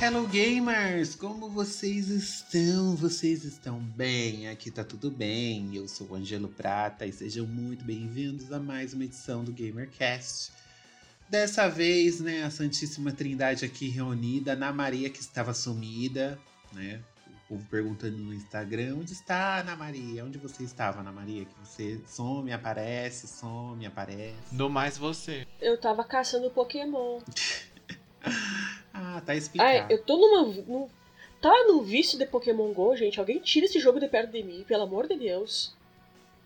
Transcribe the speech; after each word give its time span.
Hello 0.00 0.26
gamers, 0.26 1.14
como 1.14 1.48
vocês 1.48 2.08
estão? 2.08 2.96
Vocês 2.96 3.44
estão 3.44 3.78
bem? 3.78 4.48
Aqui 4.48 4.70
tá 4.70 4.82
tudo 4.82 5.08
bem. 5.10 5.74
Eu 5.74 5.86
sou 5.86 6.08
o 6.08 6.14
Angelo 6.16 6.48
Prata 6.48 7.06
e 7.06 7.12
sejam 7.12 7.46
muito 7.46 7.84
bem-vindos 7.84 8.52
a 8.52 8.58
mais 8.58 8.92
uma 8.92 9.04
edição 9.04 9.44
do 9.44 9.52
GamerCast. 9.52 10.52
Dessa 11.28 11.68
vez, 11.68 12.20
né, 12.20 12.42
a 12.42 12.50
Santíssima 12.50 13.12
Trindade 13.12 13.64
aqui 13.64 13.88
reunida, 13.88 14.52
Ana 14.52 14.72
Maria 14.72 15.08
que 15.08 15.20
estava 15.20 15.54
sumida, 15.54 16.38
né? 16.72 17.00
O 17.28 17.48
povo 17.48 17.66
perguntando 17.70 18.18
no 18.18 18.34
Instagram, 18.34 18.96
onde 18.96 19.12
está 19.12 19.60
Ana 19.60 19.76
Maria? 19.76 20.24
Onde 20.24 20.38
você 20.38 20.64
estava, 20.64 21.00
Ana 21.00 21.12
Maria? 21.12 21.44
Que 21.44 21.54
você 21.60 22.00
some, 22.06 22.52
aparece, 22.52 23.28
some, 23.28 23.86
aparece. 23.86 24.52
No 24.52 24.68
mais 24.68 24.98
você. 24.98 25.46
Eu 25.60 25.80
tava 25.80 26.04
caçando 26.04 26.50
Pokémon. 26.50 27.20
ah, 29.16 29.20
tá 29.20 29.34
explicado. 29.34 29.70
Ai, 29.70 29.86
eu 29.88 30.02
tô 30.02 30.16
numa. 30.16 30.42
Num, 30.44 30.88
tá 31.40 31.52
num 31.66 31.82
vício 31.82 32.18
de 32.18 32.26
Pokémon 32.26 32.72
GO, 32.72 32.96
gente. 32.96 33.20
Alguém 33.20 33.38
tira 33.38 33.66
esse 33.66 33.78
jogo 33.78 34.00
de 34.00 34.08
perto 34.08 34.32
de 34.32 34.42
mim, 34.42 34.64
pelo 34.66 34.82
amor 34.82 35.06
de 35.06 35.16
Deus. 35.16 35.74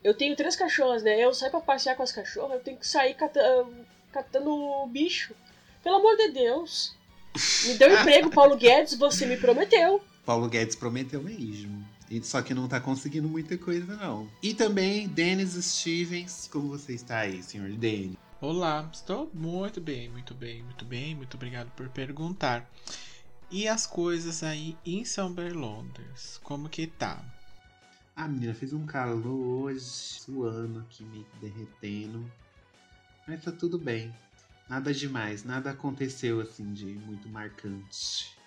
Eu 0.02 0.14
tenho 0.14 0.36
três 0.36 0.54
cachorras, 0.54 1.02
né? 1.02 1.18
Eu 1.18 1.34
saio 1.34 1.50
pra 1.50 1.60
passear 1.60 1.96
com 1.96 2.02
as 2.02 2.12
cachorras, 2.12 2.58
eu 2.58 2.64
tenho 2.64 2.76
que 2.76 2.86
sair 2.86 3.14
catando, 3.14 3.74
catando 4.12 4.86
bicho. 4.86 5.34
Pelo 5.82 5.96
amor 5.96 6.16
de 6.16 6.28
Deus. 6.30 6.94
Me 7.66 7.74
deu 7.74 7.92
emprego, 7.92 8.30
Paulo 8.30 8.56
Guedes, 8.56 8.94
você 8.94 9.26
me 9.26 9.36
prometeu. 9.36 10.00
Paulo 10.24 10.48
Guedes 10.48 10.76
prometeu 10.76 11.22
mesmo. 11.22 11.84
Só 12.22 12.40
que 12.40 12.54
não 12.54 12.66
tá 12.66 12.80
conseguindo 12.80 13.28
muita 13.28 13.56
coisa, 13.58 13.96
não. 13.96 14.28
E 14.42 14.54
também, 14.54 15.06
Denis 15.08 15.52
Stevens, 15.52 16.48
como 16.50 16.68
você 16.68 16.94
está 16.94 17.18
aí, 17.18 17.42
senhor 17.42 17.70
Denis? 17.70 18.16
Olá, 18.40 18.88
estou 18.92 19.28
muito 19.34 19.80
bem, 19.80 20.08
muito 20.08 20.32
bem, 20.32 20.62
muito 20.62 20.84
bem, 20.84 21.12
muito 21.12 21.34
obrigado 21.34 21.72
por 21.72 21.88
perguntar. 21.88 22.70
E 23.50 23.66
as 23.66 23.84
coisas 23.84 24.44
aí 24.44 24.78
em 24.86 25.04
São 25.04 25.32
Berlondres, 25.32 26.38
como 26.44 26.68
que 26.68 26.86
tá? 26.86 27.20
Ah, 28.14 28.28
menina, 28.28 28.54
fez 28.54 28.72
um 28.72 28.86
calor 28.86 29.26
hoje, 29.26 29.80
suando 29.80 30.78
aqui, 30.78 31.02
meio 31.02 31.24
que 31.24 31.36
derretendo. 31.38 32.30
Mas 33.26 33.42
tá 33.42 33.50
tudo 33.50 33.76
bem. 33.76 34.14
Nada 34.68 34.94
demais, 34.94 35.42
nada 35.42 35.72
aconteceu 35.72 36.40
assim 36.40 36.72
de 36.72 36.86
muito 36.86 37.28
marcante. 37.28 38.38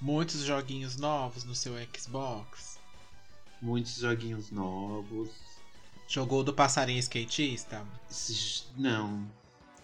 Muitos 0.00 0.42
joguinhos 0.44 0.96
novos 0.96 1.42
no 1.42 1.54
seu 1.56 1.74
Xbox? 1.92 2.78
Muitos 3.60 3.96
joguinhos 3.96 4.52
novos. 4.52 5.55
Jogou 6.08 6.44
do 6.44 6.54
passarinho 6.54 7.00
skatista? 7.00 7.84
Não. 8.76 9.28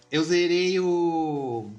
Eu 0.09 0.23
zerei 0.23 0.79
o 0.79 1.71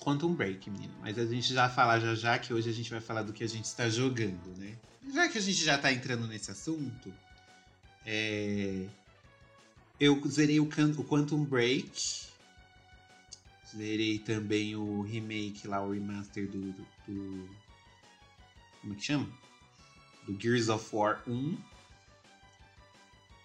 Quantum 0.00 0.34
Break, 0.34 0.70
menino. 0.70 0.94
Mas 1.00 1.18
a 1.18 1.26
gente 1.26 1.52
já 1.52 1.68
fala 1.68 1.98
já 1.98 2.14
já 2.14 2.38
que 2.38 2.54
hoje 2.54 2.68
a 2.70 2.72
gente 2.72 2.90
vai 2.90 3.00
falar 3.00 3.22
do 3.22 3.32
que 3.32 3.42
a 3.42 3.48
gente 3.48 3.64
está 3.64 3.88
jogando, 3.88 4.56
né? 4.56 4.76
Já 5.12 5.28
que 5.28 5.38
a 5.38 5.40
gente 5.40 5.62
já 5.64 5.76
tá 5.76 5.92
entrando 5.92 6.26
nesse 6.26 6.50
assunto, 6.50 7.12
é... 8.06 8.86
eu 9.98 10.20
zerei 10.28 10.60
o, 10.60 10.64
o 10.64 11.04
Quantum 11.04 11.44
Break. 11.44 12.28
Zerei 13.76 14.18
também 14.18 14.74
o 14.76 15.02
remake 15.02 15.66
lá, 15.66 15.80
o 15.82 15.92
remaster 15.92 16.48
do, 16.48 16.72
do, 16.72 16.86
do. 17.06 17.48
Como 18.80 18.92
é 18.92 18.96
que 18.96 19.02
chama? 19.02 19.28
Do 20.26 20.40
Gears 20.40 20.68
of 20.68 20.94
War 20.94 21.22
1. 21.26 21.56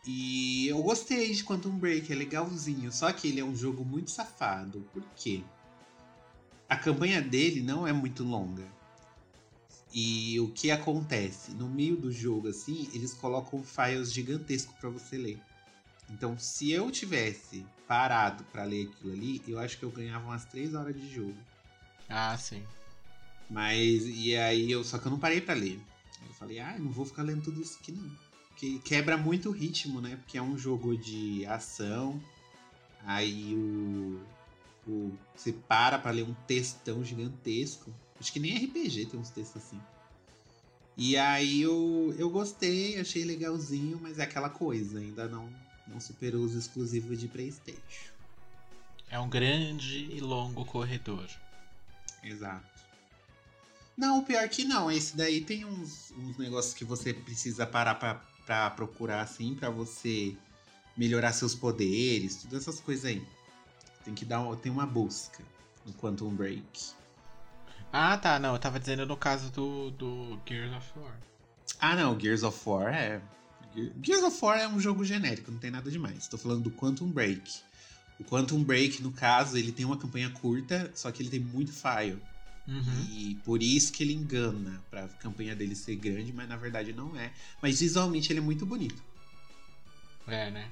E 0.06 0.68
eu 0.68 0.82
gostei 0.84 1.34
de 1.34 1.44
Quantum 1.44 1.78
Break, 1.78 2.12
é 2.12 2.16
legalzinho. 2.16 2.92
Só 2.92 3.12
que 3.12 3.28
ele 3.28 3.40
é 3.40 3.46
um 3.46 3.56
jogo 3.56 3.84
muito 3.84 4.12
safado. 4.12 4.88
Por 4.94 5.04
quê? 5.16 5.44
A 6.70 6.76
campanha 6.76 7.22
dele 7.22 7.62
não 7.62 7.88
é 7.88 7.94
muito 7.94 8.24
longa. 8.24 8.66
E 9.92 10.40
o 10.40 10.52
que 10.52 10.70
acontece? 10.70 11.52
No 11.52 11.70
meio 11.70 11.96
do 11.96 12.12
jogo, 12.12 12.50
assim, 12.50 12.90
eles 12.94 13.14
colocam 13.14 13.64
files 13.64 14.12
gigantescos 14.12 14.76
para 14.76 14.90
você 14.90 15.18
ler. 15.18 15.40
Então, 16.12 16.38
se 16.38 16.72
eu 16.72 16.92
tivesse 16.92 17.66
parado 17.88 18.44
para 18.46 18.64
ler 18.64 18.90
aquilo 18.90 19.14
ali, 19.14 19.42
eu 19.48 19.58
acho 19.58 19.78
que 19.78 19.84
eu 19.86 19.92
ganhava 19.92 20.26
umas 20.26 20.46
3 20.46 20.76
horas 20.76 20.94
de 20.94 21.10
jogo. 21.12 21.38
Ah, 22.10 22.38
sim. 22.38 22.64
Mas, 23.50 24.04
e 24.06 24.36
aí, 24.36 24.70
eu 24.70 24.84
só 24.84 24.98
que 24.98 25.08
eu 25.08 25.12
não 25.12 25.20
parei 25.20 25.42
para 25.42 25.56
ler. 25.56 25.80
Eu 26.28 26.34
falei, 26.34 26.60
ah, 26.60 26.78
não 26.78 26.92
vou 26.92 27.06
ficar 27.06 27.24
lendo 27.24 27.44
tudo 27.44 27.62
isso 27.62 27.78
aqui 27.80 27.92
não 27.92 28.25
que 28.56 28.80
quebra 28.80 29.18
muito 29.18 29.50
o 29.50 29.52
ritmo, 29.52 30.02
né? 30.02 30.16
Porque 30.18 30.38
é 30.38 30.42
um 30.42 30.58
jogo 30.58 30.98
de 30.98 31.46
ação. 31.46 32.22
Aí 33.06 33.54
o, 33.56 34.22
o 34.88 35.18
você 35.36 35.52
para 35.52 36.00
para 36.00 36.12
ler 36.12 36.24
um 36.24 36.34
textão 36.48 37.04
gigantesco. 37.04 37.94
Acho 38.20 38.32
que 38.32 38.40
nem 38.40 38.66
RPG 38.66 39.08
tem 39.08 39.20
uns 39.20 39.30
textos 39.30 39.62
assim. 39.62 39.80
E 40.98 41.18
aí 41.18 41.62
eu, 41.62 42.16
eu 42.18 42.30
gostei, 42.30 43.00
achei 43.00 43.26
legalzinho, 43.26 44.00
mas 44.02 44.18
é 44.18 44.24
aquela 44.24 44.50
coisa, 44.50 45.00
ainda 45.00 45.28
não, 45.28 45.50
não 45.86 46.00
superou 46.00 46.42
os 46.42 46.56
exclusivos 46.56 47.20
de 47.20 47.28
Playstation. 47.28 48.14
É 49.10 49.20
um 49.20 49.30
grande 49.30 50.06
e 50.06 50.22
longo 50.22 50.64
corredor. 50.64 51.30
Exato. 52.24 52.66
Não, 53.98 54.24
pior 54.24 54.48
que 54.50 54.64
não. 54.64 54.90
Esse 54.90 55.16
daí 55.16 55.42
tem 55.42 55.66
uns, 55.66 56.12
uns 56.12 56.38
negócios 56.38 56.74
que 56.74 56.84
você 56.84 57.14
precisa 57.14 57.68
parar 57.68 57.96
pra 57.96 58.22
para 58.46 58.70
procurar 58.70 59.22
assim, 59.22 59.56
para 59.56 59.70
você 59.70 60.36
melhorar 60.96 61.34
seus 61.34 61.56
poderes, 61.56 62.44
todas 62.44 62.62
essas 62.62 62.80
coisas 62.80 63.06
aí. 63.06 63.26
Tem 64.04 64.14
que 64.14 64.24
dar 64.24 64.44
tem 64.58 64.72
uma 64.72 64.86
busca 64.86 65.44
no 65.86 65.94
Quantum 65.94 66.30
Break. 66.30 66.92
Ah, 67.92 68.18
tá, 68.18 68.38
não, 68.40 68.54
eu 68.54 68.60
tava 68.60 68.80
dizendo 68.80 69.06
no 69.06 69.18
caso 69.18 69.50
do, 69.52 69.92
do 69.92 70.40
Gears 70.48 70.74
of 70.76 71.00
War. 71.00 71.18
Ah, 71.80 71.96
não, 71.96 72.20
Gears 72.20 72.44
of 72.44 72.70
War 72.70 72.94
é 72.94 73.22
Gears 74.02 74.24
of 74.24 74.38
War 74.42 74.58
é 74.58 74.68
um 74.68 74.80
jogo 74.80 75.04
genérico, 75.04 75.52
não 75.52 75.60
tem 75.60 75.72
nada 75.72 75.92
demais. 75.92 76.20
Estou 76.20 76.40
falando 76.40 76.64
do 76.64 76.72
Quantum 76.72 77.10
Break. 77.10 77.60
O 78.20 78.24
Quantum 78.24 78.64
Break, 78.64 79.04
no 79.04 79.12
caso, 79.12 79.58
ele 79.58 79.72
tem 79.72 79.86
uma 79.86 79.98
campanha 79.98 80.30
curta, 80.30 80.90
só 80.96 81.12
que 81.12 81.22
ele 81.22 81.30
tem 81.30 81.40
muito 81.40 81.74
file. 81.74 82.22
Uhum. 82.68 83.06
E 83.10 83.36
por 83.46 83.62
isso 83.62 83.92
que 83.94 84.04
ele 84.04 84.14
engana, 84.14 84.84
pra 84.90 85.08
campanha 85.08 85.56
dele 85.56 85.76
ser 85.76 85.96
grande, 85.96 86.34
mas 86.34 86.50
na 86.50 86.58
verdade 86.58 86.94
não 86.94 87.16
é. 87.16 87.32
Mas 87.62 87.80
visualmente 87.80 88.32
ele 88.32 88.40
é 88.40 88.44
muito 88.44 88.66
bonito. 88.66 89.02
É, 90.28 90.50
né? 90.50 90.72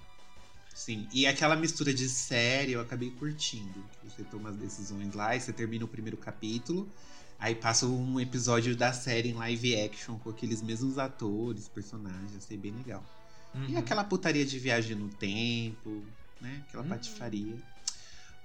Sim, 0.73 1.07
e 1.13 1.27
aquela 1.27 1.55
mistura 1.55 1.93
de 1.93 2.09
série 2.09 2.71
eu 2.71 2.81
acabei 2.81 3.11
curtindo. 3.11 3.83
Você 4.03 4.23
toma 4.23 4.49
as 4.49 4.55
decisões 4.55 5.13
lá 5.13 5.35
e 5.35 5.39
você 5.39 5.53
termina 5.53 5.85
o 5.85 5.87
primeiro 5.87 6.17
capítulo, 6.17 6.89
aí 7.37 7.53
passa 7.53 7.85
um 7.85 8.19
episódio 8.19 8.75
da 8.75 8.91
série 8.91 9.29
em 9.29 9.33
live 9.33 9.79
action 9.79 10.17
com 10.17 10.31
aqueles 10.31 10.63
mesmos 10.63 10.97
atores, 10.97 11.67
personagens, 11.67 12.35
achei 12.35 12.57
bem 12.57 12.71
legal. 12.71 13.05
Uhum. 13.53 13.69
E 13.69 13.77
aquela 13.77 14.03
putaria 14.03 14.43
de 14.43 14.57
viagem 14.57 14.95
no 14.95 15.09
tempo, 15.09 16.03
né? 16.41 16.63
Aquela 16.67 16.81
uhum. 16.81 16.89
patifaria. 16.89 17.55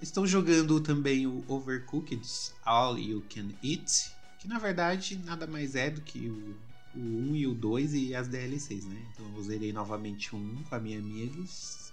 Estou 0.01 0.27
jogando 0.27 0.81
também 0.81 1.27
o 1.27 1.45
Overcooked 1.49 2.23
All 2.65 2.99
You 2.99 3.25
Can 3.33 3.49
Eat, 3.63 4.13
que 4.39 4.47
na 4.47 4.59
verdade 4.59 5.21
nada 5.25 5.47
mais 5.47 5.75
é 5.75 5.91
do 5.91 6.01
que 6.01 6.29
o, 6.29 6.57
o 6.95 7.31
1 7.33 7.37
e 7.37 7.47
o 7.47 7.55
2 7.55 7.95
e 7.95 8.15
as 8.15 8.29
DLCs, 8.29 8.85
né? 8.85 9.01
Então 9.13 9.27
eu 9.37 9.43
zerei 9.43 9.73
novamente 9.73 10.35
o 10.35 10.39
1 10.39 10.65
com 10.69 10.75
a 10.75 10.79
minha 10.79 10.99
amigos. 10.99 11.93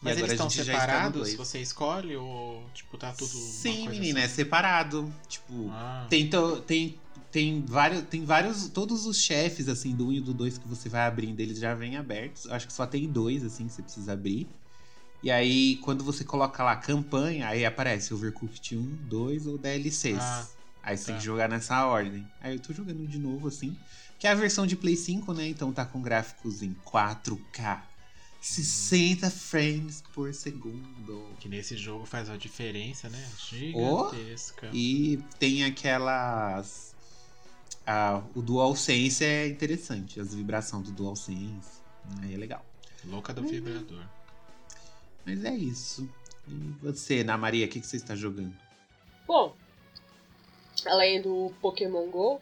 Mas 0.00 0.16
eles 0.16 0.32
estão 0.32 0.48
separados? 0.48 1.34
Você 1.34 1.60
escolhe 1.60 2.16
ou 2.16 2.64
tipo 2.72 2.96
tá 2.96 3.12
tudo 3.12 3.28
Sim, 3.28 3.88
menina, 3.88 4.20
assim? 4.20 4.26
é 4.26 4.28
separado. 4.28 5.12
Tipo, 5.28 5.68
ah. 5.70 6.06
tem, 6.08 6.30
tem 6.66 6.98
tem 7.30 7.64
vários, 7.64 8.02
tem 8.02 8.24
vários, 8.24 8.68
todos 8.68 9.06
os 9.06 9.18
chefes 9.18 9.68
assim 9.68 9.94
do 9.94 10.08
1 10.08 10.12
e 10.12 10.20
do 10.20 10.34
2 10.34 10.58
que 10.58 10.66
você 10.66 10.88
vai 10.88 11.02
abrindo, 11.02 11.38
eles 11.38 11.58
já 11.58 11.74
vêm 11.74 11.96
abertos. 11.96 12.50
Acho 12.50 12.66
que 12.66 12.72
só 12.72 12.86
tem 12.86 13.08
dois 13.08 13.44
assim 13.44 13.66
que 13.66 13.72
você 13.72 13.82
precisa 13.82 14.12
abrir. 14.12 14.48
E 15.22 15.30
aí, 15.30 15.76
quando 15.76 16.02
você 16.02 16.24
coloca 16.24 16.62
lá 16.62 16.76
campanha, 16.76 17.48
aí 17.48 17.64
aparece 17.64 18.14
Overcooked 18.14 18.76
1, 18.76 18.96
2 19.02 19.46
ou 19.46 19.58
DLCs. 19.58 20.18
Ah, 20.18 20.48
aí 20.82 20.96
você 20.96 21.04
tá. 21.04 21.06
tem 21.08 21.18
que 21.18 21.24
jogar 21.24 21.48
nessa 21.48 21.84
ordem. 21.84 22.26
Aí 22.40 22.54
eu 22.54 22.60
tô 22.60 22.72
jogando 22.72 23.06
de 23.06 23.18
novo, 23.18 23.48
assim. 23.48 23.76
Que 24.18 24.26
é 24.26 24.30
a 24.30 24.34
versão 24.34 24.66
de 24.66 24.76
Play 24.76 24.96
5, 24.96 25.32
né? 25.34 25.48
Então 25.48 25.72
tá 25.72 25.84
com 25.84 26.00
gráficos 26.00 26.62
em 26.62 26.74
4K. 26.74 27.82
60 28.40 29.30
frames 29.30 30.02
por 30.14 30.32
segundo. 30.32 31.36
Que 31.38 31.48
nesse 31.48 31.76
jogo 31.76 32.06
faz 32.06 32.30
a 32.30 32.36
diferença, 32.38 33.08
né? 33.10 33.28
Gigantesca. 33.50 34.70
Oh, 34.72 34.74
e 34.74 35.18
tem 35.38 35.64
aquelas. 35.64 36.94
Ah, 37.86 38.22
o 38.34 38.40
DualSense 38.40 39.24
é 39.24 39.46
interessante, 39.48 40.18
as 40.18 40.34
vibrações 40.34 40.86
do 40.86 40.92
DualSense. 40.92 41.80
Aí 42.22 42.34
é 42.34 42.38
legal. 42.38 42.64
Louca 43.04 43.34
do 43.34 43.42
vibrador. 43.46 44.06
Mas 45.24 45.44
é 45.44 45.54
isso. 45.54 46.08
E 46.48 46.52
você, 46.82 47.20
Ana 47.20 47.36
Maria, 47.36 47.66
o 47.66 47.68
que, 47.68 47.80
que 47.80 47.86
você 47.86 47.96
está 47.96 48.14
jogando? 48.14 48.54
Bom, 49.26 49.54
além 50.86 51.20
do 51.20 51.52
Pokémon 51.60 52.08
GO, 52.10 52.40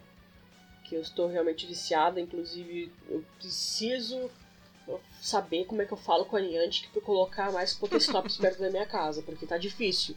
que 0.85 0.95
eu 0.95 1.01
estou 1.01 1.27
realmente 1.27 1.67
viciada, 1.67 2.19
inclusive 2.19 2.91
eu 3.07 3.23
preciso 3.37 4.29
saber 5.21 5.65
como 5.65 5.81
é 5.81 5.85
que 5.85 5.91
eu 5.91 5.97
falo 5.97 6.25
com 6.25 6.35
a 6.35 6.39
Niantic 6.39 6.89
pra 6.91 7.01
colocar 7.01 7.51
mais 7.51 7.73
Pokéstops 7.73 8.37
perto 8.37 8.59
da 8.59 8.71
minha 8.71 8.85
casa, 8.85 9.21
porque 9.21 9.45
tá 9.45 9.57
difícil. 9.57 10.15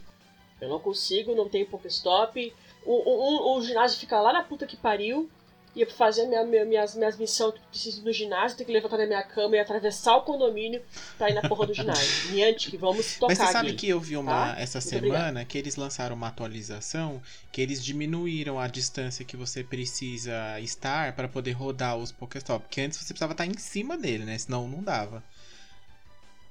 Eu 0.59 0.69
não 0.69 0.79
consigo, 0.79 1.35
não 1.35 1.49
tenho 1.49 1.67
Pokéstop. 1.67 2.53
O, 2.85 2.91
o, 2.91 3.55
o, 3.55 3.57
o 3.57 3.61
ginásio 3.61 3.99
fica 3.99 4.19
lá 4.19 4.33
na 4.33 4.43
puta 4.43 4.65
que 4.65 4.77
pariu 4.77 5.29
ia 5.75 5.89
fazer 5.89 6.25
minha, 6.27 6.43
minha, 6.45 6.65
minhas, 6.65 6.95
minhas 6.95 7.17
missões, 7.17 7.55
preciso 7.69 8.01
ir 8.01 8.05
no 8.05 8.13
ginásio, 8.13 8.57
ter 8.57 8.65
que 8.65 8.71
levantar 8.71 8.97
da 8.97 9.07
minha 9.07 9.23
cama 9.23 9.55
e 9.55 9.59
atravessar 9.59 10.15
o 10.17 10.21
condomínio 10.21 10.81
pra 11.17 11.29
ir 11.29 11.33
na 11.33 11.41
porra 11.41 11.65
do 11.67 11.73
ginásio. 11.73 12.31
Niantic, 12.31 12.77
vamos 12.77 13.15
tocar 13.15 13.27
Mas 13.27 13.37
você 13.37 13.51
sabe 13.51 13.69
aqui, 13.69 13.77
que 13.77 13.89
eu 13.89 13.99
vi 13.99 14.15
uma 14.15 14.53
tá? 14.53 14.61
essa 14.61 14.77
Muito 14.79 14.89
semana 14.89 15.07
obrigada. 15.09 15.45
que 15.45 15.57
eles 15.57 15.75
lançaram 15.75 16.15
uma 16.15 16.27
atualização 16.27 17.21
que 17.51 17.61
eles 17.61 17.83
diminuíram 17.83 18.59
a 18.59 18.67
distância 18.67 19.25
que 19.25 19.35
você 19.35 19.63
precisa 19.63 20.59
estar 20.59 21.13
para 21.15 21.27
poder 21.27 21.51
rodar 21.53 21.97
os 21.97 22.11
Pokéstop. 22.11 22.65
Porque 22.65 22.81
antes 22.81 22.97
você 22.99 23.13
precisava 23.13 23.33
estar 23.33 23.45
em 23.45 23.57
cima 23.57 23.97
dele, 23.97 24.25
né? 24.25 24.37
Senão 24.37 24.67
não 24.67 24.83
dava. 24.83 25.23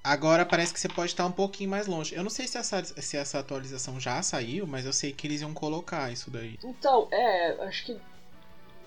Agora 0.04 0.44
parece 0.44 0.72
que 0.72 0.80
você 0.80 0.88
pode 0.88 1.12
estar 1.12 1.24
um 1.24 1.32
pouquinho 1.32 1.70
mais 1.70 1.86
longe. 1.86 2.12
Eu 2.12 2.24
não 2.24 2.30
sei 2.30 2.48
se 2.48 2.58
essa, 2.58 2.82
se 2.84 3.16
essa 3.16 3.38
atualização 3.38 4.00
já 4.00 4.20
saiu, 4.20 4.66
mas 4.66 4.84
eu 4.84 4.92
sei 4.92 5.12
que 5.12 5.28
eles 5.28 5.42
iam 5.42 5.54
colocar 5.54 6.10
isso 6.12 6.28
daí. 6.28 6.58
Então, 6.64 7.06
é, 7.12 7.52
acho 7.68 7.84
que 7.86 7.96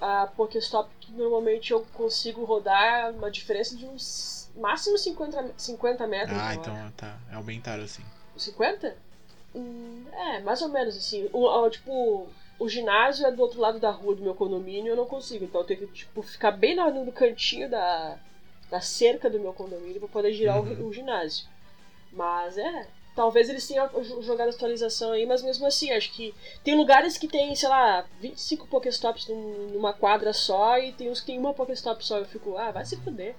a 0.02 0.28
Pokéstop 0.28 0.90
que 1.00 1.12
normalmente 1.12 1.72
eu 1.72 1.86
consigo 1.94 2.44
rodar 2.44 3.12
uma 3.14 3.32
diferença 3.32 3.76
de 3.76 3.86
uns 3.86 4.52
máximo 4.56 4.98
50, 4.98 5.54
50 5.58 6.08
metros. 6.08 6.38
Ah, 6.40 6.54
então 6.56 6.92
tá. 6.98 7.18
Aumentaram 7.34 7.84
assim. 7.84 8.04
acho. 8.36 8.46
50? 8.46 8.96
Hum, 9.56 10.06
é, 10.12 10.40
mais 10.42 10.62
ou 10.62 10.70
menos 10.70 10.98
assim. 10.98 11.30
O, 11.32 11.46
o- 11.48 11.70
tipo, 11.70 12.28
o 12.60 12.70
ginásio 12.70 13.26
é 13.26 13.32
do 13.32 13.42
outro 13.42 13.60
lado 13.60 13.80
da 13.80 13.90
rua 13.92 14.16
do 14.16 14.22
meu 14.24 14.36
condomínio 14.36 14.88
e 14.88 14.90
eu 14.90 14.96
não 14.96 15.06
consigo. 15.06 15.46
Então 15.46 15.62
eu 15.62 15.68
tenho 15.68 15.80
que 15.88 15.94
tipo, 15.94 16.22
ficar 16.22 16.52
bem 16.52 16.76
na- 16.76 16.92
no 16.92 17.12
cantinho 17.12 17.70
da, 17.70 18.18
da 18.70 18.82
cerca 18.82 19.30
do 19.30 19.40
meu 19.40 19.54
condomínio 19.54 20.00
pra 20.00 20.10
poder 20.10 20.34
girar 20.34 20.58
o- 20.60 20.64
Uhum. 20.64 20.88
o, 20.88 20.94
ginásio. 20.94 21.48
Mas 22.12 22.58
é. 22.58 22.88
Talvez 23.16 23.48
eles 23.50 23.66
tenham 23.66 23.88
jo- 24.04 24.22
jogado 24.22 24.48
a 24.48 24.52
atualização 24.52 25.12
aí, 25.14 25.26
mas 25.26 25.42
mesmo 25.42 25.66
assim, 25.66 25.90
acho 25.92 26.12
que 26.12 26.36
tem 26.64 26.76
lugares 26.76 27.18
que 27.18 27.28
tem, 27.30 27.56
sei 27.56 27.70
lá, 27.70 28.06
25 28.20 28.68
Pokéstops 28.68 29.28
num- 29.28 29.70
numa 29.70 29.94
quadra 29.94 30.34
só 30.34 30.78
e 30.78 30.92
tem 30.92 31.10
uns 31.10 31.22
que 31.22 31.28
tem 31.28 31.40
uma 31.40 31.54
Pokéstop 31.54 32.06
só. 32.06 32.18
Eu 32.18 32.26
fico, 32.26 32.58
ah, 32.58 32.72
vai 32.72 32.86
se 32.86 32.98
fuder. 32.98 33.36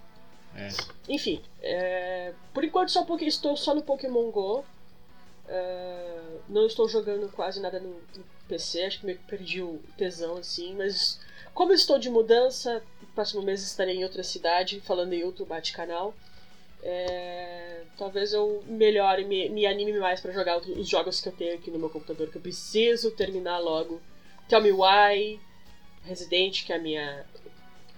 É. 0.57 0.69
Enfim, 1.09 1.43
é, 1.63 2.33
por 2.55 2.65
enquanto 2.65 2.91
só 2.91 3.05
porque 3.05 3.27
estou 3.27 3.55
só 3.57 3.75
no 3.75 3.83
Pokémon 3.83 4.31
GO. 4.31 4.65
É, 5.49 6.39
não 6.49 6.67
estou 6.67 6.89
jogando 6.89 7.31
quase 7.31 7.61
nada 7.61 7.79
no, 7.79 7.91
no 7.91 8.25
PC, 8.49 8.83
acho 8.83 9.01
que 9.01 9.07
meio 9.07 9.19
que 9.19 9.25
perdi 9.27 9.63
o 9.63 9.81
tesão 9.97 10.37
assim, 10.39 10.75
mas 10.75 11.21
como 11.55 11.73
estou 11.73 11.99
de 11.99 12.11
mudança, 12.11 12.83
no 13.01 13.07
próximo 13.09 13.43
mês 13.43 13.63
estarei 13.63 13.97
em 13.97 14.03
outra 14.05 14.23
cidade, 14.25 14.81
falando 14.81 15.13
em 15.13 15.23
outro 15.23 15.45
bate-canal. 15.47 16.15
É, 16.89 17.83
talvez 17.99 18.33
eu 18.33 18.63
melhore, 18.67 19.25
me, 19.25 19.49
me 19.49 19.67
anime 19.67 19.99
mais 19.99 20.21
para 20.21 20.33
jogar 20.33 20.59
os 20.59 20.89
jogos 20.89 21.21
que 21.21 21.29
eu 21.29 21.33
tenho 21.33 21.55
aqui 21.57 21.71
no 21.71 21.79
meu 21.79 21.91
computador, 21.91 22.31
que 22.31 22.37
eu 22.37 22.41
preciso 22.41 23.11
terminar 23.11 23.59
logo. 23.59 24.01
Tell 24.49 24.63
Me 24.63 24.71
Why, 24.71 25.41
Resident, 26.05 26.65
que 26.65 26.73
é 26.73 26.77
a 26.77 26.79
minha. 26.79 27.25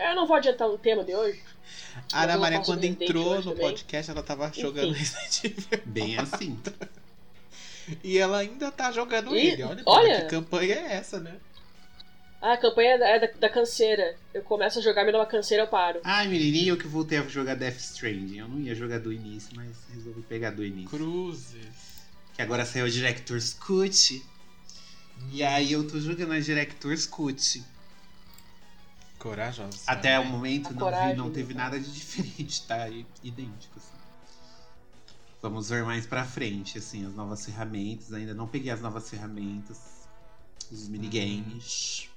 Eu 0.01 0.15
não 0.15 0.27
vou 0.27 0.37
adiantar 0.37 0.69
o 0.69 0.79
tema 0.79 1.05
de 1.05 1.15
hoje. 1.15 1.43
A 2.13 2.23
Ana 2.23 2.39
Maria, 2.39 2.61
quando 2.61 2.85
entrou 2.85 3.37
no 3.37 3.43
também. 3.51 3.59
podcast, 3.59 4.11
ela 4.11 4.23
tava 4.23 4.51
jogando 4.55 4.93
Resident 4.93 5.45
Evil. 5.45 5.83
Bem 5.85 6.17
assim. 6.19 6.59
E 8.03 8.17
ela 8.19 8.39
ainda 8.39 8.71
tá 8.71 8.91
jogando 8.93 9.35
E- 9.37 9.49
ele. 9.49 9.63
Olha, 9.65 9.83
olha- 9.85 10.21
que 10.23 10.29
campanha 10.31 10.75
é 10.77 10.95
essa, 10.95 11.19
né? 11.21 11.37
Ah, 12.41 12.53
a 12.53 12.57
campanha 12.57 12.91
é 12.95 12.99
da, 12.99 13.09
é 13.09 13.19
da, 13.19 13.27
da 13.39 13.49
canseira. 13.51 14.17
Eu 14.33 14.43
começo 14.43 14.79
a 14.79 14.83
jogar, 14.83 15.05
me 15.05 15.11
dá 15.11 15.19
uma 15.19 15.27
canseira, 15.27 15.65
eu 15.65 15.67
paro. 15.69 16.01
Ai, 16.05 16.29
menininho, 16.29 16.75
eu 16.75 16.77
que 16.77 16.87
voltei 16.87 17.19
a 17.19 17.23
jogar 17.27 17.57
Death 17.57 17.79
Stranding. 17.79 18.39
Eu 18.39 18.49
não 18.49 18.61
ia 18.61 18.75
jogar 18.75 19.01
do 19.01 19.13
início, 19.13 19.51
mas 19.57 19.77
resolvi 19.93 20.23
pegar 20.23 20.51
do 20.51 20.65
início. 20.65 20.89
Cruzes. 20.91 21.67
Que 22.35 22.43
agora 22.43 22.65
saiu 22.65 22.87
a 22.87 22.89
Director's 22.89 23.53
Cut. 23.55 24.25
E 25.33 25.43
aí 25.43 25.73
eu 25.73 25.85
tô 25.89 25.99
jogando 25.99 26.33
a 26.33 26.39
Director's 26.39 27.07
Cut. 27.07 27.65
Corajosa. 29.19 29.79
Até 29.85 30.17
o 30.21 30.25
momento 30.25 30.67
não, 30.67 30.73
vi, 30.75 30.79
coragem, 30.79 31.17
não 31.17 31.31
teve 31.33 31.53
né? 31.55 31.63
nada 31.65 31.81
de 31.81 31.91
diferente, 31.93 32.63
tá? 32.69 32.89
I- 32.89 33.05
Idêntico, 33.25 33.79
assim. 33.79 33.99
Vamos 35.43 35.71
ver 35.71 35.85
mais 35.85 36.07
pra 36.07 36.25
frente, 36.25 36.79
assim, 36.79 37.05
as 37.05 37.15
novas 37.15 37.45
ferramentas. 37.45 38.13
Ainda 38.13 38.33
não 38.33 38.47
peguei 38.47 38.71
as 38.71 38.81
novas 38.81 39.11
ferramentas. 39.11 39.79
Os 40.71 40.89
minigames. 40.89 42.09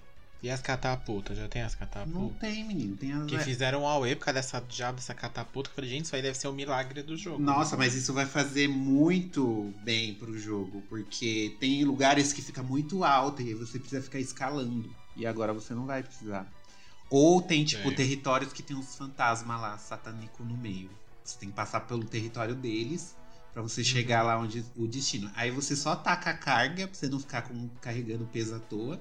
E 0.43 0.49
as 0.49 0.59
catapultas? 0.59 1.38
Já 1.38 1.47
tem 1.47 1.61
as 1.61 1.73
Não 1.73 1.79
catapultas? 1.79 2.39
tem, 2.39 2.63
menino. 2.63 2.97
Tem 2.97 3.11
as. 3.13 3.25
Que 3.27 3.38
fizeram 3.39 3.83
um 3.83 3.88
AUE 3.88 4.15
por 4.15 4.25
causa 4.25 4.39
dessa 4.39 4.59
diabo 4.59 4.95
dessa 4.95 5.13
catapulta. 5.13 5.69
que 5.69 5.73
Eu 5.73 5.75
falei, 5.75 5.89
gente, 5.91 6.05
isso 6.05 6.15
aí 6.15 6.21
deve 6.21 6.35
ser 6.38 6.47
um 6.47 6.53
milagre 6.53 7.03
do 7.03 7.15
jogo. 7.15 7.39
Nossa, 7.39 7.77
mas 7.77 7.93
isso 7.93 8.11
vai 8.11 8.25
fazer 8.25 8.67
muito 8.67 9.71
bem 9.83 10.15
pro 10.15 10.35
jogo, 10.38 10.81
porque 10.89 11.55
tem 11.59 11.83
lugares 11.83 12.33
que 12.33 12.41
fica 12.41 12.63
muito 12.63 13.03
alto 13.03 13.41
e 13.43 13.49
aí 13.49 13.53
você 13.53 13.77
precisa 13.77 14.01
ficar 14.01 14.19
escalando. 14.19 14.89
E 15.15 15.27
agora 15.27 15.53
você 15.53 15.75
não 15.75 15.85
vai 15.85 16.01
precisar. 16.01 16.51
Ou 17.09 17.41
tem, 17.41 17.63
tipo, 17.63 17.89
É. 17.91 17.94
territórios 17.94 18.51
que 18.51 18.63
tem 18.63 18.75
uns 18.75 18.95
fantasmas 18.95 19.61
lá, 19.61 19.77
satânico 19.77 20.44
no 20.44 20.57
meio. 20.57 20.89
Você 21.23 21.37
tem 21.37 21.49
que 21.49 21.55
passar 21.55 21.81
pelo 21.81 22.03
território 22.05 22.55
deles 22.55 23.15
pra 23.53 23.61
você 23.61 23.83
chegar 23.83 24.23
lá 24.23 24.39
onde 24.39 24.65
o 24.75 24.87
destino. 24.87 25.29
Aí 25.35 25.51
você 25.51 25.75
só 25.75 25.95
taca 25.95 26.31
a 26.31 26.33
carga 26.33 26.87
pra 26.87 26.95
você 26.97 27.07
não 27.09 27.19
ficar 27.19 27.44
com, 27.44 27.69
carregando 27.81 28.25
peso 28.25 28.55
à 28.55 28.59
toa. 28.59 28.99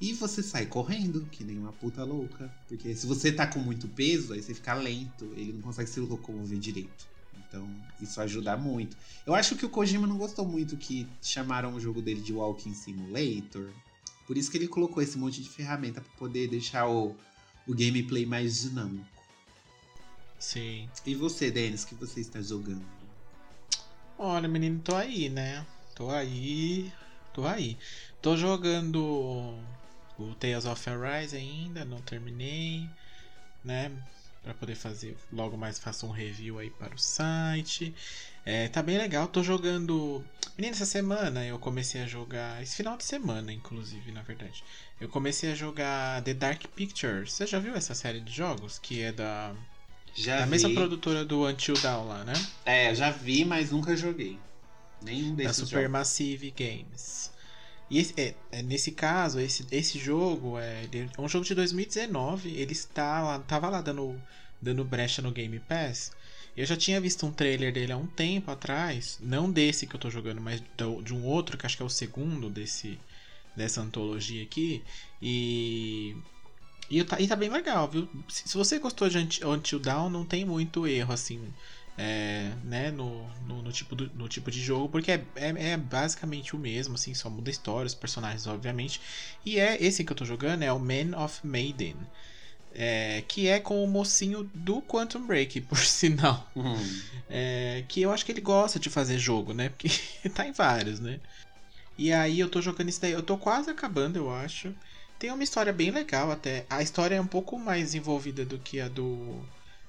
E 0.00 0.12
você 0.12 0.42
sai 0.42 0.66
correndo, 0.66 1.26
que 1.26 1.42
nem 1.42 1.58
uma 1.58 1.72
puta 1.72 2.04
louca. 2.04 2.52
Porque 2.68 2.94
se 2.94 3.06
você 3.06 3.32
tá 3.32 3.46
com 3.46 3.58
muito 3.58 3.88
peso, 3.88 4.32
aí 4.32 4.42
você 4.42 4.54
fica 4.54 4.74
lento, 4.74 5.32
ele 5.36 5.52
não 5.52 5.60
consegue 5.60 5.90
se 5.90 5.98
locomover 5.98 6.58
direito. 6.58 7.06
Então, 7.48 7.68
isso 8.00 8.20
ajuda 8.20 8.56
muito. 8.56 8.96
Eu 9.26 9.34
acho 9.34 9.56
que 9.56 9.66
o 9.66 9.70
Kojima 9.70 10.06
não 10.06 10.18
gostou 10.18 10.46
muito 10.46 10.76
que 10.76 11.08
chamaram 11.22 11.74
o 11.74 11.80
jogo 11.80 12.00
dele 12.00 12.20
de 12.20 12.32
Walking 12.32 12.74
Simulator. 12.74 13.72
Por 14.26 14.36
isso 14.36 14.50
que 14.50 14.58
ele 14.58 14.68
colocou 14.68 15.02
esse 15.02 15.18
monte 15.18 15.42
de 15.42 15.48
ferramenta 15.48 16.00
pra 16.00 16.12
poder 16.18 16.48
deixar 16.48 16.88
o, 16.88 17.16
o 17.66 17.74
gameplay 17.74 18.26
mais 18.26 18.60
dinâmico. 18.60 19.06
Sim. 20.38 20.88
E 21.04 21.14
você, 21.14 21.50
Denis, 21.50 21.84
que 21.84 21.94
você 21.94 22.20
está 22.20 22.40
jogando? 22.40 22.84
Olha, 24.16 24.46
menino, 24.46 24.80
tô 24.80 24.94
aí, 24.94 25.28
né? 25.28 25.66
Tô 25.94 26.10
aí. 26.10 26.92
Tô 27.32 27.46
aí. 27.46 27.78
Tô 28.20 28.36
jogando 28.36 29.58
o 30.18 30.34
Tales 30.34 30.64
of 30.64 30.90
Arise 30.90 31.36
ainda, 31.36 31.84
não 31.84 32.00
terminei, 32.00 32.88
né? 33.64 33.90
Pra 34.42 34.54
poder 34.54 34.74
fazer, 34.74 35.16
logo 35.32 35.56
mais 35.56 35.78
faço 35.78 36.06
um 36.06 36.10
review 36.10 36.58
aí 36.58 36.70
para 36.70 36.94
o 36.94 36.98
site. 36.98 37.94
É, 38.44 38.66
tá 38.68 38.82
bem 38.82 38.96
legal, 38.96 39.28
tô 39.28 39.42
jogando. 39.42 40.24
Menina, 40.56 40.74
essa 40.74 40.86
semana 40.86 41.44
eu 41.44 41.58
comecei 41.58 42.02
a 42.02 42.06
jogar. 42.06 42.62
Esse 42.62 42.76
final 42.76 42.96
de 42.96 43.04
semana, 43.04 43.52
inclusive, 43.52 44.10
na 44.10 44.22
verdade. 44.22 44.64
Eu 45.00 45.08
comecei 45.08 45.52
a 45.52 45.54
jogar 45.54 46.22
The 46.22 46.34
Dark 46.34 46.64
Pictures. 46.74 47.32
Você 47.32 47.46
já 47.46 47.58
viu 47.58 47.74
essa 47.74 47.94
série 47.94 48.20
de 48.20 48.32
jogos? 48.32 48.78
Que 48.78 49.02
é 49.02 49.12
da. 49.12 49.54
Já 50.14 50.38
da 50.38 50.44
vi. 50.44 50.50
mesma 50.50 50.70
produtora 50.70 51.24
do 51.24 51.46
Until 51.46 51.74
Dawn 51.74 52.08
lá, 52.08 52.24
né? 52.24 52.32
É, 52.64 52.94
já 52.94 53.10
vi, 53.10 53.44
mas 53.44 53.70
nunca 53.70 53.94
joguei. 53.94 54.38
Nenhum 55.02 55.30
da 55.34 55.44
desses 55.44 55.68
Supermassive 55.68 56.50
Games. 56.50 57.27
E 57.90 57.98
esse- 57.98 58.14
é, 58.20 58.34
é, 58.52 58.62
nesse 58.62 58.92
caso, 58.92 59.40
esse, 59.40 59.66
esse 59.70 59.98
jogo 59.98 60.58
é, 60.58 60.84
é 60.92 61.20
um 61.20 61.28
jogo 61.28 61.44
de 61.44 61.54
2019. 61.54 62.50
Ele 62.54 62.72
está 62.72 63.22
lá, 63.22 63.38
tava 63.40 63.68
lá 63.68 63.80
dando, 63.80 64.22
dando 64.60 64.84
brecha 64.84 65.22
no 65.22 65.32
Game 65.32 65.58
Pass. 65.60 66.10
Eu 66.56 66.66
já 66.66 66.76
tinha 66.76 67.00
visto 67.00 67.24
um 67.26 67.32
trailer 67.32 67.72
dele 67.72 67.92
há 67.92 67.96
um 67.96 68.06
tempo 68.06 68.50
atrás. 68.50 69.18
Não 69.20 69.50
desse 69.50 69.86
que 69.86 69.94
eu 69.96 70.00
tô 70.00 70.10
jogando, 70.10 70.40
mas 70.40 70.60
do- 70.76 71.02
de 71.02 71.14
um 71.14 71.24
outro, 71.24 71.56
que 71.56 71.64
acho 71.66 71.76
que 71.76 71.82
é 71.82 71.86
o 71.86 71.90
segundo 71.90 72.50
desse, 72.50 72.98
dessa 73.56 73.80
antologia 73.82 74.42
aqui. 74.42 74.84
E. 75.22 76.16
E, 76.90 77.04
tá, 77.04 77.20
e 77.20 77.28
tá 77.28 77.36
bem 77.36 77.50
legal, 77.50 77.88
viu? 77.90 78.08
Se, 78.28 78.48
se 78.48 78.54
você 78.56 78.78
gostou 78.78 79.08
de 79.10 79.18
Unti- 79.18 79.44
Until 79.44 79.78
Dawn, 79.78 80.08
não 80.08 80.24
tem 80.24 80.44
muito 80.44 80.86
erro, 80.86 81.12
assim 81.12 81.52
é, 81.98 82.54
né, 82.64 82.90
no, 82.92 83.28
no, 83.40 83.62
no 83.62 83.72
tipo 83.72 83.96
do- 83.96 84.10
no 84.14 84.28
tipo 84.28 84.50
de 84.50 84.60
jogo, 84.62 84.88
porque 84.90 85.12
é, 85.12 85.26
é, 85.36 85.70
é 85.72 85.78
basicamente 85.78 86.56
o 86.56 86.60
mesmo, 86.60 86.94
assim, 86.96 87.14
só 87.14 87.30
muda 87.30 87.50
a 87.50 87.52
história, 87.52 87.86
os 87.88 87.94
personagens, 87.94 88.46
obviamente. 88.46 89.00
E 89.44 89.58
é 89.60 89.82
esse 89.82 90.04
que 90.04 90.12
eu 90.12 90.16
tô 90.16 90.24
jogando 90.24 90.62
é 90.62 90.72
o 90.72 90.78
Man 90.80 91.18
of 91.22 91.46
Maiden, 91.46 91.96
é, 92.72 93.22
que 93.28 93.48
é 93.48 93.60
com 93.60 93.82
o 93.82 93.88
mocinho 93.88 94.44
do 94.54 94.82
Quantum 94.82 95.26
Break, 95.26 95.60
por 95.68 95.78
sinal. 95.78 96.50
Hum. 96.56 96.76
É, 97.28 97.84
que 97.88 98.00
eu 98.02 98.12
acho 98.12 98.24
que 98.24 98.32
ele 98.32 98.40
gosta 98.40 98.78
de 98.78 98.90
fazer 98.90 99.18
jogo, 99.18 99.52
né? 99.52 99.68
Porque 99.70 99.88
tá 100.34 100.46
em 100.46 100.52
vários, 100.52 101.00
né? 101.00 101.20
E 101.98 102.12
aí 102.12 102.40
eu 102.40 102.48
tô 102.50 102.62
jogando 102.62 102.88
isso 102.88 103.00
daí, 103.00 103.12
eu 103.12 103.22
tô 103.22 103.36
quase 103.38 103.70
acabando, 103.70 104.16
eu 104.16 104.30
acho. 104.30 104.74
Tem 105.18 105.32
uma 105.32 105.42
história 105.42 105.72
bem 105.72 105.90
legal 105.90 106.30
até. 106.30 106.66
A 106.70 106.82
história 106.82 107.16
é 107.16 107.20
um 107.20 107.26
pouco 107.26 107.58
mais 107.58 107.94
envolvida 107.94 108.44
do 108.46 108.58
que 108.58 108.80
a 108.80 108.88
do 108.88 109.44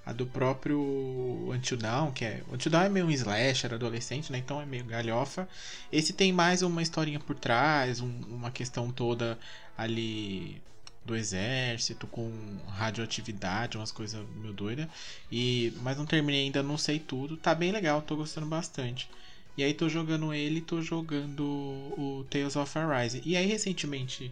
a 0.09 0.13
do 0.13 0.25
próprio 0.25 1.51
Until 1.53 1.77
Dawn, 1.77 2.11
que 2.11 2.25
é. 2.25 2.41
Until 2.51 2.71
Dawn 2.71 2.83
é 2.83 2.89
meio 2.89 3.05
um 3.05 3.11
slasher 3.11 3.73
adolescente, 3.73 4.31
né? 4.31 4.39
Então 4.39 4.61
é 4.61 4.65
meio 4.65 4.83
galhofa. 4.85 5.47
Esse 5.91 6.13
tem 6.13 6.33
mais 6.33 6.61
uma 6.61 6.81
historinha 6.81 7.19
por 7.19 7.35
trás, 7.35 8.01
um, 8.01 8.09
uma 8.27 8.51
questão 8.51 8.91
toda 8.91 9.37
ali 9.77 10.61
do 11.05 11.15
exército 11.15 12.07
com 12.07 12.31
radioatividade, 12.67 13.77
umas 13.77 13.91
coisas 13.91 14.25
meio 14.35 14.53
doidas. 14.53 14.87
E 15.31 15.73
mas 15.81 15.97
não 15.97 16.05
terminei 16.05 16.45
ainda, 16.45 16.63
não 16.63 16.77
sei 16.77 16.99
tudo. 16.99 17.37
Tá 17.37 17.53
bem 17.53 17.71
legal, 17.71 18.01
tô 18.01 18.15
gostando 18.15 18.47
bastante. 18.47 19.09
E 19.57 19.63
aí 19.63 19.73
tô 19.73 19.89
jogando 19.89 20.33
ele, 20.33 20.61
tô 20.61 20.81
jogando 20.81 21.43
o 21.43 22.25
Tales 22.29 22.55
of 22.55 22.77
Arise. 22.77 23.21
E 23.25 23.35
aí 23.37 23.45
recentemente 23.45 24.31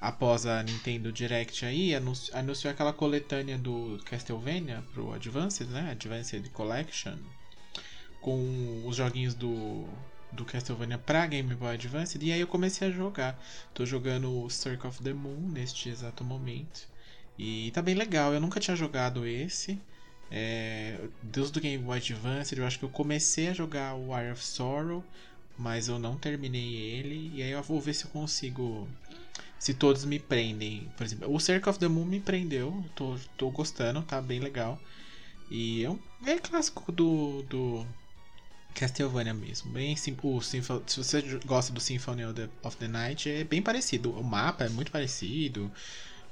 após 0.00 0.46
a 0.46 0.62
Nintendo 0.62 1.12
Direct 1.12 1.64
aí, 1.64 1.94
anunciou, 1.94 2.38
anunciou 2.38 2.70
aquela 2.72 2.92
coletânea 2.92 3.58
do 3.58 4.00
Castlevania 4.04 4.82
pro 4.94 5.12
Advanced, 5.12 5.68
né? 5.68 5.90
Advanced 5.90 6.48
Collection. 6.50 7.16
Com 8.20 8.82
os 8.86 8.96
joguinhos 8.96 9.34
do, 9.34 9.86
do 10.32 10.44
Castlevania 10.44 10.98
pra 10.98 11.26
Game 11.26 11.54
Boy 11.54 11.74
Advance. 11.74 12.18
E 12.20 12.32
aí 12.32 12.40
eu 12.40 12.46
comecei 12.46 12.88
a 12.88 12.90
jogar. 12.90 13.38
Tô 13.74 13.84
jogando 13.84 14.42
o 14.42 14.48
Circle 14.48 14.88
of 14.88 15.02
the 15.02 15.12
Moon 15.12 15.48
neste 15.48 15.88
exato 15.88 16.24
momento. 16.24 16.88
E 17.38 17.70
tá 17.72 17.82
bem 17.82 17.94
legal. 17.94 18.32
Eu 18.32 18.40
nunca 18.40 18.60
tinha 18.60 18.76
jogado 18.76 19.26
esse. 19.26 19.80
É, 20.30 20.98
Deus 21.22 21.50
do 21.50 21.60
Game 21.60 21.82
Boy 21.82 21.98
Advance, 21.98 22.56
eu 22.56 22.66
acho 22.66 22.78
que 22.78 22.84
eu 22.84 22.90
comecei 22.90 23.48
a 23.48 23.54
jogar 23.54 23.94
o 23.94 24.14
Wire 24.14 24.30
of 24.30 24.44
Sorrow, 24.44 25.04
mas 25.58 25.88
eu 25.88 25.98
não 25.98 26.16
terminei 26.16 26.74
ele. 26.74 27.32
E 27.34 27.42
aí 27.42 27.50
eu 27.50 27.62
vou 27.62 27.80
ver 27.80 27.94
se 27.94 28.04
eu 28.04 28.10
consigo 28.10 28.88
se 29.60 29.74
todos 29.74 30.06
me 30.06 30.18
prendem. 30.18 30.90
Por 30.96 31.04
exemplo, 31.04 31.32
o 31.32 31.38
Circle 31.38 31.70
of 31.70 31.78
the 31.78 31.86
Moon 31.86 32.06
me 32.06 32.18
prendeu, 32.18 32.82
tô, 32.96 33.16
tô 33.36 33.50
gostando, 33.50 34.02
tá 34.02 34.20
bem 34.20 34.40
legal. 34.40 34.80
E 35.50 35.84
é 35.84 35.90
um 35.90 35.98
é 36.26 36.38
clássico 36.38 36.90
do, 36.90 37.42
do 37.42 37.86
Castlevania 38.74 39.34
mesmo. 39.34 39.70
Bem 39.70 39.94
simples. 39.96 40.46
Se 40.46 40.60
você 40.96 41.40
gosta 41.44 41.74
do 41.74 41.80
Symphony 41.80 42.22
of 42.62 42.76
the, 42.78 42.88
Night, 42.88 43.28
é 43.28 43.44
bem 43.44 43.60
parecido. 43.60 44.12
O 44.12 44.24
mapa 44.24 44.64
é 44.64 44.70
muito 44.70 44.90
parecido. 44.90 45.70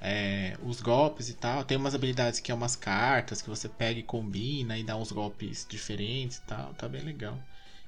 É, 0.00 0.56
os 0.62 0.80
golpes 0.80 1.28
e 1.28 1.34
tal. 1.34 1.64
Tem 1.64 1.76
umas 1.76 1.94
habilidades 1.94 2.40
que 2.40 2.50
é 2.50 2.54
umas 2.54 2.76
cartas 2.76 3.42
que 3.42 3.50
você 3.50 3.68
pega 3.68 4.00
e 4.00 4.02
combina 4.02 4.78
e 4.78 4.82
dá 4.84 4.96
uns 4.96 5.12
golpes 5.12 5.66
diferentes 5.68 6.38
e 6.38 6.42
tal. 6.42 6.72
Tá 6.74 6.88
bem 6.88 7.02
legal. 7.02 7.38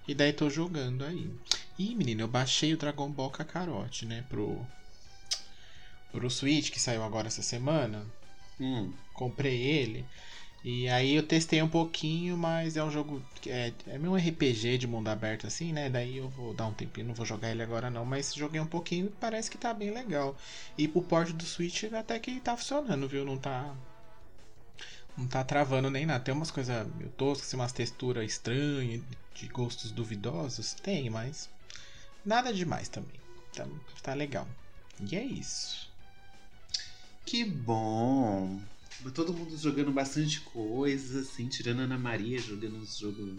E 0.06 0.14
daí 0.14 0.34
tô 0.34 0.50
jogando 0.50 1.02
aí. 1.02 1.30
E 1.78 1.94
menino, 1.94 2.22
eu 2.22 2.28
baixei 2.28 2.74
o 2.74 2.76
Dragon 2.76 3.08
Ball 3.08 3.30
Kakarot, 3.30 4.04
né? 4.04 4.24
Pro, 4.28 4.66
pro 6.12 6.30
Switch, 6.30 6.70
que 6.70 6.80
saiu 6.80 7.02
agora 7.02 7.28
essa 7.28 7.42
semana. 7.42 8.06
Hum. 8.60 8.92
Comprei 9.14 9.60
ele. 9.62 10.04
E 10.62 10.88
aí 10.90 11.14
eu 11.14 11.22
testei 11.22 11.62
um 11.62 11.68
pouquinho, 11.68 12.36
mas 12.36 12.76
é 12.76 12.84
um 12.84 12.90
jogo. 12.90 13.22
É, 13.46 13.72
é 13.86 13.98
meio 13.98 14.12
um 14.12 14.16
RPG 14.16 14.76
de 14.76 14.86
mundo 14.86 15.08
aberto 15.08 15.46
assim, 15.46 15.72
né? 15.72 15.88
Daí 15.88 16.18
eu 16.18 16.28
vou 16.28 16.52
dar 16.52 16.66
um 16.66 16.72
tempinho, 16.72 17.06
não 17.06 17.14
vou 17.14 17.24
jogar 17.24 17.50
ele 17.50 17.62
agora 17.62 17.88
não. 17.88 18.04
Mas 18.04 18.34
joguei 18.34 18.60
um 18.60 18.66
pouquinho 18.66 19.06
e 19.06 19.10
parece 19.10 19.50
que 19.50 19.56
tá 19.56 19.72
bem 19.72 19.90
legal. 19.90 20.36
E 20.76 20.86
pro 20.86 21.00
porte 21.00 21.32
do 21.32 21.44
Switch 21.44 21.84
até 21.84 22.18
que 22.18 22.38
tá 22.40 22.56
funcionando, 22.56 23.08
viu? 23.08 23.24
Não 23.24 23.38
tá. 23.38 23.74
Não 25.16 25.26
tá 25.26 25.42
travando 25.42 25.90
nem 25.90 26.04
nada. 26.04 26.22
Tem 26.22 26.34
umas 26.34 26.50
coisas 26.50 26.86
meio 26.94 27.10
toscas, 27.10 27.48
assim, 27.48 27.56
umas 27.56 27.72
texturas 27.72 28.30
estranhas, 28.30 29.02
de 29.34 29.48
gostos 29.48 29.90
duvidosos. 29.90 30.74
Tem, 30.74 31.08
mas. 31.08 31.48
Nada 32.24 32.52
demais 32.52 32.88
também. 32.88 33.18
Tá, 33.54 33.66
tá 34.02 34.12
legal. 34.12 34.46
E 35.00 35.16
é 35.16 35.24
isso. 35.24 35.89
Que 37.30 37.44
bom. 37.44 38.60
Todo 39.14 39.32
mundo 39.32 39.56
jogando 39.56 39.92
bastante 39.92 40.40
coisa, 40.40 41.20
assim, 41.20 41.46
tirando 41.46 41.78
a 41.78 41.84
Ana 41.84 41.96
Maria 41.96 42.40
jogando 42.40 42.78
uns 42.78 42.98
jogos. 42.98 43.38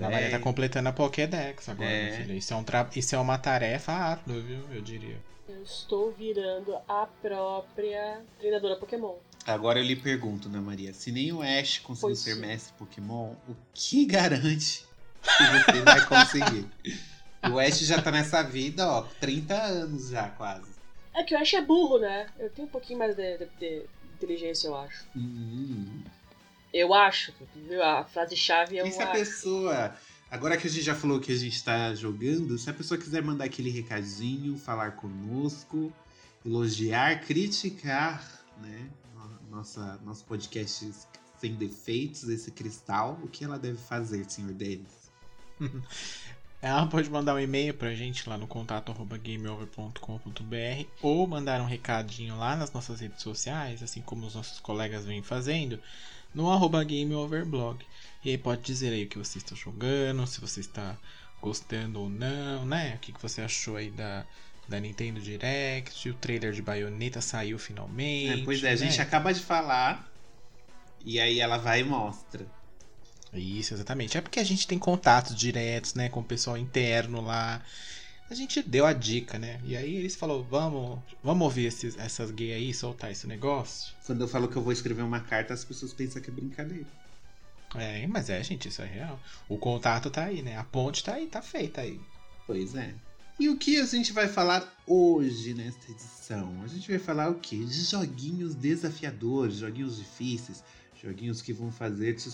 A 0.00 0.10
Maria 0.10 0.28
tá 0.32 0.40
completando 0.40 0.88
a 0.88 0.92
Pokédex 0.92 1.68
agora, 1.68 1.88
é. 1.88 2.16
filho. 2.16 2.34
Isso 2.36 2.52
é, 2.52 2.56
um 2.56 2.64
tra... 2.64 2.90
Isso 2.96 3.14
é 3.14 3.18
uma 3.18 3.38
tarefa 3.38 3.92
árdua, 3.92 4.40
viu? 4.40 4.58
Eu 4.72 4.82
diria. 4.82 5.22
Eu 5.48 5.62
estou 5.62 6.10
virando 6.10 6.74
a 6.88 7.06
própria 7.06 8.22
treinadora 8.40 8.74
Pokémon. 8.74 9.14
Agora 9.46 9.78
eu 9.78 9.84
lhe 9.84 9.94
pergunto, 9.94 10.48
Ana 10.48 10.60
Maria, 10.60 10.92
se 10.92 11.12
nem 11.12 11.32
o 11.32 11.42
Ash 11.42 11.78
conseguiu 11.78 12.16
ser 12.16 12.34
mestre 12.34 12.74
Pokémon, 12.76 13.34
o 13.48 13.54
que 13.72 14.02
garante 14.10 14.84
que 15.22 15.72
você 15.72 15.82
vai 15.82 16.06
conseguir? 16.06 16.66
o 17.52 17.56
Ash 17.60 17.78
já 17.78 18.02
tá 18.02 18.10
nessa 18.10 18.42
vida, 18.42 18.84
ó, 18.84 19.02
30 19.20 19.54
anos 19.54 20.08
já, 20.08 20.28
quase. 20.30 20.79
É 21.14 21.22
que 21.22 21.34
o 21.34 21.38
Ash 21.38 21.54
é 21.54 21.60
burro, 21.60 21.98
né? 21.98 22.28
Eu 22.38 22.50
tenho 22.50 22.68
um 22.68 22.70
pouquinho 22.70 22.98
mais 22.98 23.16
de, 23.16 23.38
de, 23.38 23.46
de 23.58 23.86
inteligência, 24.14 24.68
eu 24.68 24.76
acho. 24.76 25.06
Hum. 25.16 26.02
Eu 26.72 26.94
acho, 26.94 27.32
viu? 27.54 27.82
A 27.82 28.04
frase-chave 28.04 28.78
é 28.78 28.86
E 28.86 28.92
se 28.92 29.02
a 29.02 29.08
pessoa. 29.08 29.94
Agora 30.30 30.56
que 30.56 30.68
a 30.68 30.70
gente 30.70 30.84
já 30.84 30.94
falou 30.94 31.18
que 31.18 31.32
a 31.32 31.36
gente 31.36 31.62
tá 31.64 31.92
jogando, 31.94 32.56
se 32.56 32.70
a 32.70 32.72
pessoa 32.72 32.98
quiser 32.98 33.20
mandar 33.20 33.46
aquele 33.46 33.70
recadinho, 33.70 34.56
falar 34.56 34.92
conosco, 34.92 35.92
elogiar, 36.46 37.20
criticar, 37.24 38.24
né? 38.58 38.88
Nossa, 39.50 39.98
nosso 40.04 40.24
podcast 40.24 40.88
sem 41.40 41.54
defeitos, 41.54 42.28
esse 42.28 42.52
cristal, 42.52 43.18
o 43.24 43.28
que 43.28 43.44
ela 43.44 43.58
deve 43.58 43.78
fazer, 43.78 44.30
senhor 44.30 44.52
Denis? 44.52 45.10
Ela 46.62 46.86
pode 46.86 47.08
mandar 47.08 47.34
um 47.34 47.40
e-mail 47.40 47.72
pra 47.72 47.94
gente 47.94 48.28
lá 48.28 48.36
no 48.36 48.46
contato 48.46 48.92
gameover.com.br 48.92 50.86
ou 51.00 51.26
mandar 51.26 51.60
um 51.62 51.66
recadinho 51.66 52.36
lá 52.36 52.54
nas 52.54 52.70
nossas 52.70 53.00
redes 53.00 53.22
sociais, 53.22 53.82
assim 53.82 54.02
como 54.02 54.26
os 54.26 54.34
nossos 54.34 54.60
colegas 54.60 55.06
vêm 55.06 55.22
fazendo, 55.22 55.80
no 56.34 56.50
arroba 56.50 56.84
gameoverblog. 56.84 57.82
E 58.22 58.30
aí 58.30 58.36
pode 58.36 58.60
dizer 58.60 58.92
aí 58.92 59.04
o 59.04 59.08
que 59.08 59.16
você 59.16 59.38
está 59.38 59.56
jogando, 59.56 60.26
se 60.26 60.38
você 60.38 60.60
está 60.60 60.98
gostando 61.40 62.00
ou 62.00 62.10
não, 62.10 62.66
né? 62.66 62.96
O 62.96 62.98
que, 62.98 63.12
que 63.12 63.22
você 63.22 63.40
achou 63.40 63.76
aí 63.76 63.90
da, 63.90 64.26
da 64.68 64.78
Nintendo 64.78 65.18
Direct, 65.18 66.10
o 66.10 66.14
trailer 66.14 66.52
de 66.52 66.60
Bayonetta 66.60 67.22
saiu 67.22 67.58
finalmente. 67.58 68.42
É, 68.42 68.44
pois 68.44 68.62
é, 68.62 68.70
a 68.70 68.76
gente 68.76 68.98
né? 68.98 69.02
acaba 69.02 69.32
de 69.32 69.40
falar 69.40 70.12
e 71.02 71.18
aí 71.18 71.40
ela 71.40 71.56
vai 71.56 71.80
e 71.80 71.84
mostra. 71.84 72.46
Isso, 73.32 73.74
exatamente. 73.74 74.18
É 74.18 74.20
porque 74.20 74.40
a 74.40 74.44
gente 74.44 74.66
tem 74.66 74.78
contatos 74.78 75.36
diretos, 75.36 75.94
né, 75.94 76.08
com 76.08 76.20
o 76.20 76.24
pessoal 76.24 76.56
interno 76.56 77.20
lá. 77.20 77.62
A 78.28 78.34
gente 78.34 78.62
deu 78.62 78.86
a 78.86 78.92
dica, 78.92 79.38
né? 79.38 79.60
E 79.64 79.76
aí 79.76 79.96
eles 79.96 80.14
falaram, 80.14 80.42
vamos, 80.42 81.00
vamos 81.22 81.44
ouvir 81.44 81.66
esses, 81.66 81.98
essas 81.98 82.30
gays 82.30 82.54
aí, 82.54 82.74
soltar 82.74 83.10
esse 83.10 83.26
negócio. 83.26 83.92
Quando 84.06 84.20
eu 84.20 84.28
falo 84.28 84.48
que 84.48 84.56
eu 84.56 84.62
vou 84.62 84.72
escrever 84.72 85.02
uma 85.02 85.20
carta, 85.20 85.52
as 85.52 85.64
pessoas 85.64 85.92
pensam 85.92 86.22
que 86.22 86.30
é 86.30 86.32
brincadeira. 86.32 86.86
É, 87.74 88.06
mas 88.06 88.30
é, 88.30 88.42
gente, 88.42 88.68
isso 88.68 88.82
é 88.82 88.86
real. 88.86 89.20
O 89.48 89.56
contato 89.56 90.10
tá 90.10 90.24
aí, 90.24 90.42
né? 90.42 90.56
A 90.56 90.64
ponte 90.64 91.02
tá 91.04 91.14
aí, 91.14 91.26
tá 91.26 91.42
feita 91.42 91.80
aí. 91.80 92.00
Pois 92.46 92.74
é. 92.74 92.94
E 93.38 93.48
o 93.48 93.56
que 93.56 93.80
a 93.80 93.86
gente 93.86 94.12
vai 94.12 94.28
falar 94.28 94.70
hoje 94.86 95.54
nesta 95.54 95.90
edição? 95.90 96.62
A 96.62 96.66
gente 96.66 96.88
vai 96.90 96.98
falar 96.98 97.30
o 97.30 97.36
quê? 97.36 97.56
De 97.56 97.84
joguinhos 97.84 98.54
desafiadores, 98.54 99.56
joguinhos 99.56 99.96
difíceis, 99.96 100.62
joguinhos 101.02 101.40
que 101.40 101.52
vão 101.52 101.72
fazer 101.72 102.14
te 102.14 102.28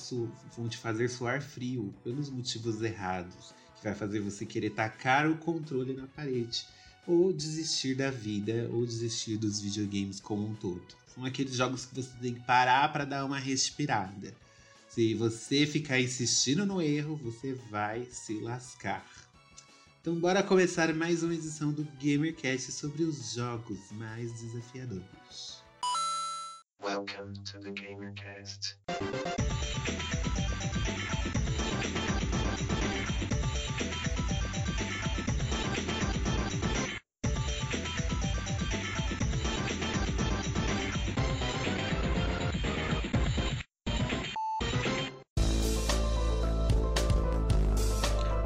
vão 0.57 0.69
te 0.69 0.77
fazer 0.77 1.09
suar 1.09 1.41
frio 1.41 1.95
pelos 2.03 2.29
motivos 2.29 2.83
errados, 2.83 3.55
que 3.77 3.85
vai 3.85 3.95
fazer 3.95 4.21
você 4.21 4.45
querer 4.45 4.71
tacar 4.71 5.31
o 5.31 5.37
controle 5.37 5.93
na 5.93 6.07
parede, 6.07 6.67
ou 7.07 7.33
desistir 7.33 7.95
da 7.95 8.11
vida, 8.11 8.69
ou 8.73 8.85
desistir 8.85 9.37
dos 9.37 9.61
videogames 9.61 10.21
como 10.21 10.47
um 10.47 10.55
todo. 10.55 10.83
São 11.15 11.25
aqueles 11.25 11.55
jogos 11.55 11.87
que 11.87 11.95
você 11.95 12.11
tem 12.21 12.35
que 12.35 12.41
parar 12.41 12.93
para 12.93 13.05
dar 13.05 13.25
uma 13.25 13.39
respirada. 13.39 14.35
Se 14.89 15.15
você 15.15 15.67
ficar 15.67 16.01
insistindo 16.01 16.67
no 16.67 16.83
erro, 16.83 17.17
você 17.17 17.55
vai 17.71 18.07
se 18.11 18.41
lascar. 18.41 19.07
Então 20.01 20.19
bora 20.19 20.43
começar 20.43 20.95
mais 20.95 21.23
uma 21.23 21.35
edição 21.35 21.73
do 21.73 21.85
GamerCast 22.01 22.73
sobre 22.73 23.03
os 23.03 23.35
jogos 23.35 23.79
mais 23.93 24.33
desafiadores. 24.41 25.16
Welcome 26.87 27.35
to 27.51 27.59
the 27.59 27.73
GamerCast. 27.73 28.77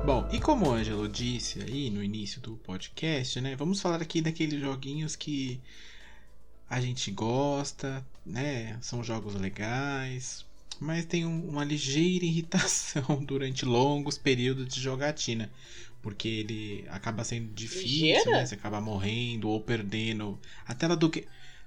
Bom, 0.06 0.26
e 0.32 0.40
como 0.40 0.66
o 0.66 0.73
Ângelo 0.73 1.06
disse 1.06 1.61
aí 1.61 1.90
no 1.90 2.02
início 2.02 2.40
do 2.40 2.56
podcast, 2.56 3.38
né? 3.42 3.54
Vamos 3.54 3.82
falar 3.82 4.00
aqui 4.00 4.23
daqueles 4.23 4.59
joguinhos 4.59 5.14
que 5.14 5.61
a 6.70 6.80
gente 6.80 7.10
gosta, 7.10 8.06
né? 8.24 8.78
São 8.80 9.02
jogos 9.02 9.34
legais, 9.34 10.46
mas 10.78 11.04
tem 11.04 11.26
um, 11.26 11.48
uma 11.48 11.64
ligeira 11.64 12.24
irritação 12.24 13.22
durante 13.24 13.64
longos 13.64 14.16
períodos 14.16 14.72
de 14.72 14.80
jogatina. 14.80 15.50
Porque 16.00 16.28
ele 16.28 16.86
acaba 16.88 17.24
sendo 17.24 17.52
difícil, 17.52 18.30
né? 18.30 18.46
Você 18.46 18.54
acaba 18.54 18.80
morrendo 18.80 19.48
ou 19.50 19.60
perdendo. 19.60 20.38
A 20.66 20.72
tela 20.72 20.96
do. 20.96 21.10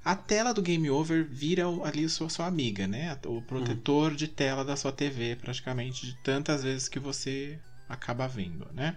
a 0.03 0.15
tela 0.15 0.53
do 0.53 0.61
Game 0.61 0.89
Over 0.89 1.27
vira 1.29 1.65
ali 1.83 2.05
a 2.05 2.09
sua, 2.09 2.29
sua 2.29 2.47
amiga, 2.47 2.87
né? 2.87 3.15
O 3.25 3.41
protetor 3.43 4.15
de 4.15 4.27
tela 4.27 4.65
da 4.65 4.75
sua 4.75 4.91
TV, 4.91 5.35
praticamente, 5.35 6.07
de 6.07 6.15
tantas 6.23 6.63
vezes 6.63 6.87
que 6.87 6.97
você 6.97 7.59
acaba 7.87 8.27
vendo, 8.27 8.67
né? 8.73 8.95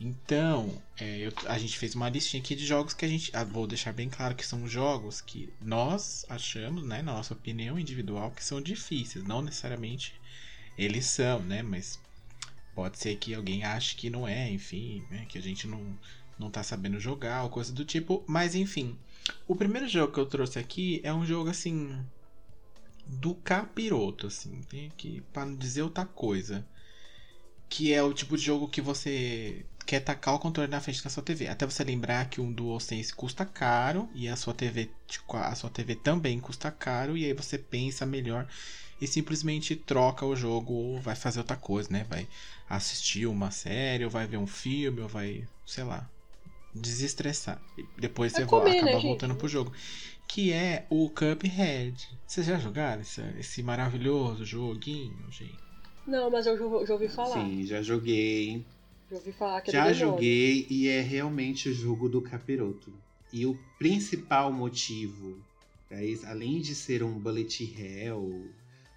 Então, 0.00 0.82
é, 0.98 1.18
eu- 1.26 1.32
a 1.46 1.58
gente 1.58 1.78
fez 1.78 1.94
uma 1.94 2.08
listinha 2.08 2.42
aqui 2.42 2.54
de 2.54 2.66
jogos 2.66 2.92
que 2.94 3.04
a 3.04 3.08
gente. 3.08 3.30
ah, 3.34 3.44
vou 3.44 3.66
deixar 3.66 3.92
bem 3.92 4.08
claro 4.08 4.34
que 4.34 4.44
são 4.46 4.66
jogos 4.68 5.20
que 5.20 5.52
nós 5.60 6.24
achamos, 6.28 6.84
né, 6.84 7.00
na 7.02 7.14
nossa 7.14 7.32
opinião 7.34 7.78
individual, 7.78 8.30
que 8.32 8.44
são 8.44 8.60
difíceis. 8.60 9.24
Não 9.24 9.40
necessariamente 9.40 10.14
eles 10.76 11.06
são, 11.06 11.40
né? 11.40 11.62
Mas 11.62 11.98
pode 12.74 12.98
ser 12.98 13.16
que 13.16 13.34
alguém 13.34 13.64
ache 13.64 13.94
que 13.96 14.10
não 14.10 14.26
é, 14.26 14.50
enfim, 14.50 15.04
né, 15.10 15.26
que 15.28 15.38
a 15.38 15.42
gente 15.42 15.66
não, 15.66 15.96
não 16.38 16.50
tá 16.50 16.62
sabendo 16.62 16.98
jogar 17.00 17.44
ou 17.44 17.50
coisa 17.50 17.72
do 17.72 17.84
tipo. 17.84 18.24
Mas 18.26 18.54
enfim, 18.54 18.98
o 19.46 19.54
primeiro 19.56 19.88
jogo 19.88 20.12
que 20.12 20.20
eu 20.20 20.26
trouxe 20.26 20.58
aqui 20.58 21.00
é 21.04 21.12
um 21.14 21.24
jogo 21.24 21.50
assim. 21.50 22.04
Do 23.06 23.34
capiroto, 23.34 24.26
assim. 24.26 24.60
Tem 24.62 24.90
que. 24.96 25.20
Pra 25.32 25.44
não 25.46 25.54
dizer 25.56 25.82
outra 25.82 26.04
coisa. 26.06 26.66
Que 27.68 27.92
é 27.92 28.02
o 28.02 28.12
tipo 28.14 28.36
de 28.36 28.42
jogo 28.44 28.68
que 28.68 28.80
você 28.80 29.64
quer 29.86 30.00
tacar 30.00 30.34
o 30.34 30.38
controle 30.38 30.70
na 30.70 30.80
frente 30.80 31.02
da 31.02 31.10
sua 31.10 31.22
TV. 31.22 31.48
Até 31.48 31.66
você 31.66 31.84
lembrar 31.84 32.28
que 32.28 32.40
um 32.40 32.52
DualSense 32.52 33.14
custa 33.14 33.44
caro 33.44 34.08
e 34.14 34.28
a 34.28 34.36
sua 34.36 34.54
TV, 34.54 34.90
tipo, 35.06 35.36
a 35.36 35.54
sua 35.54 35.70
TV 35.70 35.94
também 35.94 36.40
custa 36.40 36.70
caro 36.70 37.16
e 37.16 37.24
aí 37.24 37.32
você 37.32 37.58
pensa 37.58 38.04
melhor 38.06 38.46
e 39.00 39.06
simplesmente 39.06 39.76
troca 39.76 40.24
o 40.24 40.34
jogo 40.36 40.72
ou 40.72 41.00
vai 41.00 41.14
fazer 41.14 41.40
outra 41.40 41.56
coisa, 41.56 41.90
né? 41.90 42.06
Vai 42.08 42.26
assistir 42.68 43.26
uma 43.26 43.50
série, 43.50 44.04
ou 44.04 44.10
vai 44.10 44.26
ver 44.26 44.38
um 44.38 44.46
filme, 44.46 45.00
ou 45.00 45.08
vai, 45.08 45.46
sei 45.66 45.84
lá, 45.84 46.08
desestressar. 46.74 47.60
E 47.76 47.84
depois 48.00 48.32
Vai 48.32 48.42
você 48.42 48.46
comer, 48.48 48.70
acaba 48.70 48.86
né, 48.86 48.92
gente? 48.92 49.06
voltando 49.06 49.34
pro 49.34 49.48
jogo. 49.48 49.72
Que 50.26 50.52
é 50.52 50.86
o 50.88 51.10
Cuphead. 51.10 52.08
Vocês 52.26 52.46
já 52.46 52.58
jogaram 52.58 53.02
esse, 53.02 53.20
esse 53.38 53.62
maravilhoso 53.62 54.44
joguinho, 54.44 55.30
gente? 55.30 55.58
Não, 56.06 56.30
mas 56.30 56.46
eu 56.46 56.56
já, 56.56 56.86
já 56.86 56.92
ouvi 56.94 57.08
falar. 57.08 57.34
Sim, 57.34 57.66
já 57.66 57.82
joguei. 57.82 58.64
Já 59.14 59.18
ouvi 59.18 59.32
falar 59.32 59.60
que 59.60 59.70
é 59.70 59.72
Já 59.72 59.84
demônio. 59.84 59.98
joguei 60.12 60.66
e 60.68 60.88
é 60.88 61.00
realmente 61.00 61.68
o 61.68 61.74
jogo 61.74 62.08
do 62.08 62.20
capiroto. 62.20 62.92
E 63.32 63.46
o 63.46 63.56
principal 63.78 64.52
motivo, 64.52 65.38
além 66.26 66.60
de 66.60 66.74
ser 66.74 67.02
um 67.04 67.12
bullet 67.18 67.62
hell, 67.78 68.50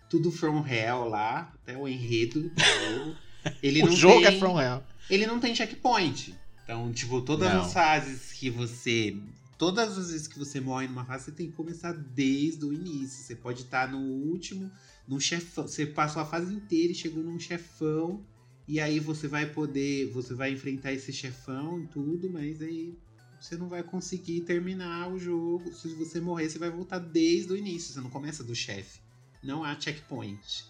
tudo 0.09 0.31
from 0.31 0.65
hell 0.65 1.07
lá, 1.07 1.53
até 1.61 1.77
o 1.77 1.87
enredo 1.87 2.49
do 2.49 2.59
jogo, 2.59 3.15
ele 3.61 3.83
o 3.83 3.85
não 3.85 3.95
jogo 3.95 4.21
tem, 4.25 4.35
é 4.35 4.39
From 4.39 4.59
Hell. 4.59 4.83
ele 5.09 5.27
não 5.27 5.39
tem 5.39 5.53
checkpoint. 5.53 6.35
Então, 6.63 6.91
tipo, 6.91 7.21
todas 7.21 7.53
Não. 7.53 7.61
as 7.61 7.71
fases 7.73 8.33
que 8.33 8.49
você. 8.49 9.15
Todas 9.57 9.97
as 9.97 10.11
vezes 10.11 10.27
que 10.27 10.37
você 10.37 10.59
morre 10.59 10.87
numa 10.87 11.05
fase, 11.05 11.25
você 11.25 11.31
tem 11.31 11.47
que 11.47 11.53
começar 11.53 11.93
desde 11.93 12.65
o 12.65 12.73
início. 12.73 13.23
Você 13.23 13.35
pode 13.35 13.61
estar 13.61 13.89
no 13.89 13.99
último, 13.99 14.69
num 15.07 15.19
chefão. 15.19 15.67
Você 15.67 15.85
passou 15.85 16.21
a 16.21 16.25
fase 16.25 16.53
inteira 16.53 16.91
e 16.91 16.95
chegou 16.95 17.23
num 17.23 17.39
chefão. 17.39 18.23
E 18.67 18.79
aí 18.79 18.99
você 18.99 19.27
vai 19.27 19.45
poder. 19.45 20.11
Você 20.11 20.33
vai 20.33 20.51
enfrentar 20.51 20.91
esse 20.91 21.13
chefão 21.13 21.81
e 21.81 21.87
tudo, 21.87 22.29
mas 22.29 22.61
aí 22.61 22.97
você 23.39 23.55
não 23.55 23.69
vai 23.69 23.83
conseguir 23.83 24.41
terminar 24.41 25.11
o 25.11 25.17
jogo. 25.17 25.71
Se 25.73 25.87
você 25.95 26.19
morrer, 26.19 26.49
você 26.49 26.59
vai 26.59 26.69
voltar 26.69 26.99
desde 26.99 27.53
o 27.53 27.57
início. 27.57 27.93
Você 27.93 28.01
não 28.01 28.09
começa 28.09 28.43
do 28.43 28.55
chefe. 28.55 28.99
Não 29.43 29.63
há 29.63 29.79
checkpoint. 29.79 30.65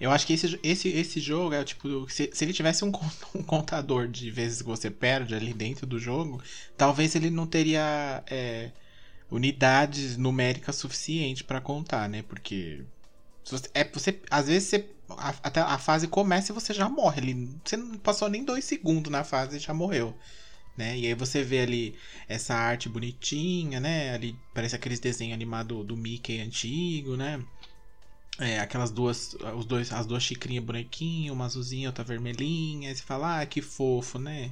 Eu 0.00 0.10
acho 0.10 0.26
que 0.26 0.32
esse, 0.32 0.58
esse, 0.64 0.88
esse 0.88 1.20
jogo 1.20 1.54
é 1.54 1.62
tipo. 1.62 2.08
Se, 2.10 2.30
se 2.32 2.44
ele 2.44 2.52
tivesse 2.52 2.84
um, 2.84 2.90
um 3.34 3.42
contador 3.42 4.08
de 4.08 4.30
vezes 4.30 4.60
que 4.60 4.66
você 4.66 4.90
perde 4.90 5.34
ali 5.34 5.54
dentro 5.54 5.86
do 5.86 5.98
jogo, 5.98 6.42
talvez 6.76 7.14
ele 7.14 7.30
não 7.30 7.46
teria 7.46 8.24
é, 8.26 8.72
unidades 9.30 10.16
numéricas 10.16 10.74
suficientes 10.76 11.42
pra 11.42 11.60
contar, 11.60 12.08
né? 12.08 12.22
Porque. 12.22 12.82
você, 13.44 13.70
é, 13.74 13.84
você, 13.84 14.20
às 14.28 14.48
vezes 14.48 14.68
você. 14.68 14.90
A, 15.18 15.34
até 15.42 15.60
a 15.60 15.78
fase 15.78 16.08
começa 16.08 16.52
e 16.52 16.54
você 16.54 16.72
já 16.74 16.88
morre. 16.88 17.20
ali. 17.20 17.60
Você 17.64 17.76
não 17.76 17.98
passou 17.98 18.28
nem 18.28 18.44
dois 18.44 18.64
segundos 18.64 19.10
na 19.10 19.24
fase 19.24 19.56
e 19.56 19.60
já 19.60 19.74
morreu. 19.74 20.16
Né? 20.76 20.98
E 20.98 21.06
aí 21.06 21.14
você 21.14 21.42
vê 21.42 21.60
ali 21.60 21.94
essa 22.28 22.54
arte 22.54 22.88
bonitinha, 22.88 23.78
né? 23.78 24.14
Ali 24.14 24.36
parece 24.54 24.74
aqueles 24.74 25.00
desenhos 25.00 25.34
animados 25.34 25.86
do 25.86 25.96
Mickey 25.96 26.40
antigo, 26.40 27.16
né? 27.16 27.44
É, 28.38 28.58
aquelas 28.58 28.90
duas, 28.90 29.34
os 29.56 29.66
dois, 29.66 29.92
as 29.92 30.06
duas 30.06 30.22
xicrinhas 30.22 30.64
bonequinho, 30.64 31.34
uma 31.34 31.44
azulzinha, 31.44 31.88
outra 31.88 32.02
vermelhinha. 32.02 32.88
Aí 32.88 32.96
você 32.96 33.02
fala, 33.02 33.40
ah, 33.40 33.46
que 33.46 33.60
fofo, 33.60 34.18
né? 34.18 34.50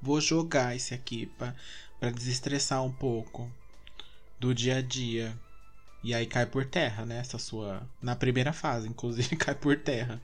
Vou 0.00 0.20
jogar 0.20 0.76
esse 0.76 0.92
aqui 0.92 1.26
pra 1.26 2.10
desestressar 2.10 2.84
um 2.84 2.92
pouco 2.92 3.50
do 4.38 4.54
dia 4.54 4.76
a 4.78 4.82
dia. 4.82 5.38
E 6.02 6.14
aí 6.14 6.26
cai 6.26 6.46
por 6.46 6.64
terra, 6.66 7.06
né? 7.06 7.18
Essa 7.18 7.38
sua. 7.38 7.82
Na 8.00 8.16
primeira 8.16 8.52
fase, 8.52 8.88
inclusive, 8.88 9.36
cai 9.36 9.54
por 9.54 9.76
terra. 9.78 10.20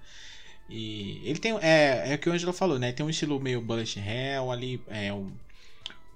E 0.69 1.21
ele 1.25 1.39
tem. 1.39 1.57
É, 1.61 2.13
é 2.13 2.15
o 2.15 2.19
que 2.19 2.29
o 2.29 2.33
Angelo 2.33 2.53
falou, 2.53 2.79
né? 2.79 2.93
Tem 2.93 3.05
um 3.07 3.11
estilo 3.11 3.41
meio 3.41 3.61
Bullet 3.61 3.99
Hell 3.99 4.51
ali, 4.51 4.83
é 4.89 5.13
um, 5.13 5.33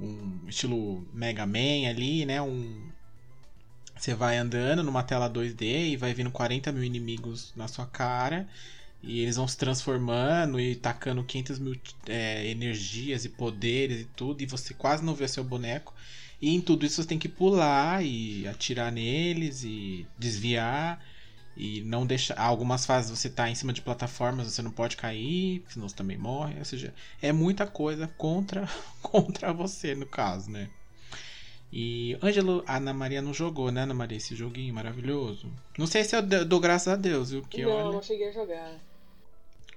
um 0.01 0.41
estilo 0.49 1.07
Mega 1.15 1.47
Man 1.47 1.89
ali, 1.89 2.27
né? 2.27 2.43
Um, 2.43 2.91
você 3.97 4.15
vai 4.15 4.37
andando 4.37 4.83
numa 4.83 5.03
tela 5.03 5.31
2D 5.31 5.93
e 5.93 5.97
vai 5.97 6.13
vindo 6.13 6.31
40 6.31 6.73
mil 6.73 6.83
inimigos 6.85 7.53
na 7.57 7.69
sua 7.69 7.87
cara. 7.87 8.49
E 9.03 9.21
eles 9.21 9.37
vão 9.37 9.49
se 9.49 9.57
transformando 9.57 10.61
e 10.61 10.77
tacando 10.77 11.25
500 11.25 11.59
mil 11.59 11.77
é, 12.09 12.47
energias 12.49 13.25
e 13.25 13.29
poderes 13.29 14.01
e 14.03 14.05
tudo. 14.05 14.43
E 14.43 14.47
você 14.47 14.75
quase 14.75 15.05
não 15.05 15.15
vê 15.15 15.27
seu 15.29 15.43
boneco. 15.45 15.95
E 16.43 16.53
em 16.53 16.61
tudo 16.61 16.85
isso 16.85 17.01
você 17.01 17.09
tem 17.09 17.21
que 17.21 17.29
pular 17.29 18.05
e 18.05 18.49
atirar 18.49 18.91
neles 18.91 19.63
e 19.63 20.05
desviar. 20.19 21.01
E 21.57 21.83
não 21.83 22.05
deixar. 22.05 22.37
Algumas 22.37 22.85
fases 22.85 23.17
você 23.17 23.31
tá 23.31 23.49
em 23.49 23.55
cima 23.55 23.73
de 23.73 23.81
plataformas, 23.81 24.51
você 24.51 24.63
não 24.63 24.73
pode 24.73 24.97
cair, 24.97 25.63
senão 25.69 25.89
você 25.89 25.95
também 25.95 26.19
morre. 26.19 26.59
Ou 26.59 26.65
seja, 26.65 26.93
é 27.21 27.31
muita 27.31 27.65
coisa 27.65 28.09
contra, 28.19 28.69
contra 29.01 29.53
você, 29.53 29.95
no 29.95 30.07
caso, 30.07 30.51
né? 30.51 30.69
E 31.73 32.19
Ângelo, 32.23 32.65
a 32.67 32.77
Ana 32.77 32.93
Maria 32.93 33.23
não 33.23 33.33
jogou, 33.33 33.71
né, 33.71 33.83
Ana 33.83 33.95
Maria? 33.95 34.19
Esse 34.19 34.35
joguinho 34.35 34.75
maravilhoso. 34.75 35.51
Não 35.79 35.87
sei 35.87 36.03
se 36.03 36.17
eu 36.17 36.23
dou 36.23 36.59
graças 36.59 36.89
a 36.89 36.97
Deus, 36.97 37.31
viu? 37.31 37.43
Porque 37.43 37.63
não, 37.63 37.71
olha. 37.71 37.93
não 37.93 38.03
cheguei 38.03 38.29
a 38.29 38.33
jogar. 38.33 38.81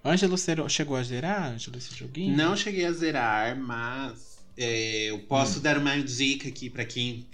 Ângelo 0.04 0.38
chegou 0.69 0.97
a 0.97 1.04
zerar, 1.04 1.54
Ângelo, 1.54 1.78
esse 1.78 1.95
joguinho? 1.95 2.36
Não 2.36 2.56
cheguei 2.56 2.86
a 2.86 2.91
zerar, 2.91 3.58
mas 3.58 4.35
é, 4.58 5.06
eu 5.12 5.20
posso 5.28 5.60
dar 5.60 5.78
uma 5.78 5.98
dica 6.02 6.48
aqui 6.48 6.70
pra 6.70 6.86
quem 6.86 7.28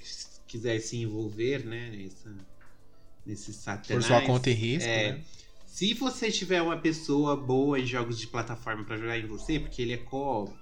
quiser 0.48 0.80
se 0.80 0.98
envolver, 0.98 1.66
né, 1.66 1.90
nessa, 1.92 2.36
nesse 3.26 3.54
satanás. 3.54 3.88
Por 3.88 4.04
sua 4.04 4.22
conta 4.22 4.50
e 4.50 4.54
risco, 4.54 4.90
É, 4.90 5.14
né? 5.14 5.22
Se 5.66 5.94
você 5.94 6.30
tiver 6.32 6.62
uma 6.62 6.78
pessoa 6.78 7.36
boa 7.36 7.80
em 7.80 7.86
jogos 7.86 8.20
de 8.20 8.28
plataforma 8.28 8.84
pra 8.84 8.98
jogar 8.98 9.18
em 9.18 9.26
você, 9.26 9.60
porque 9.60 9.82
ele 9.82 9.94
é 9.94 9.98
co-op, 9.98 10.60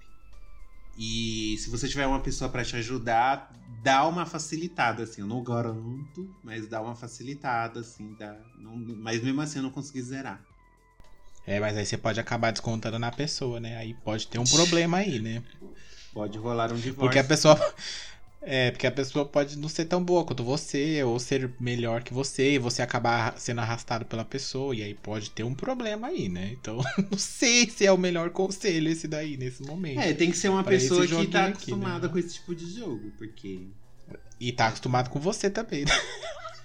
e 0.96 1.58
se 1.58 1.70
você 1.70 1.88
tiver 1.88 2.06
uma 2.06 2.20
pessoa 2.20 2.50
pra 2.50 2.64
te 2.64 2.76
ajudar, 2.76 3.52
dá 3.82 4.06
uma 4.06 4.26
facilitada, 4.26 5.04
assim. 5.04 5.22
Eu 5.22 5.28
não 5.28 5.42
garanto, 5.44 6.30
mas 6.44 6.68
dá 6.68 6.82
uma 6.82 6.96
facilitada, 6.96 7.80
assim. 7.80 8.14
Dá, 8.16 8.38
não- 8.58 8.76
mas 8.98 9.24
mesmo 9.24 9.40
assim 9.42 9.60
eu 9.60 9.64
não 9.64 9.72
consegui 9.72 10.02
zerar. 10.02 10.46
É, 11.48 11.60
mas 11.60 11.78
aí 11.78 11.86
você 11.86 11.98
pode 11.98 12.20
acabar 12.20 12.52
descontando 12.52 13.00
na 13.00 13.12
pessoa, 13.12 13.60
né? 13.60 13.78
Aí 13.78 13.94
pode 13.94 14.28
ter 14.28 14.38
um 14.40 14.44
problema 14.44 14.98
aí, 14.98 15.20
né? 15.20 15.42
Pode 16.14 16.38
rolar 16.38 16.72
um 16.72 16.76
divórcio. 16.76 16.96
Porque 17.00 17.20
a 17.20 17.24
pessoa. 17.24 17.56
É, 18.42 18.72
porque 18.72 18.88
a 18.88 18.92
pessoa 18.92 19.26
pode 19.26 19.58
não 19.58 19.68
ser 19.68 19.84
tão 19.84 20.02
boa 20.02 20.24
quanto 20.24 20.46
você, 20.46 21.04
ou 21.04 21.20
ser 21.20 21.52
melhor 21.60 22.02
que 22.02 22.14
você, 22.14 22.54
e 22.54 22.58
você 22.58 22.82
acabar 22.82 23.38
sendo 23.38 23.60
arrastado 23.60 24.06
pela 24.06 24.24
pessoa, 24.24 24.74
e 24.74 24.82
aí 24.82 24.94
pode 24.94 25.30
ter 25.32 25.44
um 25.44 25.54
problema 25.54 26.08
aí, 26.08 26.30
né? 26.30 26.52
Então, 26.54 26.78
não 27.12 27.18
sei 27.18 27.70
se 27.70 27.86
é 27.86 27.92
o 27.92 27.98
melhor 27.98 28.30
conselho 28.30 28.90
esse 28.90 29.10
daí, 29.10 29.36
nesse 29.36 29.62
momento. 29.62 30.00
É, 30.00 30.14
tem 30.14 30.32
que 30.32 30.38
ser 30.38 30.48
uma 30.48 30.64
Pra 30.64 30.72
pessoa 30.72 31.06
que 31.06 31.28
tá 31.28 31.48
aqui, 31.48 31.52
acostumada 31.52 32.08
né? 32.08 32.14
com 32.14 32.18
esse 32.18 32.36
tipo 32.36 32.56
de 32.56 32.66
jogo, 32.74 33.12
porque... 33.18 33.68
E 34.40 34.54
tá 34.54 34.68
acostumado 34.68 35.10
com 35.10 35.20
você 35.20 35.50
também, 35.50 35.84
né? 35.84 35.92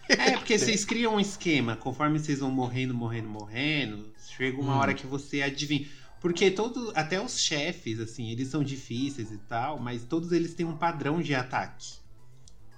É, 0.08 0.32
porque 0.32 0.58
vocês 0.58 0.84
criam 0.84 1.14
um 1.14 1.20
esquema, 1.20 1.76
conforme 1.76 2.18
vocês 2.18 2.38
vão 2.38 2.50
morrendo, 2.50 2.94
morrendo, 2.94 3.26
morrendo, 3.28 4.12
chega 4.36 4.60
uma 4.60 4.74
Hum. 4.74 4.78
hora 4.78 4.94
que 4.94 5.06
você 5.06 5.40
adivinha. 5.40 5.88
Porque 6.24 6.50
todo, 6.50 6.90
até 6.96 7.20
os 7.20 7.38
chefes, 7.38 8.00
assim, 8.00 8.30
eles 8.30 8.48
são 8.48 8.64
difíceis 8.64 9.30
e 9.30 9.36
tal, 9.46 9.78
mas 9.78 10.04
todos 10.04 10.32
eles 10.32 10.54
têm 10.54 10.64
um 10.64 10.74
padrão 10.74 11.20
de 11.20 11.34
ataque. 11.34 11.86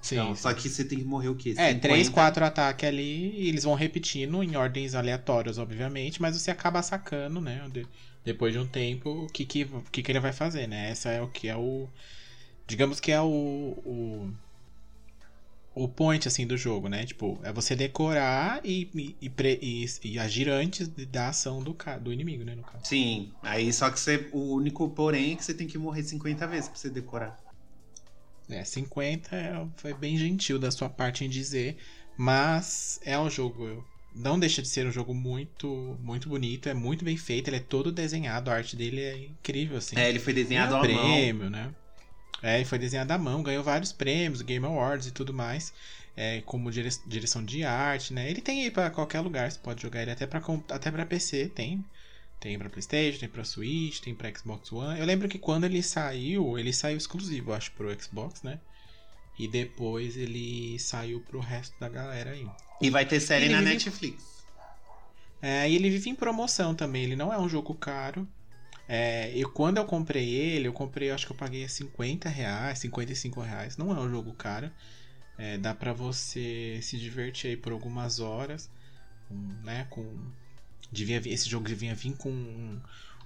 Sim. 0.02 0.16
Então, 0.16 0.34
só 0.34 0.52
que 0.52 0.68
você 0.68 0.84
tem 0.84 0.98
que 0.98 1.04
morrer 1.04 1.28
o 1.28 1.36
quê? 1.36 1.50
É, 1.56 1.68
50? 1.68 1.80
três, 1.80 2.08
quatro 2.08 2.44
ataques 2.44 2.88
ali, 2.88 3.30
e 3.40 3.48
eles 3.48 3.62
vão 3.62 3.74
repetindo 3.74 4.42
em 4.42 4.56
ordens 4.56 4.96
aleatórias, 4.96 5.58
obviamente, 5.58 6.20
mas 6.20 6.36
você 6.36 6.50
acaba 6.50 6.82
sacando, 6.82 7.40
né? 7.40 7.68
de- 7.72 7.86
depois 8.24 8.52
de 8.52 8.58
um 8.58 8.66
tempo, 8.66 9.10
o 9.10 9.26
que, 9.28 9.44
que, 9.46 9.62
o 9.62 9.82
que, 9.92 10.02
que 10.02 10.10
ele 10.12 10.18
vai 10.20 10.32
fazer, 10.32 10.66
né? 10.66 10.90
Essa 10.90 11.10
é 11.10 11.22
o 11.22 11.28
que 11.28 11.48
é 11.48 11.56
o. 11.56 11.88
Digamos 12.66 12.98
que 13.00 13.12
é 13.12 13.20
o. 13.20 13.26
o 13.26 14.32
o 15.76 15.88
point, 15.88 16.26
assim, 16.26 16.46
do 16.46 16.56
jogo, 16.56 16.88
né? 16.88 17.06
Tipo, 17.06 17.40
é 17.44 17.52
você 17.52 17.76
decorar 17.76 18.60
e, 18.64 18.90
e, 18.94 19.18
e, 19.26 19.30
pre- 19.30 19.58
e- 19.62 19.86
e 20.04 20.18
agir 20.18 20.48
antes 20.48 20.88
da 20.88 21.28
ação 21.28 21.62
do, 21.62 21.76
do 22.02 22.12
inimigo, 22.12 22.44
né? 22.44 22.54
No 22.54 22.64
caso. 22.64 22.84
Sim, 22.84 23.36
aí 23.42 23.70
só 23.72 23.90
que 23.90 23.98
você, 24.00 24.30
o 24.32 24.54
único 24.54 24.88
porém 24.94 25.32
é 25.32 25.36
que 25.36 25.44
você 25.44 25.52
tem 25.54 25.66
que 25.66 25.76
morrer 25.76 26.02
50 26.04 26.46
vezes 26.46 26.68
pra 26.70 26.78
você 26.78 26.88
decorar. 26.90 27.36
É, 28.48 28.64
50 28.64 29.34
é- 29.36 29.68
foi 29.76 29.92
bem 29.94 30.16
gentil 30.16 30.58
da 30.58 30.70
sua 30.70 30.88
parte 30.88 31.24
em 31.24 31.28
dizer, 31.28 31.78
mas 32.16 32.98
é 33.02 33.18
um 33.18 33.28
jogo. 33.28 33.88
Não 34.12 34.38
deixa 34.38 34.62
de 34.62 34.68
ser 34.68 34.86
um 34.86 34.90
jogo 34.92 35.12
muito, 35.14 35.98
muito 36.00 36.28
bonito, 36.28 36.68
é 36.68 36.74
muito 36.74 37.04
bem 37.04 37.16
feito, 37.16 37.48
ele 37.48 37.56
é 37.56 37.60
todo 37.60 37.92
desenhado, 37.92 38.50
a 38.50 38.54
arte 38.54 38.76
dele 38.76 39.00
é 39.02 39.16
incrível, 39.26 39.76
assim. 39.76 39.96
É, 39.96 40.08
ele 40.08 40.18
foi 40.20 40.32
desenhado 40.32 40.74
à 40.76 40.84
mão. 40.84 41.18
prêmio, 41.20 41.50
né? 41.50 41.74
É, 42.46 42.56
ele 42.56 42.64
foi 42.64 42.78
desenhado 42.78 43.12
à 43.12 43.18
mão, 43.18 43.42
ganhou 43.42 43.64
vários 43.64 43.92
prêmios, 43.92 44.40
Game 44.42 44.64
Awards 44.64 45.06
e 45.08 45.10
tudo 45.10 45.34
mais, 45.34 45.72
é, 46.16 46.40
como 46.42 46.70
dire- 46.70 46.88
direção 47.06 47.44
de 47.44 47.64
arte, 47.64 48.12
né? 48.12 48.30
Ele 48.30 48.40
tem 48.40 48.62
aí 48.62 48.70
pra 48.70 48.88
qualquer 48.88 49.20
lugar, 49.20 49.50
você 49.50 49.58
pode 49.58 49.82
jogar 49.82 50.02
ele 50.02 50.12
até 50.12 50.26
pra, 50.26 50.40
até 50.70 50.90
pra 50.90 51.04
PC, 51.04 51.48
tem. 51.48 51.84
Tem 52.38 52.56
pra 52.58 52.68
Playstation, 52.70 53.18
tem 53.18 53.28
pra 53.28 53.42
Switch, 53.44 53.98
tem 54.00 54.14
pra 54.14 54.30
Xbox 54.32 54.70
One. 54.70 55.00
Eu 55.00 55.06
lembro 55.06 55.26
que 55.28 55.38
quando 55.38 55.64
ele 55.64 55.82
saiu, 55.82 56.58
ele 56.58 56.72
saiu 56.72 56.96
exclusivo, 56.98 57.52
acho, 57.54 57.72
pro 57.72 57.90
Xbox, 58.00 58.42
né? 58.42 58.60
E 59.38 59.48
depois 59.48 60.16
ele 60.16 60.78
saiu 60.78 61.20
pro 61.20 61.40
resto 61.40 61.74
da 61.80 61.88
galera 61.88 62.30
aí. 62.30 62.46
E 62.80 62.90
vai 62.90 63.04
ter 63.06 63.18
série 63.20 63.46
Ele 63.46 63.54
na 63.54 63.60
vive- 63.60 63.72
Netflix. 63.72 64.22
É, 65.42 65.68
e 65.68 65.74
ele 65.74 65.90
vive 65.90 66.10
em 66.10 66.14
promoção 66.14 66.74
também, 66.74 67.04
ele 67.04 67.16
não 67.16 67.32
é 67.32 67.38
um 67.38 67.48
jogo 67.48 67.74
caro. 67.74 68.28
É, 68.88 69.32
eu, 69.36 69.50
quando 69.50 69.78
eu 69.78 69.84
comprei 69.84 70.28
ele, 70.28 70.68
eu 70.68 70.72
comprei, 70.72 71.10
acho 71.10 71.26
que 71.26 71.32
eu 71.32 71.36
paguei 71.36 71.68
50 71.68 72.28
reais, 72.28 72.78
55 72.78 73.40
reais. 73.40 73.76
Não 73.76 73.90
é 73.90 74.00
um 74.00 74.08
jogo 74.10 74.32
caro. 74.34 74.70
É, 75.38 75.58
dá 75.58 75.74
pra 75.74 75.92
você 75.92 76.78
se 76.82 76.98
divertir 76.98 77.50
aí 77.50 77.56
por 77.56 77.72
algumas 77.72 78.20
horas. 78.20 78.70
né, 79.64 79.86
com. 79.90 80.04
Devia, 80.90 81.20
esse 81.26 81.48
jogo 81.48 81.66
devia 81.66 81.94
vir 81.94 82.14
com 82.16 82.30
um, 82.30 82.80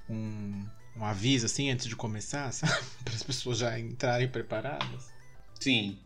um, 0.09 0.67
um 0.97 1.05
aviso 1.05 1.47
assim 1.47 1.71
antes 1.71 1.87
de 1.87 1.95
começar, 1.95 2.51
sabe? 2.53 2.73
Para 3.05 3.15
as 3.15 3.23
pessoas 3.23 3.59
já 3.59 3.79
entrarem 3.79 4.29
preparadas. 4.29 5.11
Sim. 5.59 5.99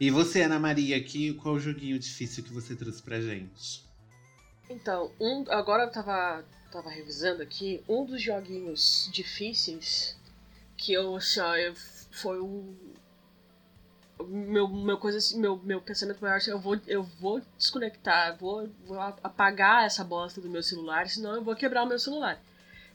E 0.00 0.10
você, 0.10 0.42
Ana 0.42 0.58
Maria, 0.58 0.96
aqui, 0.96 1.32
qual 1.34 1.58
joguinho 1.58 1.98
difícil 1.98 2.42
que 2.42 2.52
você 2.52 2.74
trouxe 2.74 3.00
pra 3.00 3.20
gente? 3.20 3.84
Então, 4.68 5.10
um, 5.20 5.44
agora 5.48 5.84
eu 5.84 5.90
tava, 5.90 6.44
tava 6.72 6.90
revisando 6.90 7.42
aqui, 7.42 7.82
um 7.88 8.04
dos 8.04 8.22
joguinhos 8.22 9.08
difíceis 9.12 10.16
que 10.76 10.92
eu, 10.92 11.16
assim, 11.16 11.40
ó, 11.40 11.54
eu, 11.56 11.74
foi 12.10 12.38
o. 12.38 12.74
Meu, 14.26 14.68
meu, 14.68 14.96
coisa, 14.96 15.18
assim, 15.18 15.38
meu, 15.38 15.56
meu 15.58 15.80
pensamento 15.80 16.20
maior 16.20 16.36
assim, 16.36 16.50
eu 16.50 16.58
vou, 16.58 16.80
eu 16.86 17.02
vou 17.02 17.42
desconectar, 17.58 18.36
vou, 18.38 18.70
vou 18.86 18.98
apagar 19.00 19.84
essa 19.84 20.04
bosta 20.04 20.40
do 20.40 20.48
meu 20.48 20.62
celular, 20.62 21.08
senão 21.08 21.34
eu 21.34 21.44
vou 21.44 21.54
quebrar 21.54 21.82
o 21.82 21.86
meu 21.86 21.98
celular. 21.98 22.40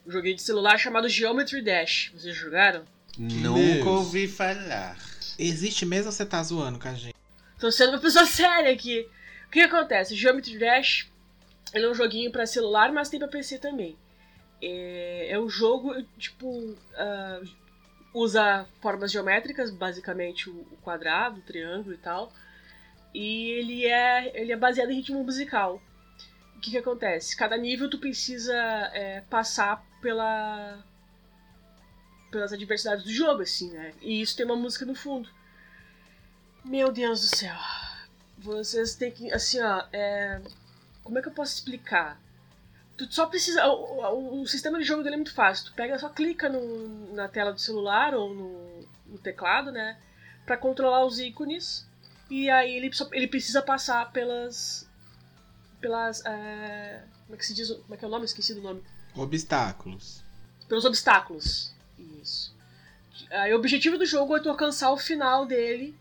Um 0.08 0.12
joguinho 0.12 0.38
de 0.38 0.42
celular 0.42 0.78
chamado 0.78 1.10
Geometry 1.10 1.62
Dash. 1.62 2.12
Vocês 2.16 2.36
jogaram? 2.36 2.86
Nunca 3.18 3.84
Deus. 3.84 3.86
ouvi 3.86 4.28
falar. 4.28 4.98
Existe 5.38 5.86
mesmo 5.86 6.08
ou 6.08 6.12
você 6.12 6.26
tá 6.26 6.42
zoando 6.42 6.80
com 6.80 6.88
a 6.88 6.94
gente? 6.94 7.16
Tô 7.60 7.72
sendo 7.72 7.92
uma 7.92 8.00
pessoa 8.00 8.26
séria 8.28 8.72
aqui. 8.72 9.08
O 9.48 9.52
que 9.52 9.60
acontece? 9.60 10.16
Geometry 10.16 10.58
Dash 10.58 11.10
ele 11.74 11.86
é 11.86 11.90
um 11.90 11.94
joguinho 11.94 12.32
pra 12.32 12.46
celular, 12.46 12.92
mas 12.92 13.10
tem 13.10 13.20
pra 13.20 13.28
PC 13.28 13.60
também. 13.60 13.98
É, 14.62 15.28
é 15.32 15.40
um 15.40 15.50
jogo, 15.50 15.94
tipo, 16.18 16.76
ah, 16.96 17.42
usa 18.14 18.66
formas 18.82 19.12
geométricas, 19.12 19.72
basicamente 19.72 20.50
o 20.50 20.66
quadrado, 20.82 21.40
o 21.40 21.44
triângulo 21.44 21.94
e 21.94 21.98
tal. 21.98 22.32
E 23.14 23.52
ele 23.52 23.86
é, 23.86 24.40
ele 24.40 24.52
é 24.52 24.58
baseado 24.58 24.92
em 24.92 24.96
ritmo 24.96 25.24
musical. 25.24 25.82
O 26.56 26.60
que, 26.60 26.72
que 26.72 26.78
acontece? 26.78 27.38
Cada 27.38 27.58
nível 27.58 27.90
tu 27.90 27.98
precisa 27.98 28.56
é, 28.94 29.22
passar 29.30 29.84
pela 30.02 30.84
pelas 32.32 32.54
adversidades 32.54 33.04
do 33.04 33.12
jogo, 33.12 33.42
assim, 33.42 33.72
né? 33.72 33.94
E 34.02 34.22
isso 34.22 34.36
tem 34.38 34.46
uma 34.46 34.56
música 34.56 34.86
no 34.86 34.94
fundo. 34.94 35.28
Meu 36.64 36.92
Deus 36.92 37.22
do 37.22 37.36
céu. 37.36 37.56
Vocês 38.38 38.96
têm 38.96 39.12
que. 39.12 39.32
Assim, 39.32 39.60
ó. 39.62 39.84
É... 39.92 40.42
Como 41.10 41.18
é 41.18 41.22
que 41.24 41.28
eu 41.28 41.34
posso 41.34 41.54
explicar? 41.56 42.22
Tu 42.96 43.12
só 43.12 43.26
precisa. 43.26 43.66
O, 43.68 44.02
o- 44.40 44.42
o 44.42 44.48
sistema 44.48 44.78
de 44.78 44.86
jogo 44.86 45.02
dele 45.02 45.16
é 45.16 45.18
muito 45.18 45.34
fácil. 45.34 45.66
Tu 45.66 45.74
pega, 45.74 45.98
só 45.98 46.08
clica 46.10 46.48
no, 46.48 47.14
na 47.16 47.28
tela 47.28 47.52
do 47.52 47.60
celular 47.60 48.14
ou 48.14 48.34
no, 48.34 48.88
no 49.08 49.18
teclado, 49.18 49.72
né? 49.72 49.98
Pra 50.46 50.56
controlar 50.58 51.04
os 51.06 51.20
ícones. 51.20 51.86
E 52.30 52.50
aí 52.50 52.76
ele, 52.76 52.94
só- 52.94 53.10
ele 53.12 53.28
precisa 53.28 53.62
passar 53.62 54.12
pelas. 54.12 54.88
Pelas. 55.82 56.24
é, 56.26 57.04
Como 57.26 57.36
é 57.36 57.38
que 57.38 57.46
se 57.46 57.54
diz? 57.54 57.70
Como 57.72 57.94
é 57.94 57.98
que 57.98 58.06
é 58.06 58.08
o 58.08 58.12
nome? 58.12 58.26
Esqueci 58.26 58.54
do 58.54 58.62
nome 58.62 58.84
Obstáculos. 59.16 60.22
pelos 60.68 60.86
obstáculos. 60.86 61.74
Isso. 62.22 62.54
Aí, 63.32 63.54
o 63.54 63.58
objetivo 63.58 63.98
do 63.98 64.06
jogo 64.06 64.36
é 64.38 64.40
tu 64.40 64.50
alcançar 64.50 64.92
o 64.92 64.98
final 64.98 65.46
dele 65.46 65.96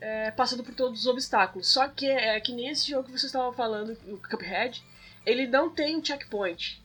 é, 0.00 0.30
passando 0.30 0.64
por 0.64 0.74
todos 0.74 1.00
os 1.00 1.06
obstáculos. 1.06 1.68
Só 1.68 1.86
que 1.88 2.06
é 2.06 2.40
que 2.40 2.52
nem 2.52 2.68
esse 2.68 2.88
jogo 2.88 3.04
que 3.04 3.10
vocês 3.10 3.24
estavam 3.24 3.52
falando, 3.52 3.96
o 4.08 4.18
Cuphead, 4.18 4.82
ele 5.26 5.46
não 5.46 5.70
tem 5.70 5.96
um 5.96 6.04
checkpoint. 6.04 6.82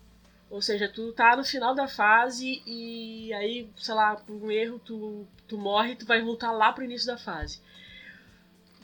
Ou 0.49 0.61
seja, 0.61 0.87
tu 0.87 1.11
tá 1.13 1.35
no 1.35 1.43
final 1.43 1.73
da 1.73 1.87
fase 1.87 2.61
e 2.65 3.33
aí, 3.33 3.69
sei 3.77 3.95
lá, 3.95 4.15
por 4.15 4.35
um 4.35 4.51
erro 4.51 4.79
tu, 4.79 5.27
tu 5.47 5.57
morre 5.57 5.93
e 5.93 5.95
tu 5.95 6.05
vai 6.05 6.21
voltar 6.21 6.51
lá 6.51 6.71
pro 6.71 6.83
início 6.83 7.07
da 7.07 7.17
fase. 7.17 7.59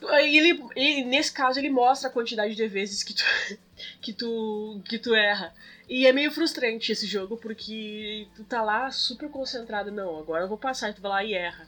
E 0.01 0.37
ele, 0.37 0.63
e 0.75 1.03
nesse 1.03 1.31
caso 1.31 1.59
ele 1.59 1.69
mostra 1.69 2.09
a 2.09 2.11
quantidade 2.11 2.55
de 2.55 2.67
vezes 2.67 3.03
que 3.03 3.13
tu, 3.13 3.23
que 4.01 4.13
tu, 4.13 4.81
que 4.85 4.97
tu 4.97 5.13
erra. 5.13 5.53
E 5.87 6.07
é 6.07 6.13
meio 6.13 6.31
frustrante 6.31 6.91
esse 6.91 7.05
jogo, 7.05 7.37
porque 7.37 8.27
tu 8.35 8.43
tá 8.43 8.61
lá 8.61 8.89
super 8.89 9.29
concentrado, 9.29 9.91
não, 9.91 10.17
agora 10.17 10.45
eu 10.45 10.47
vou 10.47 10.57
passar, 10.57 10.89
e 10.89 10.93
tu 10.93 11.01
vai 11.01 11.11
lá 11.11 11.23
e 11.23 11.33
erra. 11.33 11.67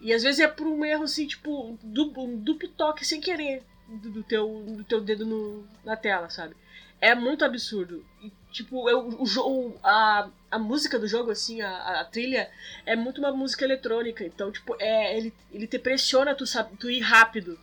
E 0.00 0.12
às 0.12 0.22
vezes 0.22 0.40
é 0.40 0.46
por 0.48 0.66
um 0.66 0.84
erro 0.84 1.04
assim, 1.04 1.26
tipo, 1.26 1.50
um 1.70 1.78
duplo, 1.82 2.24
um 2.24 2.36
duplo 2.36 2.68
toque 2.68 3.04
sem 3.04 3.20
querer 3.20 3.62
do, 3.88 4.10
do 4.10 4.22
teu, 4.22 4.62
do 4.66 4.84
teu 4.84 5.00
dedo 5.00 5.26
no, 5.26 5.66
na 5.84 5.96
tela, 5.96 6.30
sabe? 6.30 6.54
É 7.00 7.14
muito 7.14 7.44
absurdo. 7.44 8.04
E, 8.22 8.30
tipo, 8.52 8.88
eu, 8.88 9.08
o, 9.20 9.24
jo- 9.24 9.74
a, 9.82 10.28
a 10.50 10.58
música 10.58 10.98
do 10.98 11.06
jogo, 11.08 11.30
assim, 11.30 11.60
a, 11.62 12.00
a 12.00 12.04
trilha, 12.04 12.50
é 12.86 12.94
muito 12.96 13.18
uma 13.18 13.32
música 13.32 13.64
eletrônica. 13.64 14.24
Então, 14.24 14.50
tipo, 14.52 14.76
é, 14.78 15.16
ele, 15.16 15.32
ele 15.52 15.66
te 15.66 15.78
pressiona 15.78 16.34
tu, 16.34 16.46
sabe, 16.46 16.76
tu 16.76 16.90
ir 16.90 17.00
rápido, 17.00 17.58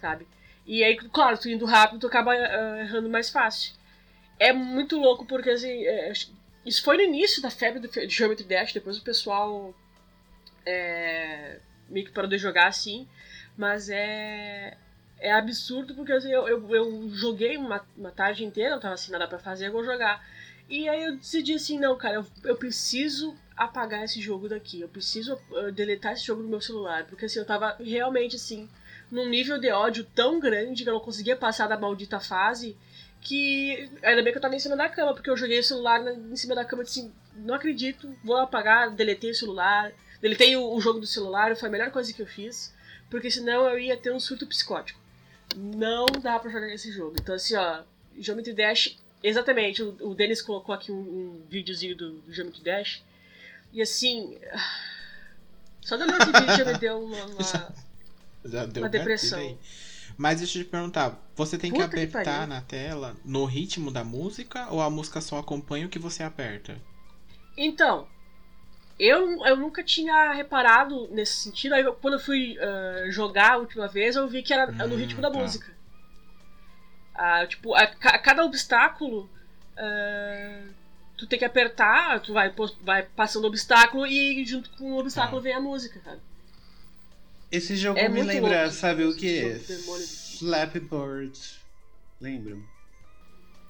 sabe? 0.00 0.26
E 0.66 0.84
aí, 0.84 0.96
claro, 0.96 1.38
tu 1.38 1.48
indo 1.48 1.64
rápido, 1.66 2.00
tu 2.00 2.06
acaba 2.06 2.32
ah, 2.32 2.80
errando 2.80 3.08
mais 3.08 3.30
fácil. 3.30 3.74
É 4.38 4.52
muito 4.52 4.96
louco, 4.98 5.24
porque 5.26 5.50
assim, 5.50 5.84
é, 5.84 6.12
isso 6.64 6.82
foi 6.82 6.96
no 6.96 7.02
início 7.02 7.42
da 7.42 7.50
febre 7.50 7.80
do 7.80 7.90
Geometry 8.08 8.44
Dash, 8.46 8.72
depois 8.72 8.96
o 8.98 9.02
pessoal 9.02 9.74
é, 10.66 11.58
meio 11.88 12.06
que 12.06 12.12
parou 12.12 12.28
de 12.28 12.38
jogar 12.38 12.68
assim, 12.68 13.08
mas 13.56 13.88
é, 13.88 14.76
é 15.18 15.32
absurdo 15.32 15.94
porque 15.94 16.12
assim, 16.12 16.30
eu, 16.30 16.48
eu, 16.48 16.74
eu 16.74 17.08
joguei 17.10 17.56
uma, 17.56 17.84
uma 17.96 18.10
tarde 18.10 18.44
inteira, 18.44 18.70
não 18.70 18.80
tava 18.80 18.94
assim 18.94 19.12
nada 19.12 19.28
pra 19.28 19.38
fazer, 19.38 19.68
eu 19.68 19.72
vou 19.72 19.84
jogar. 19.84 20.24
E 20.68 20.88
aí 20.88 21.02
eu 21.02 21.16
decidi 21.16 21.54
assim, 21.54 21.78
não, 21.78 21.96
cara, 21.96 22.16
eu, 22.16 22.26
eu 22.44 22.56
preciso 22.56 23.36
apagar 23.56 24.04
esse 24.04 24.20
jogo 24.20 24.48
daqui, 24.48 24.80
eu 24.80 24.88
preciso 24.88 25.34
uh, 25.50 25.72
deletar 25.72 26.12
esse 26.12 26.24
jogo 26.24 26.42
do 26.42 26.48
meu 26.48 26.60
celular, 26.60 27.04
porque 27.06 27.26
assim, 27.26 27.38
eu 27.38 27.44
tava 27.44 27.76
realmente 27.80 28.36
assim, 28.36 28.68
num 29.10 29.28
nível 29.28 29.58
de 29.58 29.70
ódio 29.70 30.04
tão 30.14 30.38
grande 30.38 30.84
que 30.84 30.88
eu 30.88 30.94
não 30.94 31.00
conseguia 31.00 31.36
passar 31.36 31.66
da 31.66 31.76
maldita 31.76 32.20
fase 32.20 32.76
que 33.20 33.90
ainda 34.02 34.22
bem 34.22 34.32
que 34.32 34.38
eu 34.38 34.42
tava 34.42 34.54
em 34.54 34.58
cima 34.58 34.76
da 34.76 34.88
cama, 34.88 35.12
porque 35.12 35.28
eu 35.28 35.36
joguei 35.36 35.58
o 35.58 35.64
celular 35.64 36.00
em 36.06 36.36
cima 36.36 36.54
da 36.54 36.64
cama 36.64 36.82
e 36.82 36.86
disse 36.86 37.12
não 37.36 37.54
acredito, 37.54 38.12
vou 38.24 38.36
apagar, 38.36 38.90
deletei 38.90 39.30
o 39.30 39.34
celular, 39.34 39.92
deletei 40.20 40.56
o, 40.56 40.74
o 40.74 40.80
jogo 40.80 41.00
do 41.00 41.06
celular, 41.06 41.54
foi 41.56 41.68
a 41.68 41.72
melhor 41.72 41.90
coisa 41.90 42.12
que 42.12 42.20
eu 42.22 42.26
fiz, 42.26 42.72
porque 43.10 43.30
senão 43.30 43.66
eu 43.68 43.78
ia 43.78 43.96
ter 43.96 44.12
um 44.12 44.20
surto 44.20 44.46
psicótico. 44.46 44.98
Não 45.56 46.06
dá 46.06 46.38
pra 46.38 46.50
jogar 46.50 46.72
esse 46.72 46.92
jogo. 46.92 47.16
Então 47.20 47.34
assim, 47.34 47.56
ó, 47.56 47.82
Geometry 48.18 48.52
Dash, 48.52 48.96
exatamente, 49.22 49.82
o, 49.82 49.96
o 50.00 50.14
Denis 50.14 50.40
colocou 50.42 50.74
aqui 50.74 50.92
um, 50.92 50.98
um 51.00 51.42
videozinho 51.48 51.96
do, 51.96 52.12
do 52.20 52.32
Geometry 52.32 52.62
Dash, 52.62 53.02
e 53.72 53.80
assim, 53.82 54.38
só 55.80 55.96
dando 55.96 56.12
esse 56.14 56.32
vídeo 56.32 56.56
já 56.56 56.64
me 56.64 56.78
deu 56.78 57.02
uma- 57.04 57.26
uma 57.26 57.42
Já 58.44 58.66
deu 58.66 58.82
Uma 58.82 58.88
gatilho 58.88 58.90
depressão. 58.90 59.58
Mas 60.16 60.38
deixa 60.40 60.58
eu 60.58 60.64
te 60.64 60.70
perguntar, 60.70 61.18
você 61.34 61.56
tem 61.56 61.70
que 61.72 61.78
Puta 61.78 61.88
que 61.96 62.02
apertar 62.04 62.24
pariu. 62.24 62.46
na 62.48 62.60
tela 62.60 63.16
no 63.24 63.44
ritmo 63.46 63.90
da 63.90 64.04
música 64.04 64.68
ou 64.70 64.80
a 64.82 64.90
música 64.90 65.20
só 65.20 65.38
acompanha 65.38 65.86
o 65.86 65.88
que 65.88 65.98
você 65.98 66.22
aperta? 66.22 66.76
Então, 67.56 68.06
eu, 69.06 69.44
eu 69.46 69.56
nunca 69.56 69.82
tinha 69.82 70.32
reparado 70.32 71.08
nesse 71.10 71.34
sentido. 71.34 71.74
Aí, 71.74 71.84
quando 72.00 72.14
eu 72.14 72.20
fui 72.20 72.58
ah, 72.60 73.10
jogar 73.10 73.52
a 73.52 73.56
última 73.58 73.88
vez, 73.88 74.16
eu 74.16 74.28
vi 74.28 74.42
que 74.42 74.52
era 74.52 74.66
no 74.86 74.94
Hum, 74.94 74.98
ritmo 74.98 75.22
da 75.22 75.30
tá. 75.30 75.38
música. 75.38 75.72
Ah, 77.14 77.46
tipo, 77.46 77.74
a, 77.74 77.86
ca- 77.86 78.18
cada 78.18 78.44
obstáculo. 78.44 79.28
ah, 79.76 80.62
tu 81.16 81.26
tem 81.26 81.38
que 81.38 81.44
apertar, 81.44 82.20
tu 82.20 82.32
vai, 82.32 82.52
vai 82.82 83.02
passando 83.02 83.46
obstáculo 83.46 84.06
e 84.06 84.42
junto 84.46 84.70
com 84.70 84.92
o 84.92 84.98
obstáculo 84.98 85.40
Tá. 85.40 85.44
vem 85.44 85.52
a 85.54 85.60
música, 85.60 86.00
cara. 86.00 86.18
Esse 87.52 87.76
jogo 87.76 87.98
É 87.98 88.08
me 88.08 88.22
lembra, 88.22 88.62
louco. 88.64 88.74
sabe 88.74 89.04
o 89.04 89.14
que? 89.14 89.42
jogo 89.42 89.64
demônio. 89.66 90.06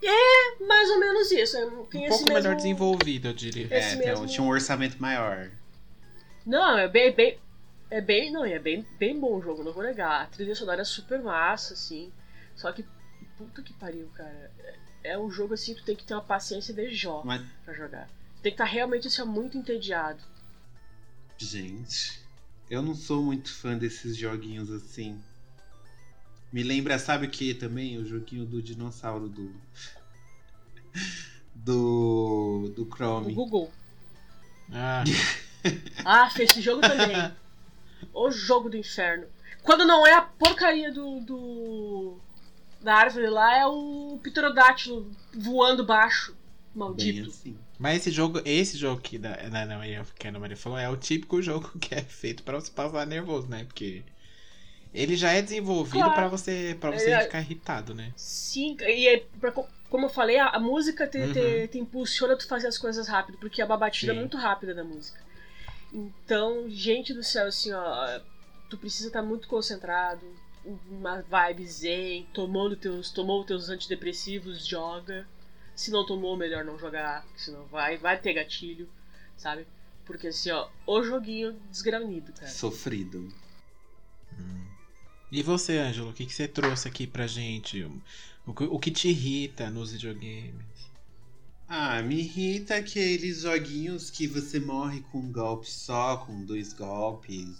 Lembram? 0.03 0.67
Mais 0.69 0.91
ou 0.91 1.01
menos 1.01 1.31
isso. 1.31 1.57
é- 1.57 1.67
Tem 1.67 1.73
Um 1.73 1.83
esse 1.85 2.09
pouco 2.09 2.25
melhor 2.29 2.43
mesmo- 2.43 2.57
desenvolvido, 2.57 3.29
eu 3.29 3.33
diria. 3.33 3.67
Esse 3.71 3.95
é, 3.95 4.07
mesmo- 4.07 4.27
tinha 4.27 4.43
um 4.43 4.49
orçamento 4.49 5.01
maior. 5.01 5.51
Não, 6.47 6.79
é 6.79 6.89
bem, 6.89 7.15
bem, 7.15 7.39
É 7.93 8.01
bem, 8.01 8.31
não, 8.31 8.45
é 8.45 8.57
bem, 8.61 8.87
bem 9.01 9.19
bom 9.19 9.37
o 9.37 9.43
jogo, 9.43 9.65
não 9.65 9.73
vou 9.73 9.83
negar. 9.83 10.23
A 10.23 10.27
trilha 10.27 10.55
sonora 10.55 10.83
é 10.83 10.85
super 10.85 11.21
massa, 11.21 11.75
assim. 11.75 12.13
Só 12.55 12.71
que, 12.71 12.85
puta 13.37 13.63
que 13.63 13.73
pariu, 13.73 14.09
cara. 14.15 14.49
É, 15.03 15.13
é 15.15 15.19
um 15.19 15.29
jogo 15.29 15.55
assim 15.55 15.75
que 15.75 15.81
tu 15.81 15.87
tem 15.87 15.97
que 15.97 16.05
ter 16.05 16.15
uma 16.15 16.23
paciência 16.23 16.73
de 16.73 16.95
Jó 16.95 17.23
Mas, 17.25 17.43
pra 17.65 17.75
jogar. 17.75 18.09
Tem 18.43 18.53
que 18.53 18.55
estar 18.63 18.65
realmente 18.65 19.09
assim, 19.09 19.25
muito 19.25 19.59
entediado. 19.59 20.23
gente, 21.37 22.21
eu 22.71 22.81
não 22.83 22.95
sou 22.95 23.23
muito 23.23 23.53
fã 23.53 23.77
desses 23.77 24.17
joguinhos 24.17 24.71
assim. 24.71 25.21
Me 26.53 26.63
lembra, 26.63 26.99
sabe 26.99 27.27
o 27.27 27.31
que 27.31 27.55
também? 27.55 27.97
O 27.99 28.05
joguinho 28.07 28.45
do 28.45 28.61
dinossauro 28.63 29.29
do. 29.29 29.53
Do. 31.55 32.73
Do 32.75 32.83
O 32.83 32.87
Chrome. 32.97 33.35
Google. 33.35 33.71
Ah, 34.73 35.05
Ah, 36.05 36.31
fez 36.31 36.51
esse 36.51 36.63
jogo 36.63 36.81
também. 36.81 37.33
o 38.15 38.31
jogo 38.31 38.71
do 38.71 38.77
inferno. 38.77 39.27
Quando 39.63 39.85
não 39.85 40.07
é 40.07 40.15
a 40.15 40.23
porcaria 40.23 40.93
do. 40.93 41.21
do 41.21 42.19
da 42.81 42.95
árvore 42.95 43.29
lá, 43.29 43.59
é 43.59 43.67
o 43.67 44.19
pterodátilo 44.23 45.11
voando 45.35 45.85
baixo. 45.85 46.33
Bem 46.33 46.39
Maldito. 46.75 47.29
assim. 47.29 47.59
mas 47.79 47.97
esse 47.99 48.11
jogo, 48.13 48.41
esse 48.45 48.79
jogo 48.79 49.01
que, 49.03 49.19
da, 49.19 49.35
da, 49.37 49.67
não, 49.67 49.81
que 50.17 50.27
a 50.27 50.31
Ana 50.31 50.39
Maria 50.39 50.57
falou 50.57 50.79
é 50.79 50.89
o 50.89 50.97
típico 50.97 51.43
jogo 51.43 51.69
que 51.81 51.95
é 51.95 52.01
feito 52.01 52.43
pra 52.45 52.59
você 52.59 52.71
passar 52.71 53.07
nervoso, 53.07 53.49
né? 53.49 53.65
Porque 53.65 54.03
ele 54.93 55.17
já 55.17 55.33
é 55.33 55.41
desenvolvido 55.43 56.05
Claro. 56.05 56.15
pra 56.15 56.29
você, 56.29 56.77
pra 56.81 56.91
você 56.91 57.11
É. 57.11 57.21
ficar 57.23 57.41
irritado, 57.41 57.95
né? 57.95 58.13
Sim, 58.17 58.77
e 58.81 59.09
é, 59.09 59.19
pra 59.41 59.53
co- 59.53 59.69
como 59.89 60.07
eu 60.07 60.11
falei, 60.11 60.39
a, 60.39 60.49
a 60.49 60.59
música 60.61 61.07
te, 61.07 61.19
Uhum. 61.19 61.33
te, 61.33 61.69
te 61.69 61.79
impulsiona 61.79 62.35
a 62.35 62.37
tu 62.37 62.47
fazer 62.47 62.67
as 62.69 62.79
coisas 62.79 63.09
rápido, 63.09 63.39
porque 63.39 63.61
é 63.61 63.65
uma 63.65 63.77
batida 63.77 64.13
Sim. 64.13 64.19
muito 64.21 64.37
rápida 64.37 64.75
da 64.75 64.85
música. 64.85 65.21
Então, 65.93 66.69
gente 66.69 67.13
do 67.13 67.23
céu, 67.23 67.47
assim, 67.49 67.73
ó, 67.73 68.21
tu 68.69 68.77
precisa 68.79 69.09
estar 69.09 69.23
muito 69.23 69.49
concentrado, 69.49 70.25
uma 70.89 71.23
vibe 71.23 71.67
zen, 71.67 72.27
tomando 72.33 72.77
teus, 72.77 73.11
tomou 73.11 73.45
teus 73.45 73.69
antidepressivos, 73.69 74.65
joga. 74.67 75.27
Se 75.75 75.91
não 75.91 76.05
tomou, 76.07 76.37
melhor 76.37 76.65
não 76.65 76.79
jogar, 76.79 77.25
senão 77.37 77.65
vai, 77.67 77.97
vai 77.97 78.21
ter 78.21 78.35
gatilho, 78.35 78.89
sabe? 79.37 79.67
Porque 80.05 80.29
assim, 80.29 80.51
ó, 80.51 80.69
o 80.87 81.03
joguinho 81.03 81.55
desgranido, 81.71 82.33
cara. 82.33 82.49
Sofrido. 82.49 83.33
E 85.31 85.43
você, 85.43 85.79
Ângelo, 85.79 86.11
o 86.11 86.15
que, 86.15 86.27
que 86.27 86.33
você 86.35 86.47
trouxe 86.47 86.87
aqui 86.89 87.07
pra 87.07 87.27
gente? 87.27 87.83
O, 88.47 88.55
que- 88.55 88.65
o 88.65 88.79
que 88.79 88.91
te 88.91 89.09
irrita 89.09 89.71
nos 89.71 89.93
videogames? 89.93 90.91
Ah, 91.67 92.03
me 92.03 92.17
irrita 92.21 92.77
aqueles 92.77 93.41
joguinhos 93.41 94.11
que 94.11 94.27
você 94.27 94.61
morre 94.61 95.01
com 95.01 95.21
um 95.21 95.33
golpe 95.33 95.71
só, 95.71 96.19
com 96.19 96.45
dois 96.45 96.75
golpes. 96.75 97.57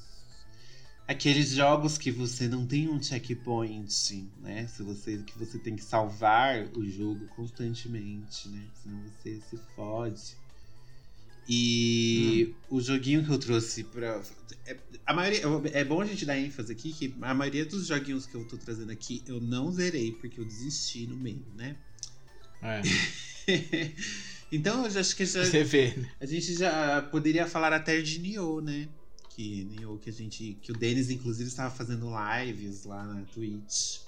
Aqueles 1.07 1.51
jogos 1.51 1.99
que 1.99 2.11
você 2.11 2.49
não 2.49 2.67
tem 2.67 2.89
um 2.89 3.03
checkpoint, 3.03 4.33
né? 4.39 4.67
Se 4.69 4.83
você, 4.83 5.23
que 5.25 5.37
você 5.39 5.59
tem 5.59 5.77
que 5.77 5.83
salvar 5.83 6.71
o 6.77 6.87
jogo 6.89 7.27
constantemente, 7.29 8.49
né? 8.49 8.71
Senão 8.75 9.03
você 9.03 9.41
se 9.41 9.59
fode. 9.75 10.39
E 11.53 12.55
o 12.69 12.81
joguinho 12.81 13.25
que 13.25 13.31
eu 13.31 13.39
trouxe 13.39 13.83
pra. 13.83 14.23
É, 14.65 14.77
a 15.05 15.13
maioria, 15.13 15.43
é 15.73 15.85
bom 15.85 16.01
a 16.01 16.05
gente 16.05 16.25
dar 16.25 16.39
ênfase 16.39 16.71
aqui 16.71 16.93
que 16.93 17.13
a 17.21 17.35
maioria 17.35 17.67
dos 17.67 17.89
joguinhos 17.89 18.25
que 18.25 18.37
eu 18.37 18.45
tô 18.45 18.57
trazendo 18.57 18.93
aqui 18.93 19.25
eu 19.27 19.41
não 19.41 19.73
zerei 19.73 20.13
porque 20.13 20.39
eu 20.39 20.45
desisti 20.45 21.09
no 21.09 21.17
meio, 21.17 21.45
né? 21.57 21.77
É, 22.63 22.81
então 24.53 24.85
eu 24.85 24.91
já 24.91 25.01
acho 25.01 25.17
que 25.17 25.27
já, 25.27 25.45
você 25.45 25.65
vê, 25.65 25.93
né? 25.97 26.09
a 26.21 26.27
gente 26.27 26.55
já 26.55 27.03
poderia 27.03 27.49
falar 27.49 27.73
até 27.73 28.01
de 28.01 28.21
Nioh, 28.21 28.61
né? 28.63 28.89
Que 29.31 29.65
Nioh 29.65 29.99
que 29.99 30.09
a 30.09 30.13
gente. 30.13 30.57
Que 30.63 30.71
o 30.71 30.77
Denis, 30.77 31.11
inclusive, 31.11 31.49
estava 31.49 31.75
fazendo 31.75 32.07
lives 32.47 32.85
lá 32.85 33.05
na 33.05 33.23
Twitch 33.23 34.03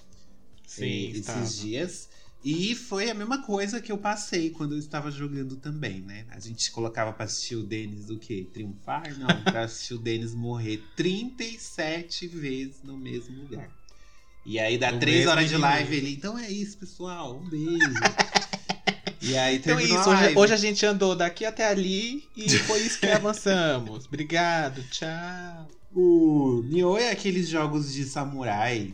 Sim, 0.65 0.85
eh, 0.85 1.17
esses 1.17 1.57
dias. 1.57 2.09
E 2.43 2.75
foi 2.75 3.09
a 3.09 3.13
mesma 3.13 3.41
coisa 3.41 3.79
que 3.79 3.89
eu 3.89 3.97
passei 3.97 4.49
quando 4.49 4.73
eu 4.73 4.79
estava 4.79 5.09
jogando 5.09 5.55
também, 5.55 6.01
né? 6.01 6.25
A 6.29 6.39
gente 6.39 6.69
colocava 6.71 7.13
pra 7.13 7.23
assistir 7.23 7.55
o 7.55 7.63
Denis 7.63 8.07
do 8.07 8.19
quê? 8.19 8.45
Triunfar? 8.51 9.17
Não, 9.17 9.43
pra 9.43 9.63
assistir 9.63 9.93
o 9.93 9.97
Denis 9.97 10.35
morrer 10.35 10.83
37 10.97 12.27
vezes 12.27 12.83
no 12.83 12.97
mesmo 12.97 13.41
lugar. 13.43 13.69
E 14.45 14.59
aí 14.59 14.77
dá 14.77 14.91
No 14.91 14.99
3 14.99 15.15
mesmo 15.15 15.31
horas 15.31 15.49
de 15.49 15.55
live 15.55 15.95
ele. 15.95 16.11
Então 16.11 16.37
é 16.37 16.49
isso, 16.51 16.77
pessoal. 16.77 17.37
Um 17.37 17.49
beijo. 17.49 17.93
e 19.21 19.37
aí 19.37 19.55
Então 19.55 19.79
é 19.79 19.83
isso, 19.83 20.09
hoje, 20.09 20.35
hoje 20.35 20.53
a 20.53 20.57
gente 20.57 20.85
andou 20.85 21.15
daqui 21.15 21.45
até 21.45 21.65
ali 21.65 22.27
e 22.35 22.49
foi 22.49 22.81
isso 22.81 22.99
que 22.99 23.07
avançamos. 23.09 24.05
Obrigado, 24.05 24.83
tchau. 24.89 25.69
O 25.95 26.61
Nioh 26.65 26.97
é 26.97 27.11
aqueles 27.11 27.47
jogos 27.47 27.93
de 27.93 28.03
samurai 28.03 28.93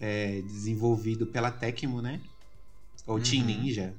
é, 0.00 0.40
desenvolvido 0.46 1.26
pela 1.26 1.50
Tecmo, 1.50 2.00
né? 2.00 2.18
Ou 3.06 3.20
Team 3.20 3.40
Uhum. 3.42 3.46
Ninja. 3.62 3.94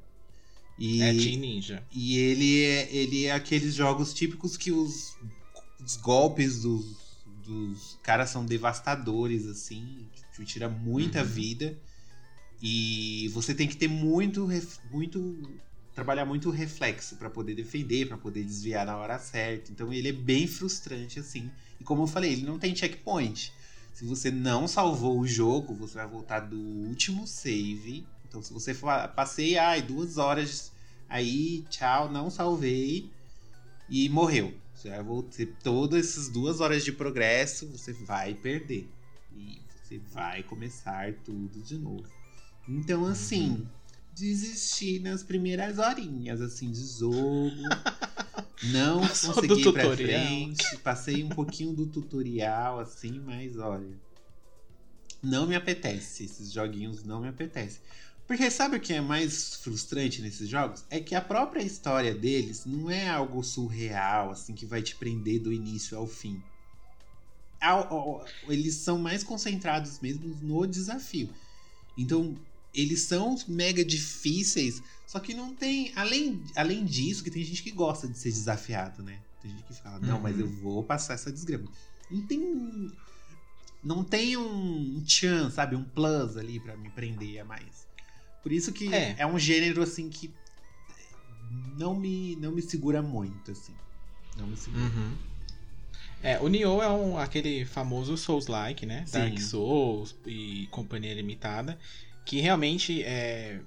E, 0.77 1.01
É 1.01 1.13
Team 1.13 1.39
Ninja. 1.39 1.83
e 1.91 2.17
ele, 2.17 2.63
é, 2.63 2.95
ele 2.95 3.25
é 3.25 3.31
aqueles 3.31 3.73
jogos 3.75 4.13
típicos 4.13 4.57
que 4.57 4.71
os, 4.71 5.17
os 5.83 5.95
golpes 5.97 6.61
dos, 6.61 6.85
dos 7.45 7.99
caras 8.01 8.29
são 8.29 8.45
devastadores, 8.45 9.45
assim. 9.45 10.07
Te 10.35 10.43
tira 10.45 10.67
muita 10.69 11.19
Uhum. 11.21 11.25
vida. 11.27 11.77
E 12.61 13.27
você 13.33 13.53
tem 13.53 13.67
que 13.67 13.75
ter 13.75 13.87
muito, 13.89 14.47
muito 14.89 15.59
trabalhar 15.93 16.25
muito 16.25 16.47
o 16.49 16.51
reflexo 16.51 17.17
pra 17.17 17.29
poder 17.29 17.53
defender, 17.55 18.07
pra 18.07 18.17
poder 18.17 18.43
desviar 18.43 18.85
na 18.85 18.97
hora 18.97 19.19
certa. 19.19 19.71
Então 19.71 19.91
ele 19.93 20.09
é 20.09 20.13
bem 20.13 20.47
frustrante 20.47 21.19
assim. 21.19 21.51
E 21.79 21.83
como 21.83 22.03
eu 22.03 22.07
falei, 22.07 22.31
ele 22.31 22.43
não 22.45 22.57
tem 22.57 22.75
checkpoint. 22.75 23.51
Se 23.93 24.05
você 24.05 24.31
não 24.31 24.67
salvou 24.67 25.19
o 25.19 25.27
jogo, 25.27 25.75
você 25.75 25.95
vai 25.95 26.07
voltar 26.07 26.39
do 26.39 26.57
último 26.59 27.27
save. 27.27 28.07
Então 28.33 28.41
se 28.41 28.51
você 28.51 28.73
for, 28.73 29.07
passei 29.09 29.59
ai 29.59 29.79
duas 29.79 30.17
horas 30.17 30.71
aí, 31.07 31.63
tchau, 31.69 32.11
não 32.11 32.31
salvei 32.31 33.11
e 33.87 34.09
morreu. 34.09 34.55
Você 34.73 34.89
vai 34.89 35.03
voltar 35.03 35.45
todas 35.61 36.09
essas 36.09 36.29
duas 36.29 36.59
horas 36.59 36.83
de 36.83 36.91
progresso, 36.91 37.67
você 37.67 37.93
vai 37.93 38.33
perder. 38.33 38.89
E 39.35 39.61
você 39.69 39.99
vai 40.11 40.41
começar 40.41 41.13
tudo 41.23 41.61
de 41.61 41.77
novo. 41.77 42.07
Então, 42.67 43.05
assim, 43.05 43.67
desisti 44.15 44.97
nas 44.97 45.21
primeiras 45.21 45.77
horinhas, 45.77 46.41
assim, 46.41 46.71
de 46.71 46.83
jogo. 46.83 47.51
Não 48.71 49.01
Passou 49.01 49.35
consegui 49.35 49.61
ir 49.61 49.73
pra 49.73 49.95
frente. 49.95 50.77
Passei 50.77 51.23
um 51.23 51.29
pouquinho 51.29 51.71
do 51.73 51.85
tutorial, 51.85 52.79
assim, 52.79 53.19
mas 53.19 53.57
olha. 53.57 53.95
Não 55.21 55.45
me 55.45 55.55
apetece. 55.55 56.25
Esses 56.25 56.51
joguinhos 56.51 57.03
não 57.03 57.21
me 57.21 57.27
apetecem. 57.29 57.81
Porque 58.27 58.49
sabe 58.49 58.77
o 58.77 58.79
que 58.79 58.93
é 58.93 59.01
mais 59.01 59.55
frustrante 59.55 60.21
nesses 60.21 60.47
jogos? 60.47 60.83
É 60.89 60.99
que 60.99 61.13
a 61.13 61.21
própria 61.21 61.61
história 61.61 62.15
deles 62.15 62.65
não 62.65 62.89
é 62.89 63.07
algo 63.09 63.43
surreal, 63.43 64.31
assim, 64.31 64.53
que 64.55 64.65
vai 64.65 64.81
te 64.81 64.95
prender 64.95 65.41
do 65.41 65.51
início 65.51 65.97
ao 65.97 66.07
fim. 66.07 66.41
Eles 68.47 68.75
são 68.75 68.97
mais 68.97 69.23
concentrados 69.23 69.99
mesmo 69.99 70.35
no 70.41 70.65
desafio. 70.65 71.29
Então, 71.97 72.35
eles 72.73 73.01
são 73.03 73.35
mega 73.47 73.85
difíceis, 73.85 74.81
só 75.07 75.19
que 75.19 75.33
não 75.33 75.53
tem. 75.53 75.91
Além, 75.95 76.43
além 76.55 76.83
disso, 76.83 77.23
que 77.23 77.31
tem 77.31 77.43
gente 77.43 77.61
que 77.63 77.71
gosta 77.71 78.07
de 78.07 78.17
ser 78.17 78.31
desafiado, 78.31 79.03
né? 79.03 79.19
Tem 79.41 79.51
gente 79.51 79.63
que 79.63 79.73
fala, 79.73 79.99
não, 79.99 80.15
Uhum. 80.15 80.21
mas 80.23 80.39
eu 80.39 80.47
vou 80.47 80.83
passar 80.83 81.13
essa 81.13 81.31
desgrama. 81.31 81.69
Não 82.09 82.21
tem. 82.25 82.91
Não 83.83 84.03
tem 84.03 84.37
um 84.37 85.03
tchan, 85.05 85.51
sabe? 85.51 85.75
Um 85.75 85.83
plus 85.83 86.37
ali 86.37 86.59
pra 86.59 86.75
me 86.77 86.89
prender 86.89 87.39
a 87.39 87.45
mais. 87.45 87.82
Por 88.43 88.51
isso 88.51 88.73
que 88.73 88.93
É. 88.93 89.15
é, 89.17 89.25
um 89.25 89.39
gênero 89.39 89.81
assim 89.81 90.09
que 90.09 90.29
não 91.77 91.95
me, 91.95 92.35
não 92.35 92.51
me 92.51 92.61
segura 92.61 93.01
muito, 93.01 93.51
assim. 93.51 93.73
Não 94.37 94.45
me 94.45 94.57
segura. 94.57 94.83
Uhum. 94.83 95.15
É, 96.21 96.39
o 96.39 96.47
Nioh 96.47 96.81
é 96.81 96.89
um, 96.89 97.17
aquele 97.17 97.65
famoso 97.65 98.17
Souls-like, 98.17 98.85
né? 98.85 99.03
Sim. 99.05 99.19
Dark 99.19 99.39
Souls 99.39 100.15
e 100.25 100.67
Companhia 100.71 101.13
Limitada, 101.13 101.77
que 102.25 102.39
realmente 102.39 103.03
é, 103.03 103.59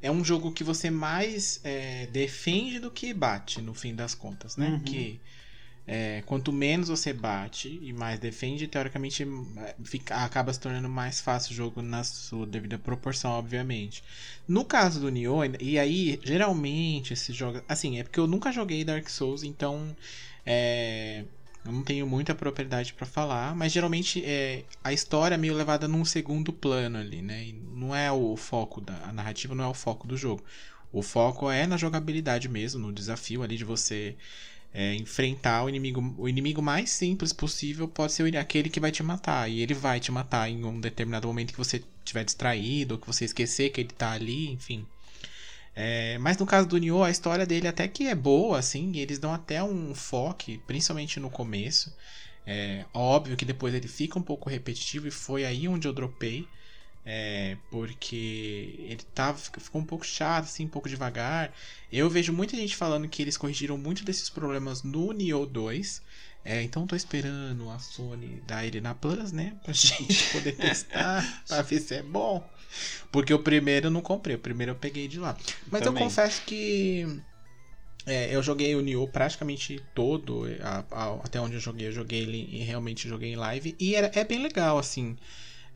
é 0.00 0.10
um 0.10 0.24
jogo 0.24 0.52
que 0.52 0.62
você 0.62 0.90
mais 0.90 1.60
é, 1.64 2.06
defende 2.08 2.78
do 2.78 2.90
que 2.90 3.12
bate, 3.12 3.60
no 3.60 3.74
fim 3.74 3.94
das 3.94 4.14
contas, 4.14 4.56
né? 4.56 4.70
Uhum. 4.70 4.80
Que 4.80 5.20
é, 5.86 6.22
quanto 6.24 6.50
menos 6.52 6.88
você 6.88 7.12
bate 7.12 7.78
e 7.82 7.92
mais 7.92 8.18
defende, 8.18 8.66
teoricamente 8.66 9.26
fica, 9.84 10.16
acaba 10.24 10.52
se 10.52 10.58
tornando 10.58 10.88
mais 10.88 11.20
fácil 11.20 11.52
o 11.52 11.54
jogo 11.54 11.82
na 11.82 12.02
sua 12.02 12.46
devida 12.46 12.78
proporção, 12.78 13.32
obviamente. 13.32 14.02
No 14.48 14.64
caso 14.64 15.00
do 15.00 15.10
Nioh, 15.10 15.44
e 15.60 15.78
aí, 15.78 16.18
geralmente, 16.24 17.12
esses 17.12 17.36
jogos. 17.36 17.62
Assim, 17.68 17.98
é 17.98 18.02
porque 18.02 18.18
eu 18.18 18.26
nunca 18.26 18.50
joguei 18.50 18.84
Dark 18.84 19.08
Souls, 19.08 19.42
então. 19.42 19.94
É, 20.46 21.24
eu 21.64 21.72
não 21.72 21.82
tenho 21.82 22.06
muita 22.06 22.34
propriedade 22.34 22.92
pra 22.92 23.06
falar, 23.06 23.56
mas 23.56 23.72
geralmente 23.72 24.22
é, 24.24 24.64
a 24.82 24.92
história 24.92 25.34
é 25.34 25.38
meio 25.38 25.54
levada 25.54 25.88
num 25.88 26.04
segundo 26.04 26.52
plano 26.52 26.98
ali, 26.98 27.22
né? 27.22 27.46
E 27.46 27.52
não 27.52 27.94
é 27.96 28.12
o 28.12 28.36
foco 28.36 28.82
da 28.82 28.94
a 29.04 29.12
narrativa, 29.12 29.54
não 29.54 29.64
é 29.64 29.68
o 29.68 29.74
foco 29.74 30.06
do 30.06 30.16
jogo. 30.16 30.44
O 30.92 31.02
foco 31.02 31.50
é 31.50 31.66
na 31.66 31.76
jogabilidade 31.78 32.48
mesmo, 32.48 32.80
no 32.80 32.92
desafio 32.92 33.42
ali 33.42 33.56
de 33.56 33.64
você 33.64 34.14
é, 34.74 34.94
enfrentar 34.96 35.62
o 35.64 35.68
inimigo. 35.68 36.14
O 36.18 36.28
inimigo 36.28 36.60
mais 36.60 36.90
simples 36.90 37.32
possível 37.32 37.86
pode 37.86 38.12
ser 38.12 38.36
aquele 38.36 38.68
que 38.68 38.80
vai 38.80 38.90
te 38.90 39.02
matar. 39.04 39.48
E 39.48 39.60
ele 39.60 39.72
vai 39.72 40.00
te 40.00 40.10
matar 40.10 40.50
em 40.50 40.64
um 40.64 40.80
determinado 40.80 41.28
momento 41.28 41.52
que 41.52 41.58
você 41.58 41.82
estiver 42.04 42.24
distraído, 42.24 42.94
ou 42.94 43.00
que 43.00 43.06
você 43.06 43.24
esquecer 43.24 43.70
que 43.70 43.80
ele 43.80 43.90
tá 43.90 44.10
ali, 44.10 44.50
enfim. 44.50 44.84
É, 45.76 46.18
mas 46.18 46.36
no 46.36 46.46
caso 46.46 46.68
do 46.68 46.78
Nioh, 46.78 47.04
a 47.04 47.10
história 47.10 47.46
dele 47.46 47.68
até 47.68 47.86
que 47.86 48.06
é 48.08 48.14
boa, 48.14 48.58
assim, 48.58 48.92
e 48.92 49.00
eles 49.00 49.18
dão 49.18 49.32
até 49.32 49.62
um 49.62 49.94
foco, 49.94 50.58
principalmente 50.66 51.20
no 51.20 51.30
começo. 51.30 51.94
É 52.46 52.84
óbvio 52.92 53.36
que 53.36 53.44
depois 53.44 53.72
ele 53.74 53.88
fica 53.88 54.18
um 54.18 54.22
pouco 54.22 54.50
repetitivo 54.50 55.08
e 55.08 55.10
foi 55.10 55.44
aí 55.44 55.66
onde 55.68 55.88
eu 55.88 55.92
dropei. 55.92 56.46
É, 57.04 57.58
porque 57.70 58.76
ele 58.78 59.02
tava, 59.14 59.38
ficou 59.38 59.80
um 59.80 59.84
pouco 59.84 60.06
chato, 60.06 60.44
assim, 60.44 60.64
um 60.64 60.68
pouco 60.68 60.88
devagar. 60.88 61.52
Eu 61.92 62.08
vejo 62.08 62.32
muita 62.32 62.56
gente 62.56 62.74
falando 62.76 63.08
que 63.08 63.20
eles 63.22 63.36
corrigiram 63.36 63.76
muito 63.76 64.04
desses 64.04 64.30
problemas 64.30 64.82
no 64.82 65.12
Nioh 65.12 65.46
2. 65.46 66.02
É, 66.44 66.62
então 66.62 66.86
tô 66.86 66.94
esperando 66.96 67.70
a 67.70 67.78
Sony 67.78 68.40
dar 68.46 68.66
ele 68.66 68.80
na 68.80 68.94
Plus, 68.94 69.32
né? 69.32 69.54
Pra 69.62 69.72
gente 69.74 70.30
poder 70.32 70.52
testar, 70.52 71.44
pra 71.48 71.62
ver 71.62 71.80
se 71.80 71.94
é 71.94 72.02
bom. 72.02 72.46
Porque 73.12 73.32
o 73.32 73.38
primeiro 73.38 73.86
eu 73.86 73.90
não 73.90 74.00
comprei, 74.00 74.36
o 74.36 74.38
primeiro 74.38 74.72
eu 74.72 74.76
peguei 74.76 75.06
de 75.08 75.18
lá. 75.18 75.36
Mas 75.70 75.82
Também. 75.82 76.02
eu 76.02 76.08
confesso 76.08 76.42
que 76.42 77.06
é, 78.06 78.34
eu 78.34 78.42
joguei 78.42 78.74
o 78.74 78.80
Nioh 78.82 79.06
praticamente 79.08 79.80
todo, 79.94 80.44
a- 80.62 80.84
a- 80.90 81.14
até 81.24 81.40
onde 81.40 81.54
eu 81.54 81.60
joguei, 81.60 81.88
eu 81.88 81.92
joguei 81.92 82.20
ele 82.20 82.48
e 82.52 82.58
realmente 82.58 83.08
joguei 83.08 83.32
em 83.32 83.36
live. 83.36 83.74
E 83.80 83.94
era, 83.94 84.10
é 84.14 84.24
bem 84.24 84.42
legal, 84.42 84.76
assim. 84.78 85.16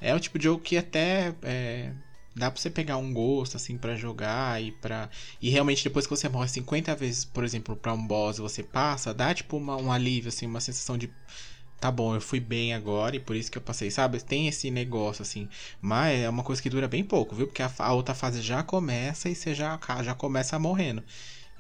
É 0.01 0.15
o 0.15 0.21
tipo 0.21 0.39
de 0.39 0.45
jogo 0.45 0.63
que 0.63 0.77
até 0.77 1.35
é, 1.43 1.93
dá 2.35 2.51
pra 2.51 2.61
você 2.61 2.71
pegar 2.71 2.97
um 2.99 3.13
gosto, 3.13 3.57
assim, 3.57 3.77
pra 3.79 3.97
jogar 3.97 4.63
e 4.63 4.73
para 4.73 5.11
E 5.41 5.51
realmente 5.51 5.85
depois 5.85 6.07
que 6.07 6.11
você 6.11 6.29
morre 6.29 6.49
50 6.49 6.95
vezes, 6.95 7.25
por 7.25 7.45
exemplo, 7.45 7.77
pra 7.77 7.93
um 7.93 8.07
boss 8.07 8.39
você 8.39 8.63
passa, 8.63 9.13
dá 9.15 9.35
tipo 9.35 9.57
uma- 9.57 9.77
um 9.77 9.91
alívio, 9.93 10.29
assim, 10.29 10.47
uma 10.47 10.61
sensação 10.61 10.97
de. 10.99 11.11
Tá 11.81 11.93
bom, 11.93 12.15
eu 12.15 12.21
fui 12.21 12.41
bem 12.41 12.75
agora 12.75 13.15
e 13.17 13.21
por 13.21 13.37
isso 13.37 13.51
que 13.53 13.59
eu 13.59 13.63
passei, 13.63 13.89
sabe? 13.91 14.21
Tem 14.23 14.49
esse 14.49 14.69
negócio, 14.71 15.23
assim. 15.23 15.49
Mas 15.81 16.21
é 16.21 16.29
uma 16.29 16.43
coisa 16.43 16.61
que 16.61 16.69
dura 16.69 16.89
bem 16.89 17.05
pouco, 17.05 17.37
viu? 17.37 17.47
Porque 17.47 17.63
a, 17.63 17.71
a 17.79 17.93
outra 17.93 18.15
fase 18.17 18.43
já 18.43 18.65
começa 18.65 19.29
e 19.29 19.35
você 19.37 19.55
já, 19.55 19.79
já 20.03 20.15
começa 20.15 20.59
morrendo. 20.59 21.05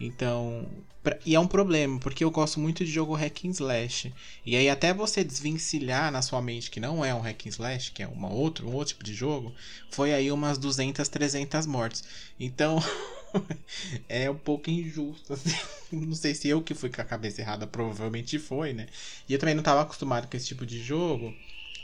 Então. 0.01 0.67
pra- 1.03 1.19
E 1.27 1.35
é 1.35 1.41
um 1.41 1.47
problema, 1.47 1.99
porque 2.01 2.23
eu 2.25 2.31
gosto 2.31 2.61
muito 2.61 2.85
de 2.85 2.91
jogo 2.91 3.15
hack 3.15 3.45
and 3.45 3.51
slash. 3.51 4.13
E 4.45 4.57
aí, 4.57 4.69
até 4.69 4.93
você 4.95 5.25
desvencilhar 5.25 6.11
na 6.13 6.23
sua 6.23 6.41
mente 6.43 6.71
que 6.71 6.81
não 6.81 7.05
é 7.05 7.15
um 7.15 7.21
hack 7.21 7.47
and 7.47 7.51
slash, 7.51 7.93
que 7.93 8.03
é 8.03 8.07
uma 8.09 8.29
outra, 8.33 8.65
um 8.67 8.73
outro 8.75 8.95
tipo 8.95 9.05
de 9.05 9.15
jogo, 9.15 9.55
foi 9.91 10.13
aí 10.13 10.31
umas 10.31 10.59
200, 10.59 11.09
300 11.09 11.67
mortes. 11.67 12.05
Então. 12.39 12.79
é 14.09 14.31
um 14.31 14.37
pouco 14.37 14.71
injusto, 14.71 15.33
assim. 15.35 15.55
Não 15.93 16.15
sei 16.15 16.35
se 16.35 16.49
eu 16.49 16.63
que 16.63 16.75
fui 16.75 16.91
com 16.91 17.01
a 17.01 17.05
cabeça 17.05 17.41
errada, 17.41 17.67
provavelmente 17.67 18.39
foi, 18.39 18.73
né? 18.73 18.87
E 19.29 19.33
eu 19.33 19.39
também 19.39 19.55
não 19.55 19.61
estava 19.63 19.83
acostumado 19.83 20.29
com 20.29 20.37
esse 20.37 20.47
tipo 20.47 20.67
de 20.67 20.83
jogo 20.83 21.35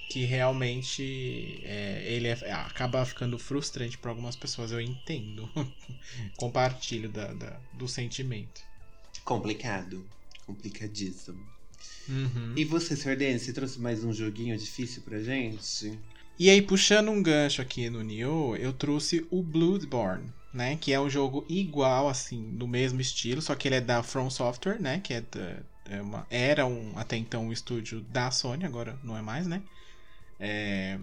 que 0.08 0.24
realmente 0.24 1.60
é, 1.64 2.04
ele 2.06 2.28
é- 2.28 2.52
acaba 2.52 3.04
ficando 3.04 3.38
frustrante 3.38 3.98
para 3.98 4.10
algumas 4.10 4.36
pessoas, 4.36 4.70
eu 4.72 4.80
entendo. 4.80 5.48
Compartilho 6.36 7.08
da, 7.08 7.32
da- 7.32 7.60
do 7.72 7.88
sentimento. 7.88 8.60
Complicado. 9.24 10.04
Complicadíssimo. 10.46 11.38
Uhum. 12.08 12.52
E 12.56 12.64
você, 12.64 12.94
Sardene, 12.96 13.38
você 13.38 13.52
trouxe 13.52 13.80
mais 13.80 14.04
um 14.04 14.12
joguinho 14.12 14.56
difícil 14.58 15.02
pra 15.02 15.20
gente? 15.20 15.98
E 16.38 16.50
aí, 16.50 16.60
puxando 16.60 17.10
um 17.10 17.22
gancho 17.22 17.62
aqui 17.62 17.88
no 17.88 18.02
Nioh, 18.02 18.56
eu 18.56 18.72
trouxe 18.72 19.26
o 19.30 19.42
Bloodborne, 19.42 20.30
né? 20.52 20.76
Que 20.76 20.92
é 20.92 21.00
um 21.00 21.08
jogo 21.08 21.46
igual, 21.48 22.08
assim, 22.08 22.50
do 22.56 22.66
mesmo 22.66 23.00
estilo, 23.00 23.40
só 23.40 23.54
que 23.54 23.68
ele 23.68 23.76
é 23.76 23.80
da 23.80 24.02
From 24.02 24.28
Software, 24.30 24.80
né? 24.80 25.00
Que 25.00 25.14
é, 25.14 25.20
da- 25.22 25.62
é 25.86 26.02
uma, 26.02 26.26
era 26.28 26.66
um, 26.66 26.92
até 26.98 27.16
então 27.16 27.46
um 27.46 27.52
estúdio 27.52 28.00
da 28.02 28.30
Sony, 28.30 28.64
agora 28.66 28.98
não 29.02 29.16
é 29.16 29.22
mais, 29.22 29.46
né? 29.46 29.62
É, 30.38 30.98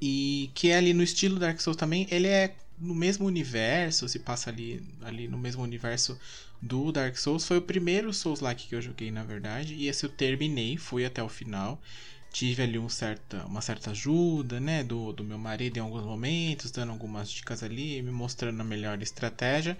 e 0.00 0.50
que 0.54 0.70
é 0.70 0.76
ali 0.76 0.92
no 0.92 1.02
estilo 1.02 1.38
Dark 1.38 1.60
Souls 1.60 1.76
também, 1.76 2.06
ele 2.10 2.26
é 2.28 2.56
no 2.78 2.94
mesmo 2.94 3.26
universo, 3.26 4.08
se 4.08 4.18
passa 4.18 4.50
ali, 4.50 4.84
ali 5.02 5.28
no 5.28 5.38
mesmo 5.38 5.62
universo 5.62 6.18
do 6.60 6.90
Dark 6.92 7.16
Souls. 7.16 7.46
Foi 7.46 7.58
o 7.58 7.62
primeiro 7.62 8.12
Souls-like 8.12 8.68
que 8.68 8.74
eu 8.74 8.82
joguei, 8.82 9.10
na 9.10 9.22
verdade, 9.24 9.74
e 9.74 9.86
esse 9.86 10.04
eu 10.04 10.10
terminei, 10.10 10.76
fui 10.76 11.04
até 11.04 11.22
o 11.22 11.28
final 11.28 11.80
tive 12.32 12.64
ali 12.64 12.78
um 12.80 12.88
certa, 12.88 13.46
uma 13.46 13.60
certa 13.60 13.92
ajuda, 13.92 14.58
né, 14.58 14.82
do, 14.82 15.12
do 15.12 15.22
meu 15.22 15.38
marido 15.38 15.76
em 15.76 15.80
alguns 15.80 16.02
momentos, 16.02 16.72
dando 16.72 16.90
algumas 16.90 17.30
dicas 17.30 17.62
ali, 17.62 18.02
me 18.02 18.10
mostrando 18.10 18.60
a 18.60 18.64
melhor 18.64 19.00
estratégia. 19.00 19.78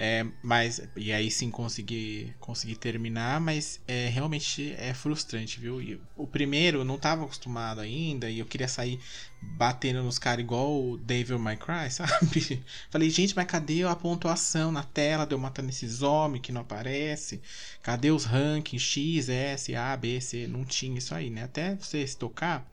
É, 0.00 0.24
mas 0.40 0.80
e 0.96 1.12
aí 1.12 1.28
sim 1.28 1.50
consegui 1.50 2.32
consegui 2.38 2.76
terminar, 2.76 3.40
mas 3.40 3.80
é, 3.88 4.08
realmente 4.08 4.72
é 4.78 4.94
frustrante, 4.94 5.58
viu? 5.58 5.82
E 5.82 6.00
o 6.16 6.24
primeiro 6.24 6.78
eu 6.78 6.84
não 6.84 6.94
estava 6.94 7.24
acostumado 7.24 7.80
ainda 7.80 8.30
e 8.30 8.38
eu 8.38 8.46
queria 8.46 8.68
sair 8.68 9.00
batendo 9.42 10.00
nos 10.04 10.16
caras 10.16 10.44
igual 10.44 10.72
o 10.72 10.96
Devil 10.98 11.38
May 11.40 11.56
Cry, 11.56 11.90
sabe? 11.90 12.62
Falei, 12.90 13.10
gente, 13.10 13.34
mas 13.34 13.46
cadê 13.46 13.82
a 13.82 13.96
pontuação 13.96 14.70
na 14.70 14.84
tela 14.84 15.26
de 15.26 15.34
eu 15.34 15.38
matando 15.38 15.68
esses 15.70 16.00
homens 16.00 16.42
que 16.42 16.52
não 16.52 16.60
aparece? 16.60 17.40
Cadê 17.82 18.12
os 18.12 18.24
rankings 18.24 18.84
X, 18.84 19.28
S, 19.28 19.74
A, 19.74 19.96
B, 19.96 20.20
C? 20.20 20.46
Não 20.46 20.64
tinha 20.64 20.96
isso 20.96 21.12
aí, 21.12 21.28
né? 21.28 21.42
Até 21.42 21.74
você 21.74 22.06
se 22.06 22.16
tocar. 22.16 22.64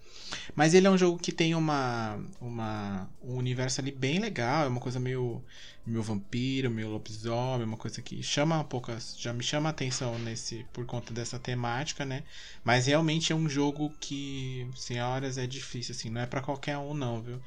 Mas 0.56 0.73
ele 0.73 0.88
é 0.88 0.89
um 0.89 0.97
jogo 0.97 1.19
que 1.19 1.32
tem 1.32 1.56
uma, 1.56 2.19
uma 2.39 3.10
um 3.21 3.36
universo 3.36 3.82
ali 3.82 3.91
bem 3.91 4.19
legal, 4.19 4.65
é 4.65 4.67
uma 4.67 4.80
coisa 4.80 4.99
meio 4.99 5.43
meio 5.86 6.01
vampiro, 6.01 6.71
meio 6.71 6.89
lobisomem, 6.89 7.67
uma 7.67 7.78
coisa 7.78 8.01
que 8.01 8.23
chama 8.23 8.60
um 8.60 8.63
pouco, 8.63 8.91
já 9.17 9.32
me 9.32 9.43
chama 9.43 9.69
a 9.69 9.71
atenção 9.71 10.17
nesse 10.17 10.65
por 10.73 10.86
conta 10.86 11.13
dessa 11.13 11.38
temática, 11.38 12.04
né? 12.04 12.23
Mas 12.63 12.88
realmente 12.88 13.32
é 13.32 13.36
um 13.36 13.47
jogo 13.47 13.93
que, 13.99 14.67
senhoras, 14.75 15.38
é 15.38 15.45
difícil 15.45 15.93
assim, 15.93 16.10
não 16.10 16.21
é 16.21 16.25
para 16.25 16.41
qualquer 16.41 16.78
um 16.78 16.93
não, 16.93 17.21
viu? 17.21 17.39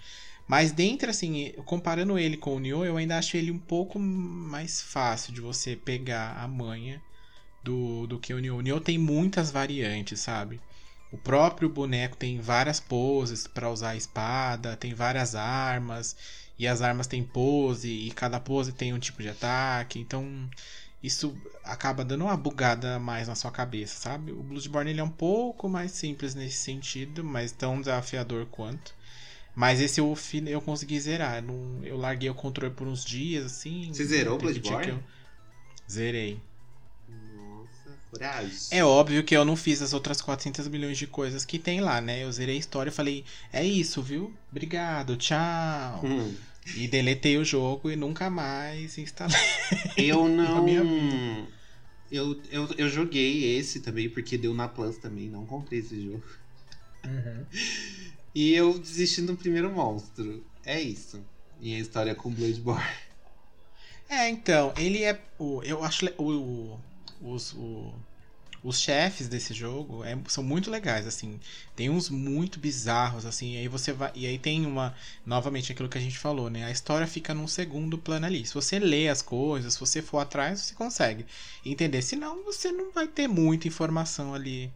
Mas 0.47 0.73
dentro 0.73 1.11
assim, 1.11 1.53
comparando 1.67 2.19
ele 2.19 2.37
com 2.37 2.57
o 2.57 2.61
Nioh, 2.61 2.87
eu 2.87 2.97
ainda 2.97 3.19
acho 3.19 3.37
ele 3.37 3.51
um 3.51 3.59
pouco 3.59 3.99
mais 3.99 4.81
fácil 4.81 5.33
de 5.35 5.41
você 5.41 5.77
pegar 5.77 6.37
a 6.39 6.49
manha 6.49 7.03
do, 7.63 8.07
do 8.07 8.19
que 8.19 8.33
o 8.33 8.39
Nioh. 8.39 8.59
O 8.59 8.63
Nioh 8.63 8.81
tem 8.81 8.97
muitas 8.97 9.51
variantes, 9.51 10.21
sabe? 10.21 10.61
O 11.11 11.17
próprio 11.19 11.69
boneco 11.69 12.17
tem 12.17 12.41
várias 12.41 12.81
poses 12.81 13.47
para 13.47 13.71
usar 13.71 13.91
a 13.91 13.97
espada, 13.97 14.77
tem 14.77 14.93
várias 14.95 15.35
armas, 15.35 16.17
e 16.59 16.67
as 16.67 16.83
armas 16.83 17.07
têm 17.07 17.23
pose, 17.25 17.89
e 17.91 18.11
cada 18.11 18.39
pose 18.39 18.73
tem 18.73 18.93
um 18.93 18.99
tipo 18.99 19.23
de 19.23 19.29
ataque, 19.29 19.99
então 19.99 20.49
isso 21.03 21.35
acaba 21.65 22.05
dando 22.05 22.25
uma 22.25 22.37
bugada 22.37 22.97
a 22.97 22.99
mais 22.99 23.29
na 23.29 23.35
sua 23.35 23.51
cabeça, 23.51 23.97
sabe? 24.01 24.33
O 24.33 24.43
Bloodborne 24.43 24.91
ele 24.91 25.01
é 25.01 25.05
um 25.05 25.09
pouco 25.11 25.69
mais 25.69 25.93
simples 25.93 26.35
nesse 26.35 26.57
sentido, 26.59 27.25
mas 27.25 27.53
tão 27.53 27.81
desafiador 27.81 28.47
quanto. 28.47 28.93
Mas 29.55 29.81
esse 29.81 30.01
eu, 30.01 30.17
eu 30.47 30.61
consegui 30.61 31.01
zerar. 31.01 31.43
Eu 31.83 31.97
larguei 31.97 32.31
o 32.31 32.35
controle 32.35 32.73
por 32.73 32.87
uns 32.87 33.05
dias, 33.05 33.45
assim. 33.47 33.93
Você 33.93 34.05
zerou 34.05 34.37
o 34.37 34.39
Bloodborne? 34.39 34.89
eu- 34.91 35.03
Zerei. 35.91 36.41
É 38.71 38.85
óbvio 38.85 39.23
que 39.25 39.37
eu 39.37 39.45
não 39.45 39.57
fiz 39.57 39.81
as 39.83 39.93
outras 39.93 40.21
400 40.21 40.67
milhões 40.69 40.99
de 40.99 41.07
coisas 41.07 41.45
que 41.45 41.59
tem 41.59 41.81
lá, 41.81 42.01
né? 42.01 42.23
Eu 42.25 42.33
zerei 42.33 42.57
a 42.57 42.59
história 42.59 42.91
e 42.91 42.93
falei, 42.93 43.25
é 43.53 43.65
isso, 43.65 44.03
viu? 44.03 44.33
Obrigado, 44.51 45.17
tchau. 45.17 46.01
Hum. 46.05 46.35
E 46.77 46.87
deletei 46.87 47.39
o 47.39 47.45
jogo 47.45 47.91
e 47.91 47.97
nunca 47.97 48.29
mais 48.29 48.99
instalei. 48.99 49.37
Eu 49.97 50.29
não. 50.29 50.63
minha 50.65 51.49
Eu, 52.11 52.41
eu, 52.51 52.69
eu 52.77 52.89
joguei 52.89 53.57
esse 53.59 53.81
também, 53.81 54.09
porque 54.09 54.37
deu 54.39 54.53
na 54.55 54.67
Plus 54.69 54.99
também, 54.99 55.29
não 55.29 55.47
comprei 55.47 55.79
esse 55.81 56.03
jogo. 56.05 56.23
E 58.35 58.53
eu 58.55 58.79
desisti 58.79 59.23
no 59.23 59.37
primeiro 59.37 59.71
monstro. 59.71 60.45
É 60.65 60.81
isso. 60.81 61.25
Minha 61.61 61.79
história 61.79 62.15
com 62.15 62.31
Bloodborne. 62.31 62.85
É, 64.09 64.29
então, 64.29 64.73
ele 64.77 65.03
é. 65.03 65.19
O, 65.39 65.63
eu 65.63 65.83
acho 65.85 66.07
o, 66.19 66.23
o- 66.23 66.81
os, 67.35 67.53
o- 67.55 67.93
os 68.69 68.81
chefes 68.81 69.29
desse 69.29 69.55
jogo 69.55 70.05
é- 70.05 70.19
são 70.29 70.43
muito 70.45 70.71
legais, 70.71 71.07
assim. 71.07 71.41
Tem 71.77 71.89
uns 71.91 72.09
muito 72.11 72.59
bizarros, 72.61 73.25
assim. 73.27 73.57
Aí 73.57 73.69
você 73.69 73.93
vai. 73.93 74.11
E 74.15 74.27
aí 74.27 74.39
tem 74.39 74.67
uma. 74.67 74.95
Novamente 75.25 75.73
aquilo 75.73 75.89
que 75.89 75.99
a 75.99 76.01
gente 76.01 76.19
falou, 76.19 76.51
né? 76.51 76.65
A 76.65 76.71
história 76.71 77.07
fica 77.07 77.35
num 77.35 77.49
segundo 77.49 77.99
plano 77.99 78.27
ali. 78.27 78.45
Se 78.47 78.55
você 78.55 78.79
lê 78.79 79.09
as 79.09 79.23
coisas, 79.23 79.75
se 79.75 79.81
você 79.81 80.03
for 80.03 80.19
atrás, 80.19 80.61
você 80.61 80.75
consegue 80.75 81.27
entender. 81.65 82.03
Senão, 82.03 82.45
você 82.45 82.71
não 82.73 82.93
vai 82.93 83.07
ter 83.09 83.29
muita 83.29 83.69
informação 83.69 84.35
ali. 84.35 84.73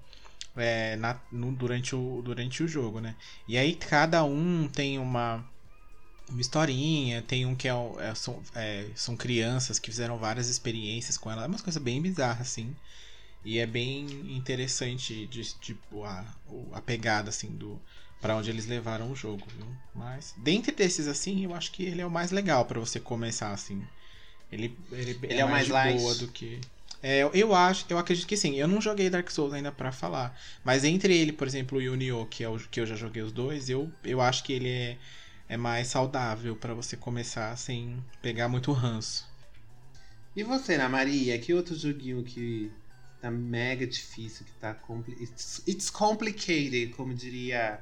é, 0.57 0.97
na- 0.97 1.21
no- 1.31 1.53
durante, 1.53 1.95
o, 1.97 2.23
durante 2.23 2.63
o 2.63 2.69
jogo, 2.69 3.01
né? 3.01 3.17
E 3.49 3.57
aí 3.59 3.75
cada 3.75 4.25
um 4.25 4.69
tem 4.69 4.99
uma 4.99 5.45
uma 6.31 6.41
historinha, 6.41 7.21
tem 7.23 7.45
um 7.47 7.55
que 7.55 7.69
é, 7.69 7.73
é, 8.01 8.15
são, 8.15 8.43
é, 8.55 8.91
são 8.95 9.17
crianças 9.17 9.79
que 9.79 9.91
fizeram 9.91 10.19
várias 10.19 10.49
experiências 10.49 11.19
com 11.19 11.31
ela, 11.31 11.45
é 11.45 11.47
uma 11.47 11.59
coisa 11.59 11.81
bem 11.81 12.01
bizarra, 12.01 12.43
assim. 12.43 12.77
E 13.45 13.59
é 13.59 13.67
bem 13.67 14.07
interessante 14.37 15.27
de, 15.27 15.43
tipo, 15.59 16.05
a, 16.05 16.25
a 16.73 16.81
pegada, 16.81 17.29
assim, 17.31 17.49
do 17.49 17.81
para 18.21 18.37
onde 18.37 18.51
eles 18.51 18.67
levaram 18.67 19.11
o 19.11 19.17
jogo, 19.17 19.45
viu? 19.57 19.67
Mas, 19.93 20.33
dentre 20.37 20.71
desses, 20.73 21.09
assim, 21.09 21.45
eu 21.45 21.53
acho 21.53 21.73
que 21.73 21.83
ele 21.83 22.01
é 22.01 22.07
o 22.07 22.11
mais 22.11 22.31
legal 22.31 22.65
para 22.65 22.79
você 22.79 23.01
começar, 23.01 23.53
assim. 23.53 23.83
Ele, 24.51 24.77
ele, 24.93 25.19
Ele 25.25 25.41
é 25.41 25.45
o 25.45 25.51
mais 25.51 25.69
light. 25.69 25.99
boa 25.99 26.15
do 26.15 26.29
que... 26.29 26.61
É, 27.03 27.29
eu 27.35 27.53
acho, 27.53 27.85
eu 27.89 27.99
acredito 27.99 28.29
que 28.29 28.37
sim. 28.37 28.55
Eu 28.55 28.69
não 28.69 28.81
joguei 28.81 29.11
Dark 29.11 29.29
Souls 29.29 29.53
ainda 29.53 29.73
pra 29.73 29.91
falar. 29.91 30.39
Mas 30.65 30.85
entre 30.85 31.17
ele, 31.17 31.33
por 31.33 31.49
exemplo, 31.49 31.83
e 31.83 31.89
o 31.89 31.97
Nioh, 31.97 32.27
que 32.27 32.45
é 32.45 32.49
o 32.49 32.57
que 32.57 32.79
eu 32.79 32.87
já 32.87 32.95
joguei 32.95 33.23
os 33.23 33.33
dois, 33.33 33.69
eu, 33.69 33.91
eu 34.05 34.21
acho 34.21 34.45
que 34.45 34.53
ele 34.53 34.69
é, 34.69 34.97
é 35.49 35.57
mais 35.57 35.89
saudável 35.89 36.55
pra 36.55 36.75
você 36.75 36.97
começar 36.97 37.57
sem 37.57 37.97
pegar 38.23 38.49
muito 38.49 38.71
ranço. 38.71 39.27
E 40.37 40.45
você, 40.45 40.75
Ana 40.75 40.89
Maria, 40.89 41.37
que 41.39 41.53
outro 41.53 41.75
joguinho 41.75 42.23
que 42.23 42.71
tá 43.23 43.31
mega 43.31 43.87
difícil, 43.87 44.45
que 44.45 44.53
tá 44.61 44.75
compli 44.75 45.15
it's, 45.23 45.63
it's 45.67 45.89
complicated, 45.89 46.93
como 46.95 47.15
diria 47.15 47.81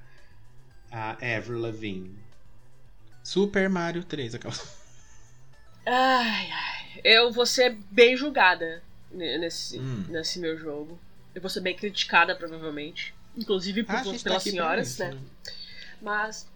a 0.93 1.12
Avril 1.36 1.59
Lavigne. 1.61 2.16
Super 3.24 3.68
Mario 3.68 4.05
3, 4.05 4.34
aquela. 4.34 4.55
Ai, 5.86 6.51
ai. 6.53 7.01
Eu 7.03 7.32
vou 7.32 7.47
ser 7.47 7.76
bem 7.91 8.16
julgada 8.16 8.82
ne- 9.11 9.38
nesse, 9.38 9.78
Hum. 9.78 10.05
nesse 10.09 10.38
meu 10.38 10.59
jogo. 10.59 10.99
Eu 11.34 11.41
vou 11.41 11.51
ser 11.51 11.61
bem 11.61 11.74
criticada, 11.76 12.34
provavelmente. 12.34 13.14
Inclusive 13.36 13.82
por, 13.84 13.93
Ah, 13.95 13.99
tá 13.99 14.05
pelas 14.05 14.22
pra 14.22 14.41
senhoras, 14.41 14.88
isso, 14.88 15.05
né? 15.05 15.18
Mas. 16.03 16.47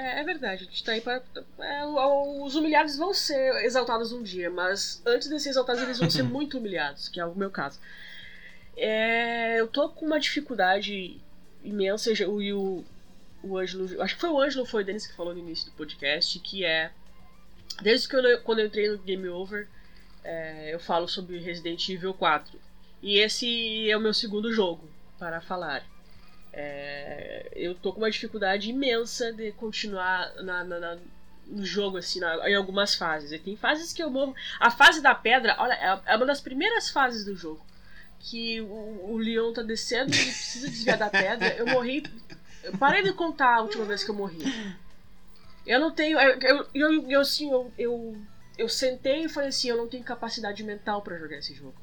É, 0.00 0.20
é 0.20 0.24
verdade, 0.24 0.64
a 0.64 0.66
gente 0.66 0.82
tá 0.82 0.92
aí 0.92 1.00
para. 1.02 1.22
é, 1.58 1.84
os 1.84 2.54
humilhados 2.54 2.96
vão 2.96 3.12
ser 3.12 3.64
exaltados 3.66 4.12
um 4.12 4.22
dia, 4.22 4.48
mas 4.48 5.02
antes 5.04 5.28
de 5.28 5.38
ser 5.38 5.50
exaltados, 5.50 5.82
eles 5.82 5.98
vão 5.98 6.08
ser 6.08 6.22
muito 6.24 6.56
humilhados, 6.56 7.08
que 7.10 7.20
é 7.20 7.26
o 7.26 7.34
meu 7.34 7.50
caso. 7.50 7.78
É, 8.76 9.60
eu 9.60 9.68
tô 9.68 9.90
com 9.90 10.06
uma 10.06 10.18
dificuldade 10.18 11.20
imensa, 11.62 12.10
e 12.10 12.24
o, 12.24 12.40
e 12.40 12.52
o, 12.54 12.82
o 13.42 13.58
Ângelo. 13.58 14.02
Acho 14.02 14.14
que 14.14 14.20
foi 14.22 14.30
o 14.30 14.40
Ângelo, 14.40 14.64
foi 14.64 14.82
o 14.82 14.86
Denis 14.86 15.06
que 15.06 15.14
falou 15.14 15.34
no 15.34 15.40
início 15.40 15.66
do 15.66 15.76
podcast, 15.76 16.38
que 16.38 16.64
é. 16.64 16.90
Desde 17.82 18.08
que 18.08 18.16
eu, 18.16 18.40
quando 18.40 18.60
eu 18.60 18.66
entrei 18.66 18.88
no 18.88 18.98
Game 18.98 19.28
Over, 19.28 19.68
é, 20.24 20.72
eu 20.74 20.80
falo 20.80 21.08
sobre 21.08 21.38
Resident 21.38 21.86
Evil 21.90 22.14
4. 22.14 22.58
E 23.02 23.18
esse 23.18 23.90
é 23.90 23.96
o 23.96 24.00
meu 24.00 24.14
segundo 24.14 24.50
jogo 24.50 24.88
para 25.18 25.42
falar. 25.42 25.84
É, 26.52 27.48
eu 27.54 27.74
tô 27.74 27.92
com 27.92 27.98
uma 28.00 28.10
dificuldade 28.10 28.70
imensa 28.70 29.32
de 29.32 29.52
continuar 29.52 30.32
na, 30.42 30.64
na- 30.64 30.78
na- 30.78 30.98
no 31.46 31.64
jogo, 31.64 31.96
assim, 31.96 32.20
em 32.46 32.54
algumas 32.54 32.94
fases. 32.94 33.32
E 33.32 33.38
tem 33.38 33.56
fases 33.56 33.92
que 33.92 34.02
eu 34.02 34.10
morro. 34.10 34.34
A 34.58 34.70
fase 34.70 35.00
da 35.00 35.14
pedra, 35.14 35.56
olha, 35.58 35.72
é- 35.74 36.12
é 36.12 36.16
uma 36.16 36.26
das 36.26 36.40
primeiras 36.40 36.90
fases 36.90 37.24
do 37.24 37.34
jogo. 37.34 37.64
Que 38.20 38.60
o, 38.60 39.10
o 39.12 39.16
Leon 39.16 39.52
tá 39.52 39.62
descendo 39.62 40.14
e 40.14 40.18
ele 40.18 40.24
precisa 40.30 40.68
desviar 40.68 40.98
da 40.98 41.08
pedra. 41.08 41.54
Eu 41.56 41.66
morri. 41.66 42.04
Eu 42.62 42.76
parei 42.76 43.02
de 43.02 43.12
contar 43.14 43.56
a 43.56 43.62
última 43.62 43.84
vez 43.86 44.04
que 44.04 44.10
eu 44.10 44.14
morri. 44.14 44.44
Eu 45.66 45.80
não 45.80 45.90
tenho. 45.90 46.18
Eu, 46.20 46.38
eu, 46.40 46.66
eu, 46.74 47.10
eu, 47.10 47.20
assim, 47.20 47.50
eu, 47.50 47.72
eu, 47.78 48.16
eu 48.58 48.68
sentei 48.68 49.24
e 49.24 49.28
falei 49.28 49.48
assim: 49.48 49.68
eu 49.70 49.76
não 49.78 49.88
tenho 49.88 50.04
capacidade 50.04 50.62
mental 50.62 51.00
pra 51.02 51.16
jogar 51.18 51.38
esse 51.38 51.54
jogo. 51.54 51.74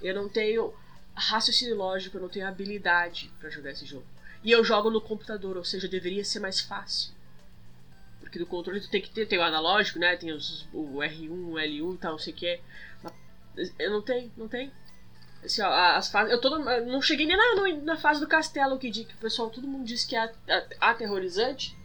Eu 0.00 0.14
não 0.14 0.28
tenho 0.28 0.72
raciocínio 1.16 1.76
lógico, 1.76 2.16
eu 2.16 2.22
não 2.22 2.28
tenho 2.28 2.46
habilidade 2.46 3.30
pra 3.40 3.50
jogar 3.50 3.70
esse 3.70 3.86
jogo. 3.86 4.06
E 4.44 4.50
eu 4.50 4.62
jogo 4.62 4.90
no 4.90 5.00
computador, 5.00 5.56
ou 5.56 5.64
seja, 5.64 5.88
deveria 5.88 6.24
ser 6.24 6.40
mais 6.40 6.60
fácil. 6.60 7.12
Porque 8.20 8.38
no 8.38 8.46
controle 8.46 8.80
tu 8.80 8.90
tem 8.90 9.00
que 9.00 9.10
ter, 9.10 9.26
tem 9.26 9.38
o 9.38 9.42
analógico, 9.42 9.98
né? 9.98 10.16
Tem 10.16 10.32
os, 10.32 10.68
o 10.72 10.98
R1, 10.98 11.30
o 11.30 11.54
L1 11.54 11.94
e 11.94 11.98
tal, 11.98 12.12
não 12.12 12.18
sei 12.18 12.32
o 12.32 12.36
que. 12.36 12.60
Eu 13.78 13.90
não 13.90 14.02
tenho, 14.02 14.30
não 14.36 14.48
tenho. 14.48 14.70
Assim, 15.42 15.62
ó, 15.62 15.72
as 15.96 16.10
fases, 16.10 16.32
eu 16.32 16.40
tô 16.40 16.50
não 16.58 17.00
cheguei 17.00 17.26
nem 17.26 17.36
na, 17.36 17.82
na 17.82 17.96
fase 17.96 18.20
do 18.20 18.26
castelo 18.26 18.78
que, 18.78 18.90
que 18.90 19.14
o 19.14 19.18
pessoal, 19.18 19.48
todo 19.48 19.66
mundo 19.66 19.84
diz 19.84 20.04
que 20.04 20.16
é 20.16 20.32
aterrorizante. 20.80 21.76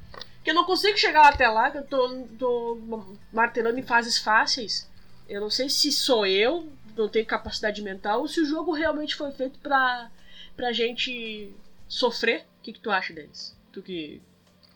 Que 0.43 0.49
eu 0.49 0.55
não 0.55 0.65
consigo 0.65 0.97
chegar 0.97 1.27
até 1.27 1.47
lá, 1.47 1.69
que 1.69 1.77
eu 1.77 1.83
tô, 1.83 2.27
tô 2.39 3.07
martelando 3.31 3.79
em 3.79 3.83
fases 3.83 4.17
fáceis. 4.17 4.89
Eu 5.29 5.39
não 5.39 5.49
sei 5.49 5.69
se 5.69 5.91
sou 5.91 6.25
eu, 6.25 6.67
não 6.95 7.09
tenho 7.09 7.25
capacidade 7.25 7.81
mental, 7.81 8.21
ou 8.21 8.27
se 8.27 8.41
o 8.41 8.45
jogo 8.45 8.73
realmente 8.73 9.15
foi 9.15 9.31
feito 9.31 9.59
pra, 9.59 10.09
pra 10.55 10.71
gente 10.71 11.53
sofrer. 11.87 12.41
O 12.59 12.63
que, 12.63 12.73
que 12.73 12.79
tu 12.79 12.91
acha 12.91 13.13
deles? 13.13 13.55
Tu 13.71 13.81
que 13.81 14.21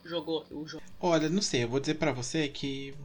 jogou 0.03 0.45
o 0.51 0.67
jogo. 0.67 0.83
Olha, 0.99 1.29
não 1.29 1.41
sei, 1.41 1.63
eu 1.63 1.69
vou 1.69 1.79
dizer 1.79 1.95
pra 1.95 2.11
você 2.11 2.47
que 2.47 2.95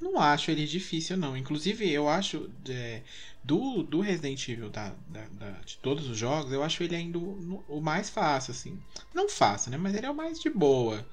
não 0.00 0.18
acho 0.18 0.50
ele 0.50 0.66
difícil, 0.66 1.16
não. 1.16 1.36
Inclusive, 1.36 1.90
eu 1.90 2.08
acho 2.08 2.50
é, 2.68 3.02
do, 3.44 3.82
do 3.82 4.00
Resident 4.00 4.48
Evil 4.48 4.70
da, 4.70 4.94
da- 5.08 5.28
da- 5.32 5.60
de 5.60 5.76
todos 5.78 6.08
os 6.08 6.16
jogos, 6.16 6.52
eu 6.52 6.62
acho 6.62 6.82
ele 6.82 6.96
ainda 6.96 7.18
o, 7.18 7.64
o 7.68 7.80
mais 7.80 8.08
fácil, 8.08 8.52
assim. 8.52 8.80
Não 9.14 9.28
fácil, 9.28 9.70
né? 9.70 9.76
Mas 9.76 9.94
ele 9.94 10.06
é 10.06 10.10
o 10.10 10.14
mais 10.14 10.40
de 10.40 10.48
boa. 10.48 11.06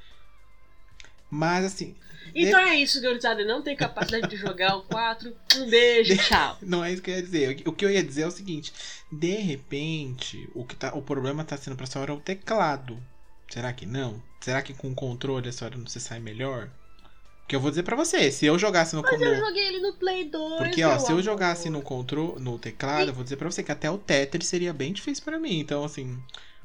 Mas 1.30 1.66
assim, 1.66 1.95
Então 2.36 2.59
é 2.59 2.76
isso, 2.76 3.01
gurizada. 3.01 3.43
Não 3.45 3.61
tem 3.61 3.76
capacidade 3.76 4.28
de 4.30 4.36
jogar 4.38 4.76
o 4.76 4.84
4. 4.84 5.34
Um 5.57 5.70
beijo, 5.70 6.15
tchau. 6.24 6.57
Não 6.61 6.84
é 6.84 6.91
isso 6.91 7.01
que 7.01 7.09
eu 7.09 7.15
ia 7.15 7.22
dizer. 7.24 7.63
O 7.65 7.72
que 7.74 7.86
eu 7.86 7.89
ia 7.91 8.03
dizer 8.03 8.24
é 8.24 8.28
o 8.28 8.32
seguinte: 8.32 8.74
de 9.11 9.36
repente, 9.36 10.49
o, 10.53 10.63
que 10.65 10.76
tá, 10.76 10.93
o 10.93 11.01
problema 11.01 11.43
tá 11.43 11.57
sendo 11.57 11.76
pra 11.76 11.86
senhora 11.86 12.13
o 12.13 12.20
teclado. 12.20 13.01
Será 13.49 13.72
que 13.72 13.86
não? 13.86 14.22
Será 14.41 14.61
que 14.61 14.74
com 14.74 14.89
o 14.89 14.95
controle 14.95 15.47
a 15.49 15.51
senhora 15.51 15.78
não 15.78 15.88
se 15.88 15.99
sai 15.99 16.20
melhor? 16.20 16.70
Porque 17.41 17.55
eu 17.55 17.61
vou 17.61 17.70
dizer 17.70 17.84
pra 17.84 17.95
você, 17.95 18.30
se 18.30 18.45
eu 18.45 18.59
jogasse 18.59 18.93
no, 18.93 19.01
Mas 19.01 19.22
eu 19.22 19.36
joguei 19.38 19.68
ele 19.68 19.80
no 19.80 19.93
Play 19.93 20.26
2. 20.26 20.57
porque 20.57 20.84
ó, 20.84 20.99
se 20.99 21.05
eu 21.05 21.11
amor. 21.11 21.24
jogasse 21.24 21.70
no 21.70 21.82
controle, 21.82 22.41
no 22.41 22.59
teclado, 22.59 23.07
eu 23.07 23.13
vou 23.13 23.24
dizer 23.24 23.38
pra 23.38 23.49
você 23.49 23.63
que 23.63 23.72
até 23.72 23.89
o 23.89 23.97
Tetris 23.97 24.49
seria 24.49 24.74
bem 24.74 24.91
difícil 24.91 25.24
pra 25.24 25.39
mim. 25.39 25.57
Então 25.57 25.82
assim, 25.86 26.22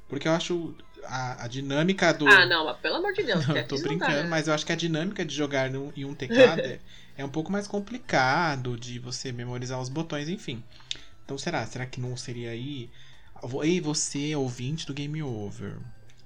porque 0.08 0.26
eu 0.26 0.32
acho 0.32 0.74
a, 1.04 1.44
a 1.44 1.48
dinâmica 1.48 2.12
do 2.12 2.26
Ah, 2.26 2.46
não, 2.46 2.66
mas 2.66 2.76
pelo 2.78 2.96
amor 2.96 3.12
de 3.12 3.22
Deus, 3.22 3.44
não, 3.48 3.56
eu 3.56 3.66
tô 3.66 3.76
não 3.76 3.82
dá, 3.82 3.88
brincando, 3.88 4.22
né? 4.22 4.28
mas 4.28 4.48
eu 4.48 4.54
acho 4.54 4.64
que 4.66 4.72
a 4.72 4.76
dinâmica 4.76 5.24
de 5.24 5.34
jogar 5.34 5.70
num, 5.70 5.92
em 5.96 6.04
um 6.04 6.14
teclado 6.14 6.60
é, 6.62 6.78
é 7.16 7.24
um 7.24 7.28
pouco 7.28 7.50
mais 7.50 7.66
complicado 7.66 8.76
de 8.76 8.98
você 8.98 9.32
memorizar 9.32 9.80
os 9.80 9.88
botões, 9.88 10.28
enfim. 10.28 10.62
Então 11.24 11.38
será? 11.38 11.64
Será 11.66 11.86
que 11.86 12.00
não 12.00 12.16
seria 12.16 12.50
aí? 12.50 12.90
Ei, 13.62 13.80
você, 13.80 14.34
ouvinte 14.36 14.86
do 14.86 14.94
Game 14.94 15.22
Over. 15.22 15.76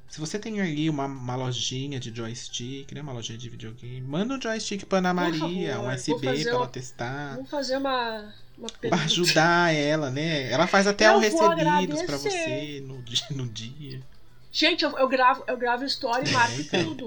Se 0.09 0.21
você 0.21 0.39
tem 0.39 0.61
ali 0.61 0.89
uma, 0.89 1.07
uma 1.07 1.37
lojinha 1.37 1.99
de 1.99 2.15
joystick, 2.15 2.93
né? 2.93 3.03
Uma 3.03 3.13
lojinha 3.13 3.37
de 3.37 3.49
videogame, 3.49 4.01
manda 4.01 4.35
um 4.35 4.41
joystick 4.41 4.85
pra 4.85 4.99
Ana 4.99 5.13
Maria, 5.13 5.75
favor, 5.75 5.91
um 5.91 5.95
USB 5.95 6.43
pra 6.43 6.51
ela 6.51 6.69
testar. 6.69 7.35
Vamos 7.35 7.51
fazer 7.51 7.77
uma, 7.77 8.33
uma 8.57 8.69
Pra 8.69 8.97
ajudar 9.05 9.75
ela, 9.75 10.11
né? 10.11 10.51
Ela 10.51 10.67
faz 10.67 10.87
até 10.87 11.07
Eu 11.13 11.19
o 11.19 11.21
vou 11.21 11.21
recebidos 11.21 12.03
pra 12.03 12.17
agradecer. 12.17 12.31
você 12.31 12.81
no, 12.81 13.05
no 13.37 13.49
dia. 13.49 14.01
Gente, 14.57 14.87
eu, 14.87 14.99
eu 14.99 15.07
gravo, 15.07 15.45
eu 15.47 15.55
gravo 15.59 15.85
story 15.85 16.31
e 16.31 16.33
marco 16.33 16.65
tudo. 16.65 17.05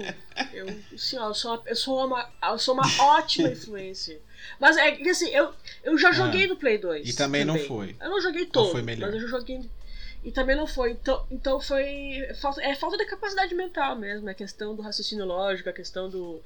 Eu, 0.52 0.68
assim, 0.94 1.18
ó, 1.18 1.30
eu 1.30 1.34
sou 1.34 1.50
uma, 1.50 1.62
eu 1.66 1.74
sou 1.74 2.06
uma, 2.06 2.30
eu 2.44 2.58
sou 2.60 2.74
uma 2.74 2.86
ótima 3.18 3.48
influencer. 3.48 4.20
Mas 4.60 4.76
é 4.76 4.92
que 4.92 5.08
assim, 5.08 5.30
eu, 5.30 5.52
eu 5.82 5.98
já 5.98 6.12
joguei 6.12 6.46
no 6.46 6.54
Play 6.54 6.78
2. 6.78 7.04
Ah. 7.04 7.10
E 7.10 7.12
também 7.12 7.44
não 7.44 7.58
foi. 7.58 7.96
Eu 8.00 8.08
não 8.08 8.20
joguei 8.20 8.46
todo, 8.46 8.70
foi 8.70 8.82
melhor? 8.82 9.10
mas 9.10 9.20
eu 9.20 9.28
joguei. 9.28 9.68
E 10.22 10.30
também 10.30 10.54
não 10.54 10.64
foi. 10.64 10.92
Então, 10.92 11.26
então 11.28 11.60
foi. 11.60 12.24
Falta, 12.40 12.62
é 12.62 12.76
falta 12.76 12.96
de 12.96 13.04
capacidade 13.04 13.52
mental 13.52 13.98
mesmo. 13.98 14.30
É 14.30 14.34
questão 14.34 14.76
do 14.76 14.82
raciocínio 14.82 15.24
lógico, 15.24 15.68
a 15.68 15.72
questão 15.72 16.08
do. 16.08 16.40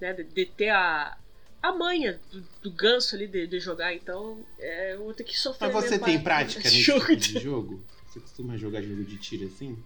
Né, 0.00 0.12
de, 0.12 0.24
de 0.24 0.44
ter 0.44 0.70
a. 0.70 1.16
A 1.62 1.72
manha 1.72 2.20
do, 2.32 2.40
do 2.62 2.70
ganso 2.70 3.14
ali 3.14 3.26
de, 3.28 3.46
de 3.46 3.60
jogar, 3.60 3.92
então 3.92 4.44
é, 4.58 4.94
eu 4.94 5.04
vou 5.04 5.14
ter 5.14 5.24
que 5.24 5.38
sofrer. 5.38 5.72
Mas 5.72 5.84
você 5.84 5.98
tem 5.98 6.20
prática 6.20 6.66
esse 6.66 6.78
nesse 6.78 6.82
jogo. 6.82 7.00
tipo 7.00 7.16
de 7.16 7.38
jogo? 7.38 7.84
Você 8.08 8.20
costuma 8.20 8.56
jogar 8.56 8.82
jogo 8.82 9.04
de 9.04 9.18
tiro 9.18 9.46
assim? 9.46 9.76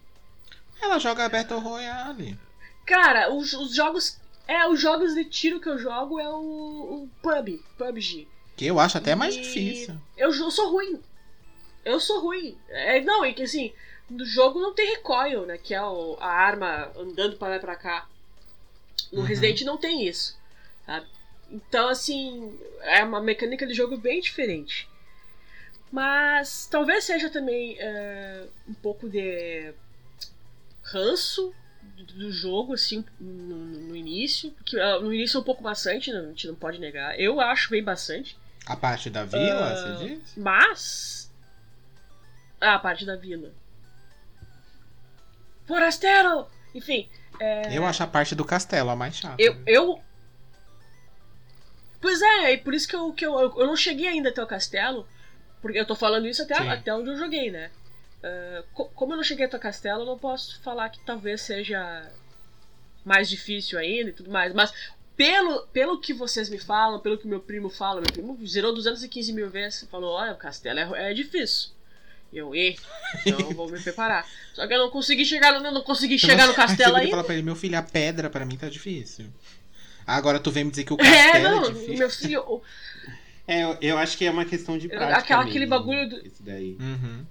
Ela 0.83 0.99
joga 0.99 1.29
Battle 1.29 1.61
Royale. 1.61 2.39
Cara, 2.85 3.33
os, 3.33 3.53
os 3.53 3.75
jogos. 3.75 4.21
É, 4.49 4.67
os 4.67 4.81
jogos 4.81 5.15
de 5.15 5.25
tiro 5.25 5.61
que 5.61 5.69
eu 5.69 5.79
jogo 5.79 6.19
é 6.19 6.29
o, 6.29 6.35
o 7.05 7.09
PUB, 7.23 7.63
PUBG. 7.79 8.27
Que 8.57 8.67
eu 8.67 8.79
acho 8.81 8.99
até 8.99 9.15
mais 9.15 9.35
E 9.35 9.41
difícil. 9.41 9.95
Eu, 10.17 10.31
jo- 10.33 10.51
sou 10.51 10.71
ruim. 10.73 11.01
Eu 11.85 12.01
sou 12.01 12.21
ruim. 12.21 12.59
É, 12.69 13.01
não, 13.01 13.25
é 13.25 13.33
que 13.33 13.43
assim, 13.45 13.73
no 14.11 14.25
jogo 14.25 14.61
não 14.61 14.75
tem 14.75 14.91
recoil, 14.97 15.47
né? 15.47 15.57
Que 15.59 15.75
é 15.75 15.83
o- 15.83 16.17
a 16.21 16.27
arma 16.29 16.91
andando 16.97 17.37
pra 17.37 17.49
lá 17.49 17.57
e 17.57 17.61
pra 17.61 17.77
cá. 17.77 18.07
No 19.13 19.21
Uhum. 19.21 19.25
Resident 19.27 19.63
não 19.63 19.77
tem 19.79 20.07
isso. 20.07 20.37
Sabe? 20.85 21.07
Então, 21.51 21.89
assim, 21.89 22.59
é 22.81 23.05
uma 23.05 23.21
mecânica 23.21 23.67
de 23.67 23.75
jogo 23.75 23.97
bem 23.97 24.21
diferente. 24.21 24.89
Mas 25.91 26.67
talvez 26.71 27.05
seja 27.05 27.29
também 27.31 27.77
é, 27.79 28.47
um 28.67 28.75
pouco 28.75 29.09
de 29.09 29.73
ranço 30.93 31.55
do, 32.15 32.31
jogo, 32.31 32.75
assim, 32.75 33.05
no, 33.19 33.57
no 33.57 33.97
início. 33.97 34.51
Porque 34.53 34.79
ah, 34.79 35.01
no 35.01 35.13
início 35.13 35.39
é 35.39 35.41
um 35.41 35.45
pouco 35.45 35.63
bastante, 35.63 36.13
né, 36.13 36.21
a 36.21 36.29
gente 36.29 36.47
não 36.47 36.55
pode 36.55 36.79
negar. 36.79 37.19
Eu 37.19 37.41
acho 37.41 37.71
bem 37.71 37.83
bastante. 37.83 38.39
A 38.67 38.77
parte 38.77 39.11
da 39.11 39.25
vila, 39.25 39.73
Ah, 39.73 39.77
você 39.77 40.07
diz? 40.07 40.35
Mas. 40.37 41.33
Ah, 42.61 42.75
a 42.75 42.79
parte 42.79 43.05
da 43.05 43.17
vila. 43.17 43.53
Forasteiro! 45.67 46.47
Enfim, 46.75 47.09
Eu 47.73 47.85
acho 47.85 48.03
a 48.03 48.07
parte 48.07 48.35
do 48.35 48.45
castelo 48.45 48.91
a 48.91 48.97
mais 48.97 49.17
chata. 49.17 49.37
eu. 49.39 49.57
eu... 49.67 50.01
Pois 52.01 52.21
é, 52.21 52.53
e 52.55 52.59
por 52.59 52.75
isso 52.75 52.89
que, 52.89 52.97
eu, 52.97 53.13
que 53.13 53.25
eu, 53.25 53.39
eu 53.39 53.67
não 53.67 53.77
cheguei 53.77 54.09
ainda 54.09 54.31
até 54.31 54.43
o 54.43 54.47
castelo. 54.47 55.07
Porque 55.61 55.79
eu 55.79 55.87
tô 55.87 55.95
falando 55.95 56.27
isso 56.27 56.43
até, 56.43 56.57
Sim. 56.57 56.69
até 56.69 56.93
onde 56.93 57.11
eu 57.11 57.17
joguei, 57.17 57.49
né? 57.51 57.71
Ah, 58.23 58.63
co- 58.73 58.87
como 58.95 59.13
eu 59.13 59.17
não 59.17 59.25
cheguei 59.25 59.47
até 59.47 59.57
o 59.57 59.61
castelo, 59.61 60.03
eu 60.03 60.07
não 60.07 60.19
posso 60.19 60.61
falar 60.63 60.89
que 60.91 61.01
talvez 61.05 61.41
seja 61.43 62.09
mais 63.05 63.29
difícil 63.29 63.79
ainda 63.79 64.11
e 64.11 64.13
tudo 64.13 64.31
mais. 64.31 64.53
Mas 64.55 64.73
pelo, 65.17 65.67
pelo 65.69 66.01
que 66.01 66.13
vocês 66.15 66.49
me 66.49 66.59
falam, 66.59 67.01
pelo 67.01 67.19
que 67.19 67.27
meu 67.27 67.41
primo 67.41 67.69
fala, 67.69 68.01
meu 68.01 68.13
primo 68.13 68.39
zerou 68.47 68.73
215 68.75 69.33
mil 69.33 69.51
vezes, 69.51 69.87
falou, 69.91 70.13
olha, 70.15 70.33
o 70.33 70.37
castelo 70.37 70.79
é, 70.95 71.11
é 71.11 71.15
difícil. 71.15 71.71
E 72.33 72.39
eu, 72.39 72.55
e, 72.55 72.79
então 73.27 73.39
eu 73.41 73.51
vou 73.55 73.69
me 73.69 73.79
preparar. 73.79 74.27
Só 74.55 74.67
que 74.67 74.73
eu 74.73 74.79
não 74.79 74.91
consegui 74.91 75.25
chegar 75.27 75.59
no, 75.61 75.67
eu 75.67 75.73
não 75.73 75.83
consegui 75.83 76.19
chegar 76.19 76.47
no 76.47 76.55
castelo 76.55 76.97
Aí 76.97 77.03
ainda. 77.03 77.11
fala 77.11 77.25
pra 77.25 77.35
ele, 77.35 77.43
meu 77.43 77.55
filho, 77.57 77.77
a 77.79 77.83
pedra 77.83 78.31
pra 78.31 78.47
mim 78.47 78.57
tá 78.57 78.69
difícil. 78.71 79.27
Agora 80.07 80.41
tu 80.41 80.51
vem 80.51 80.65
me 80.65 80.71
dizer 80.71 80.85
que 80.85 80.93
o 80.95 80.97
É, 81.01 81.05
castelo 81.33 81.47
é, 81.47 81.51
não, 81.51 81.73
difícil. 81.73 81.95
meu 81.99 82.11
filho, 82.11 82.41
o- 82.43 82.63
É, 83.47 83.65
eu, 83.65 83.77
eu 83.83 83.99
acho 83.99 84.17
que 84.17 84.25
é 84.25 84.31
uma 84.31 84.45
questão 84.45 84.79
de 84.79 84.89
prática. 84.89 85.19
aquela- 85.19 85.43
aquele 85.43 85.67
mesmo, 85.67 85.71
bagulho 85.71 86.09
do- 86.09 86.27
Isso 86.27 86.43
daí. 86.43 86.77
Uhum. 86.81 87.27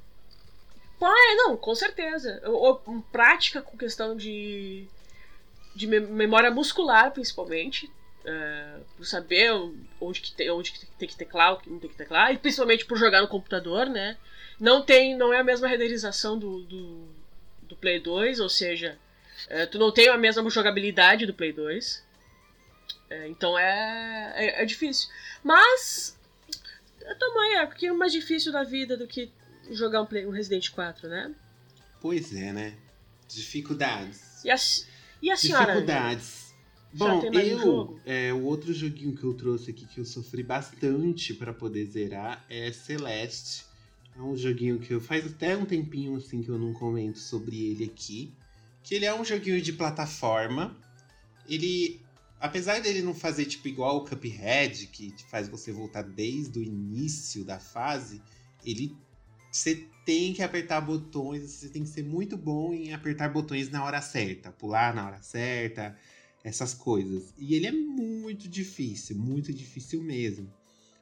É, 1.09 1.35
não, 1.35 1.57
com 1.57 1.73
certeza. 1.75 2.39
Eu- 2.43 2.81
eu- 2.85 3.03
prática 3.11 3.61
com 3.61 3.77
questão 3.77 4.15
de, 4.15 4.85
de 5.75 5.87
me- 5.87 5.99
memória 5.99 6.51
muscular, 6.51 7.11
principalmente. 7.11 7.89
Por 8.95 9.05
saber 9.05 9.51
onde 9.99 10.21
que, 10.21 10.31
tem, 10.31 10.49
onde 10.51 10.71
que 10.71 10.85
tem 10.85 11.07
que 11.09 11.15
teclar, 11.15 11.53
o 11.53 11.57
que 11.57 11.69
não 11.69 11.79
tem 11.79 11.89
que 11.89 11.95
teclar. 11.97 12.31
E 12.31 12.37
principalmente 12.37 12.85
por 12.85 12.97
jogar 12.97 13.21
no 13.21 13.27
computador, 13.27 13.87
né? 13.87 14.15
Não 14.59 14.83
tem, 14.83 15.15
não 15.15 15.33
é 15.33 15.39
a 15.39 15.43
mesma 15.43 15.67
renderização 15.67 16.37
do, 16.37 16.61
do, 16.63 17.07
do 17.63 17.75
Play 17.75 17.99
2, 17.99 18.39
ou 18.39 18.47
seja, 18.49 18.95
é, 19.49 19.65
tu 19.65 19.79
não 19.79 19.91
tem 19.91 20.07
a 20.07 20.17
mesma 20.19 20.47
jogabilidade 20.51 21.25
do 21.25 21.33
Play 21.33 21.51
2. 21.51 22.03
É, 23.09 23.27
então 23.27 23.57
é, 23.57 24.33
é, 24.35 24.61
é 24.61 24.65
difícil. 24.65 25.09
Mas, 25.43 26.15
tamanho, 27.19 27.57
é 27.59 27.65
porque 27.65 27.87
é 27.87 27.91
mais 27.91 28.11
difícil 28.11 28.51
da 28.51 28.63
vida 28.63 28.95
do 28.95 29.07
que 29.07 29.31
jogar 29.69 30.01
um, 30.01 30.05
Play, 30.05 30.25
um 30.25 30.31
Resident 30.31 30.69
4, 30.69 31.07
né? 31.07 31.35
Pois 31.99 32.33
é, 32.33 32.51
né? 32.51 32.77
Dificuldades. 33.27 34.43
E 34.43 34.49
a, 34.49 34.55
e 35.21 35.31
a 35.31 35.37
senhora? 35.37 35.65
Dificuldades. 35.73 36.51
Bom, 36.93 37.21
um 37.21 37.33
eu. 37.33 37.59
jogo? 37.59 38.01
É, 38.05 38.33
o 38.33 38.43
outro 38.43 38.73
joguinho 38.73 39.15
que 39.15 39.23
eu 39.23 39.33
trouxe 39.33 39.71
aqui 39.71 39.85
que 39.85 39.99
eu 39.99 40.05
sofri 40.05 40.43
bastante 40.43 41.33
pra 41.33 41.53
poder 41.53 41.85
zerar 41.85 42.45
é 42.49 42.71
Celeste. 42.71 43.65
É 44.15 44.21
um 44.21 44.35
joguinho 44.35 44.77
que 44.79 44.93
eu 44.93 44.99
faz 44.99 45.25
até 45.25 45.55
um 45.55 45.65
tempinho 45.65 46.17
assim 46.17 46.43
que 46.43 46.49
eu 46.49 46.59
não 46.59 46.73
comento 46.73 47.19
sobre 47.19 47.71
ele 47.71 47.85
aqui. 47.85 48.33
Que 48.83 48.95
ele 48.95 49.05
é 49.05 49.13
um 49.13 49.23
joguinho 49.23 49.61
de 49.61 49.73
plataforma. 49.73 50.75
Ele. 51.47 52.01
Apesar 52.39 52.81
dele 52.81 53.03
não 53.03 53.13
fazer 53.13 53.45
tipo 53.45 53.67
igual 53.67 53.97
o 53.97 54.05
Cuphead, 54.05 54.87
que 54.87 55.13
faz 55.29 55.47
você 55.47 55.71
voltar 55.71 56.01
desde 56.01 56.59
o 56.59 56.63
início 56.63 57.45
da 57.45 57.59
fase, 57.59 58.21
ele. 58.65 58.95
Você 59.51 59.87
tem 60.05 60.33
que 60.33 60.41
apertar 60.41 60.81
botões, 60.81 61.51
você 61.51 61.69
tem 61.69 61.83
que 61.83 61.89
ser 61.89 62.03
muito 62.03 62.37
bom 62.37 62.73
em 62.73 62.93
apertar 62.93 63.29
botões 63.29 63.69
na 63.69 63.83
hora 63.83 64.01
certa, 64.01 64.51
pular 64.51 64.95
na 64.95 65.05
hora 65.05 65.21
certa, 65.21 65.95
essas 66.43 66.73
coisas. 66.73 67.33
E 67.37 67.53
ele 67.53 67.67
é 67.67 67.71
muito 67.71 68.47
difícil, 68.47 69.17
muito 69.17 69.53
difícil 69.53 70.01
mesmo. 70.01 70.51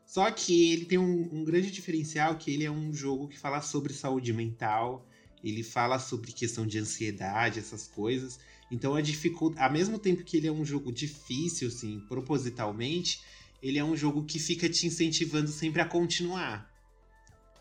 Só 0.05 0.29
que 0.31 0.73
ele 0.73 0.85
tem 0.85 0.97
um, 0.97 1.29
um 1.31 1.43
grande 1.43 1.69
diferencial 1.69 2.35
que 2.35 2.51
ele 2.51 2.63
é 2.63 2.71
um 2.71 2.91
jogo 2.91 3.27
que 3.27 3.37
fala 3.37 3.61
sobre 3.61 3.93
saúde 3.93 4.33
mental, 4.33 5.07
ele 5.43 5.63
fala 5.63 5.99
sobre 5.99 6.31
questão 6.31 6.65
de 6.65 6.79
ansiedade, 6.79 7.59
essas 7.59 7.87
coisas. 7.87 8.39
Então 8.71 8.95
a 8.95 9.01
dificuldade, 9.01 9.63
ao 9.63 9.71
mesmo 9.71 9.99
tempo 9.99 10.23
que 10.23 10.37
ele 10.37 10.47
é 10.47 10.51
um 10.51 10.65
jogo 10.65 10.91
difícil, 10.91 11.67
assim, 11.67 11.99
propositalmente, 12.07 13.21
ele 13.61 13.77
é 13.77 13.83
um 13.83 13.95
jogo 13.95 14.25
que 14.25 14.39
fica 14.39 14.67
te 14.67 14.87
incentivando 14.87 15.49
sempre 15.49 15.81
a 15.81 15.85
continuar. 15.85 16.69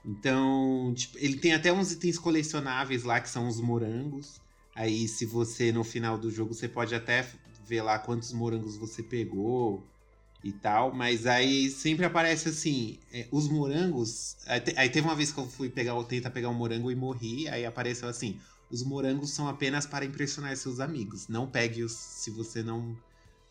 Então, 0.08 0.94
tipo, 0.94 1.18
ele 1.18 1.38
tem 1.38 1.52
até 1.52 1.72
uns 1.72 1.92
itens 1.92 2.18
colecionáveis 2.18 3.04
lá 3.04 3.20
que 3.20 3.28
são 3.28 3.46
os 3.48 3.60
morangos. 3.60 4.40
Aí, 4.74 5.06
se 5.08 5.26
você 5.26 5.72
no 5.72 5.84
final 5.84 6.16
do 6.18 6.30
jogo, 6.30 6.54
você 6.54 6.68
pode 6.68 6.94
até 6.94 7.28
ver 7.66 7.82
lá 7.82 7.98
quantos 7.98 8.32
morangos 8.32 8.76
você 8.78 9.02
pegou 9.02 9.86
e 10.42 10.52
tal. 10.52 10.94
Mas 10.94 11.26
aí 11.26 11.70
sempre 11.70 12.06
aparece 12.06 12.48
assim: 12.48 12.98
é, 13.12 13.28
os 13.32 13.48
morangos. 13.48 14.36
Aí, 14.46 14.60
te- 14.60 14.74
aí 14.78 14.88
teve 14.90 15.06
uma 15.06 15.16
vez 15.16 15.32
que 15.32 15.38
eu 15.40 15.46
fui 15.48 15.68
pegar, 15.70 16.02
tentar 16.04 16.30
pegar 16.30 16.48
um 16.50 16.54
morango 16.54 16.90
e 16.90 16.96
morri. 16.96 17.48
Aí 17.48 17.66
apareceu 17.66 18.08
assim: 18.08 18.40
os 18.70 18.82
morangos 18.84 19.30
são 19.34 19.48
apenas 19.48 19.86
para 19.86 20.04
impressionar 20.06 20.56
seus 20.56 20.80
amigos. 20.80 21.28
Não 21.28 21.46
pegue-os 21.50 21.92
se 21.92 22.30
você 22.30 22.62
não, 22.62 22.96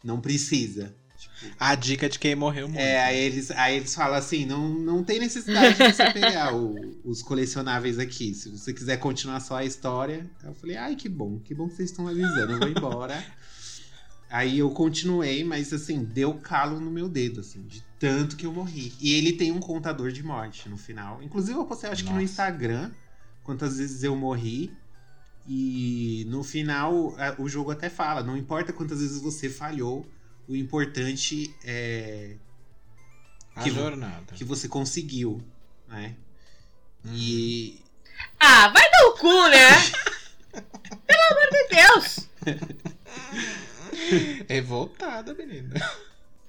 não 0.03 0.21
precisa. 0.21 0.95
Tipo, 1.17 1.55
A 1.59 1.73
dica 1.75 2.07
de 2.07 2.19
quem 2.19 2.35
morreu 2.35 2.67
muito. 2.67 2.79
é, 2.79 3.03
aí 3.03 3.17
eles, 3.17 3.49
aí 3.51 3.77
eles 3.77 3.93
falam 3.95 4.15
assim: 4.17 4.45
não, 4.45 4.69
não 4.69 5.03
tem 5.03 5.19
necessidade 5.19 5.75
de 5.77 5.91
você 5.93 6.11
pegar 6.11 6.53
o- 6.55 6.95
os 7.03 7.23
colecionáveis 7.23 7.97
aqui. 7.99 8.33
Se 8.33 8.49
você 8.49 8.71
quiser 8.73 8.97
continuar 8.97 9.39
só 9.39 9.55
a 9.57 9.65
história. 9.65 10.29
Eu 10.43 10.53
falei: 10.53 10.77
ai, 10.77 10.95
que 10.95 11.09
bom, 11.09 11.39
que 11.39 11.55
bom 11.55 11.67
que 11.67 11.75
vocês 11.75 11.89
estão 11.89 12.07
avisando, 12.07 12.53
eu 12.53 12.59
vou 12.59 12.69
embora. 12.69 13.23
aí 14.29 14.59
eu 14.59 14.69
continuei, 14.71 15.43
mas 15.43 15.71
assim, 15.73 16.03
deu 16.03 16.33
calo 16.35 16.79
no 16.79 16.91
meu 16.91 17.07
dedo, 17.09 17.39
assim, 17.39 17.61
de 17.63 17.81
tanto 17.99 18.35
que 18.35 18.45
eu 18.45 18.53
morri. 18.53 18.93
E 18.99 19.13
ele 19.13 19.33
tem 19.33 19.51
um 19.51 19.59
contador 19.59 20.11
de 20.11 20.21
morte 20.23 20.69
no 20.69 20.77
final. 20.77 21.23
Inclusive, 21.23 21.57
eu 21.57 21.65
postei, 21.65 21.89
acho 21.89 22.03
que 22.03 22.09
no 22.09 22.15
Nossa. 22.19 22.25
Instagram, 22.25 22.91
quantas 23.43 23.77
vezes 23.77 24.03
eu 24.03 24.15
morri. 24.15 24.71
E 25.49 26.25
no 26.29 26.43
final, 26.43 27.15
o 27.39 27.47
jogo 27.47 27.71
até 27.71 27.89
fala: 27.89 28.21
não 28.21 28.35
importa 28.37 28.73
quantas 28.73 28.99
vezes 28.99 29.21
você 29.21 29.49
falhou, 29.49 30.05
o 30.47 30.55
importante 30.55 31.53
é 31.63 32.35
A 33.55 33.63
que- 33.63 33.71
jornada. 33.71 34.33
que 34.35 34.43
você 34.43 34.67
conseguiu, 34.67 35.41
né? 35.87 36.15
E 37.13 37.81
Ah, 38.39 38.67
vai 38.69 38.83
dar 38.91 39.05
o 39.07 39.13
cu, 39.17 39.47
né? 39.49 39.69
Pelo 41.05 41.21
amor 41.31 41.49
de 41.51 41.67
Deus! 41.75 42.27
Revoltada, 44.49 45.33
menina. 45.33 45.75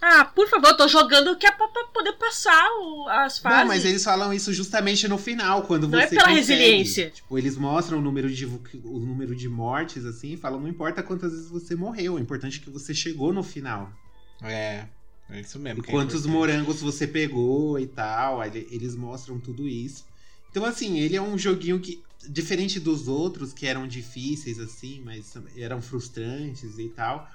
Ah, 0.00 0.24
por 0.24 0.48
favor, 0.48 0.68
eu 0.68 0.76
tô 0.76 0.86
jogando 0.86 1.36
que 1.36 1.44
é 1.46 1.50
pra, 1.50 1.66
pra 1.68 1.84
poder 1.88 2.12
passar 2.12 2.64
o- 2.80 3.08
as 3.08 3.38
fases. 3.38 3.58
não, 3.58 3.66
mas 3.66 3.84
eles 3.84 4.04
falam 4.04 4.32
isso 4.32 4.52
justamente 4.52 5.08
no 5.08 5.18
final, 5.18 5.62
quando 5.62 5.88
Não 5.88 5.98
você 5.98 6.04
é 6.04 6.08
pela 6.08 6.22
consegue. 6.28 6.36
resiliência. 6.38 7.10
Tipo, 7.10 7.36
eles 7.36 7.56
mostram 7.56 7.98
o 7.98 8.00
número 8.00 8.30
de 8.32 8.46
o 8.46 8.98
número 9.00 9.34
de 9.34 9.48
mortes 9.48 10.04
assim, 10.04 10.34
e 10.34 10.36
falam 10.36 10.60
não 10.60 10.68
importa 10.68 11.02
quantas 11.02 11.32
vezes 11.32 11.48
você 11.50 11.74
morreu, 11.74 12.14
o 12.14 12.18
importante 12.20 12.60
é 12.60 12.64
que 12.64 12.70
você 12.70 12.94
chegou 12.94 13.32
no 13.32 13.42
final. 13.42 13.92
É, 14.40 14.84
é 15.30 15.40
isso 15.40 15.58
mesmo. 15.58 15.80
E 15.80 15.82
que 15.82 15.90
é 15.90 15.92
quantos 15.92 16.20
importante. 16.26 16.36
morangos 16.36 16.80
você 16.80 17.04
pegou 17.06 17.76
e 17.78 17.86
tal. 17.88 18.40
aí 18.40 18.68
Eles 18.70 18.94
mostram 18.94 19.40
tudo 19.40 19.66
isso. 19.66 20.04
Então, 20.50 20.64
assim, 20.64 20.98
ele 21.00 21.16
é 21.16 21.20
um 21.20 21.36
joguinho 21.36 21.78
que, 21.80 22.00
diferente 22.28 22.78
dos 22.78 23.08
outros, 23.08 23.52
que 23.52 23.66
eram 23.66 23.86
difíceis, 23.86 24.58
assim, 24.60 25.02
mas 25.04 25.34
eram 25.56 25.82
frustrantes 25.82 26.78
e 26.78 26.88
tal. 26.88 27.28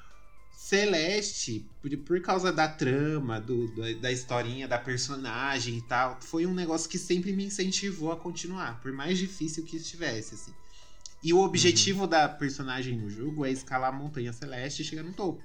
Celeste, 0.55 1.65
por, 1.81 1.95
por 1.97 2.21
causa 2.21 2.51
da 2.51 2.67
trama, 2.67 3.39
do, 3.39 3.67
da, 3.75 3.93
da 3.99 4.11
historinha, 4.11 4.67
da 4.67 4.77
personagem 4.77 5.77
e 5.77 5.81
tal, 5.81 6.17
foi 6.21 6.45
um 6.45 6.53
negócio 6.53 6.89
que 6.89 6.97
sempre 6.97 7.33
me 7.33 7.45
incentivou 7.45 8.11
a 8.11 8.17
continuar, 8.17 8.79
por 8.81 8.91
mais 8.91 9.17
difícil 9.17 9.63
que 9.63 9.77
estivesse, 9.77 10.35
assim. 10.35 10.53
E 11.23 11.33
o 11.33 11.39
objetivo 11.39 12.05
da 12.05 12.27
personagem 12.27 12.97
no 12.97 13.09
jogo 13.09 13.45
é 13.45 13.51
escalar 13.51 13.89
a 13.89 13.97
montanha 13.97 14.33
celeste 14.33 14.81
e 14.81 14.85
chegar 14.85 15.03
no 15.03 15.13
topo. 15.13 15.41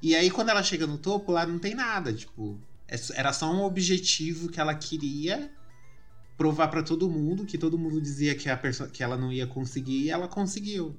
E 0.00 0.14
aí, 0.14 0.30
quando 0.30 0.50
ela 0.50 0.62
chega 0.62 0.86
no 0.86 0.96
topo, 0.98 1.32
lá 1.32 1.44
não 1.44 1.58
tem 1.58 1.74
nada. 1.74 2.12
Tipo, 2.12 2.58
é 2.88 2.96
era 3.14 3.32
só 3.32 3.52
um 3.52 3.62
objetivo 3.62 4.48
que 4.48 4.60
ela 4.60 4.74
queria 4.74 5.50
provar 6.36 6.68
pra 6.68 6.82
todo 6.82 7.10
mundo, 7.10 7.44
que 7.44 7.58
todo 7.58 7.78
mundo 7.78 8.00
dizia 8.00 8.34
que, 8.34 8.48
a 8.48 8.56
que 8.92 9.02
ela 9.02 9.16
não 9.16 9.32
ia 9.32 9.46
conseguir, 9.46 10.04
e 10.04 10.10
ela 10.10 10.26
conseguiu. 10.26 10.96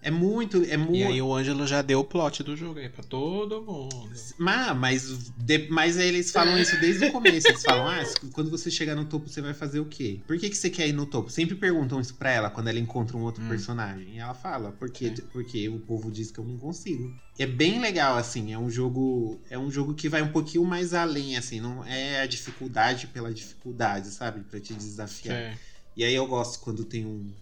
É 0.00 0.10
muito. 0.12 0.62
É 0.64 0.74
E 0.74 0.76
muito. 0.76 1.08
aí 1.08 1.20
o 1.20 1.34
Ângelo 1.34 1.66
já 1.66 1.82
deu 1.82 1.98
o 2.00 2.04
plot 2.04 2.42
do 2.44 2.56
jogo 2.56 2.78
aí 2.78 2.88
pra 2.88 3.02
todo 3.02 3.60
mundo. 3.60 4.10
Mas, 4.38 4.76
mas, 4.76 5.30
de- 5.36 5.66
mas 5.70 5.96
eles 5.96 6.30
falam 6.30 6.56
isso 6.56 6.78
desde 6.80 7.06
o 7.06 7.12
começo. 7.12 7.48
Eles 7.48 7.62
falam, 7.64 7.88
ah, 7.88 8.02
quando 8.32 8.48
você 8.48 8.70
chegar 8.70 8.94
no 8.94 9.04
topo, 9.06 9.28
você 9.28 9.40
vai 9.42 9.52
fazer 9.52 9.80
o 9.80 9.84
quê? 9.84 10.20
Por 10.26 10.38
que, 10.38 10.48
que 10.50 10.56
você 10.56 10.70
quer 10.70 10.86
ir 10.88 10.92
no 10.92 11.04
topo? 11.04 11.30
Sempre 11.30 11.56
perguntam 11.56 12.00
isso 12.00 12.14
pra 12.14 12.30
ela 12.30 12.48
quando 12.48 12.68
ela 12.68 12.78
encontra 12.78 13.16
um 13.16 13.22
outro 13.22 13.42
Hum. 13.42 13.48
personagem. 13.48 14.14
E 14.14 14.18
ela 14.18 14.34
fala, 14.34 14.70
porque, 14.78 15.14
Sim. 15.16 15.22
porque 15.32 15.68
o 15.68 15.80
povo 15.80 16.10
diz 16.12 16.30
que 16.30 16.38
eu 16.38 16.44
não 16.44 16.56
consigo. 16.58 17.12
É 17.36 17.46
bem 17.46 17.80
legal, 17.80 18.16
assim. 18.16 18.52
É 18.52 18.58
um 18.58 18.70
jogo. 18.70 19.40
É 19.50 19.58
um 19.58 19.70
jogo 19.70 19.94
que 19.94 20.08
vai 20.08 20.22
um 20.22 20.30
pouquinho 20.32 20.64
mais 20.64 20.94
além, 20.94 21.36
assim. 21.36 21.60
Não 21.60 21.84
é 21.84 22.20
a 22.20 22.26
dificuldade 22.26 23.08
pela 23.08 23.34
dificuldade, 23.34 24.08
sabe? 24.08 24.40
Pra 24.48 24.60
te 24.60 24.74
desafiar. 24.74 25.36
É. 25.36 25.58
E 25.96 26.04
aí 26.04 26.14
eu 26.14 26.26
gosto 26.28 26.60
quando 26.60 26.84
tem 26.84 27.04
um, 27.04 27.32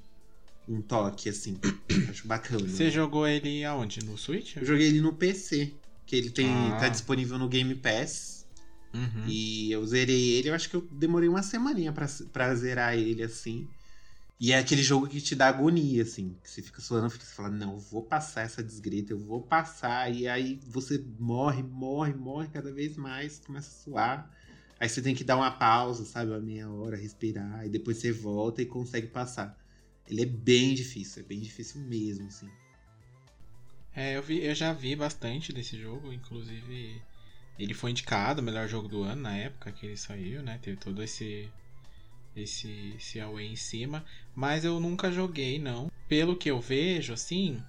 um 0.68 0.80
toque, 0.80 1.28
assim. 1.28 1.58
Acho 2.10 2.26
bacana. 2.26 2.66
Você 2.66 2.90
jogou 2.90 3.26
ele 3.26 3.64
aonde? 3.64 4.04
No 4.04 4.18
Switch? 4.18 4.56
Eu 4.56 4.64
joguei 4.64 4.88
ele 4.88 5.00
no 5.00 5.12
PC. 5.12 5.72
Que 6.04 6.16
ele 6.16 6.30
tem. 6.30 6.46
Ah. 6.46 6.78
tá 6.80 6.88
disponível 6.88 7.38
no 7.38 7.48
Game 7.48 7.74
Pass. 7.74 8.46
Uhum. 8.94 9.24
E 9.26 9.70
eu 9.70 9.84
zerei 9.86 10.34
ele, 10.34 10.48
eu 10.48 10.54
acho 10.54 10.70
que 10.70 10.76
eu 10.76 10.80
demorei 10.90 11.28
uma 11.28 11.42
semaninha 11.42 11.92
pra, 11.92 12.06
pra 12.32 12.54
zerar 12.54 12.96
ele, 12.96 13.22
assim. 13.22 13.68
E 14.38 14.52
é 14.52 14.58
aquele 14.58 14.82
jogo 14.82 15.06
que 15.06 15.20
te 15.20 15.34
dá 15.34 15.48
agonia, 15.48 16.02
assim. 16.02 16.36
Que 16.42 16.50
você 16.50 16.62
fica 16.62 16.80
suando, 16.80 17.10
você 17.10 17.18
fala, 17.34 17.50
não, 17.50 17.72
eu 17.74 17.78
vou 17.78 18.02
passar 18.02 18.42
essa 18.42 18.62
desgreta, 18.62 19.12
eu 19.12 19.18
vou 19.18 19.42
passar. 19.42 20.14
E 20.14 20.28
aí 20.28 20.60
você 20.66 21.02
morre, 21.18 21.62
morre, 21.62 22.14
morre 22.14 22.48
cada 22.48 22.72
vez 22.72 22.96
mais, 22.96 23.38
começa 23.38 23.68
a 23.68 23.84
suar. 23.84 24.30
Aí 24.78 24.88
você 24.88 25.00
tem 25.00 25.14
que 25.14 25.24
dar 25.24 25.36
uma 25.36 25.50
pausa, 25.50 26.04
sabe? 26.04 26.30
Uma 26.30 26.40
meia 26.40 26.70
hora, 26.70 26.96
respirar. 26.96 27.66
E 27.66 27.68
depois 27.70 27.96
você 27.96 28.12
volta 28.12 28.60
e 28.60 28.66
consegue 28.66 29.06
passar. 29.06 29.56
Ele 30.08 30.22
é 30.22 30.26
bem 30.26 30.74
difícil, 30.74 31.22
é 31.22 31.26
bem 31.26 31.40
difícil 31.40 31.80
mesmo, 31.80 32.26
assim. 32.26 32.48
É, 33.94 34.16
eu, 34.16 34.22
vi, 34.22 34.44
eu 34.44 34.54
já 34.54 34.72
vi 34.72 34.94
bastante 34.94 35.52
desse 35.52 35.80
jogo, 35.80 36.12
inclusive 36.12 37.02
ele 37.58 37.72
foi 37.72 37.90
indicado 37.90 38.40
o 38.40 38.44
melhor 38.44 38.68
jogo 38.68 38.88
do 38.88 39.02
ano 39.02 39.22
na 39.22 39.36
época 39.36 39.72
que 39.72 39.86
ele 39.86 39.96
saiu, 39.96 40.42
né? 40.42 40.58
Teve 40.62 40.76
todo 40.76 41.02
esse 41.02 41.50
esse, 42.36 42.94
esse 42.98 43.18
away 43.18 43.46
em 43.46 43.56
cima, 43.56 44.04
mas 44.34 44.64
eu 44.64 44.78
nunca 44.78 45.10
joguei 45.10 45.58
não. 45.58 45.90
Pelo 46.06 46.36
que 46.36 46.50
eu 46.50 46.60
vejo, 46.60 47.14
assim, 47.14 47.62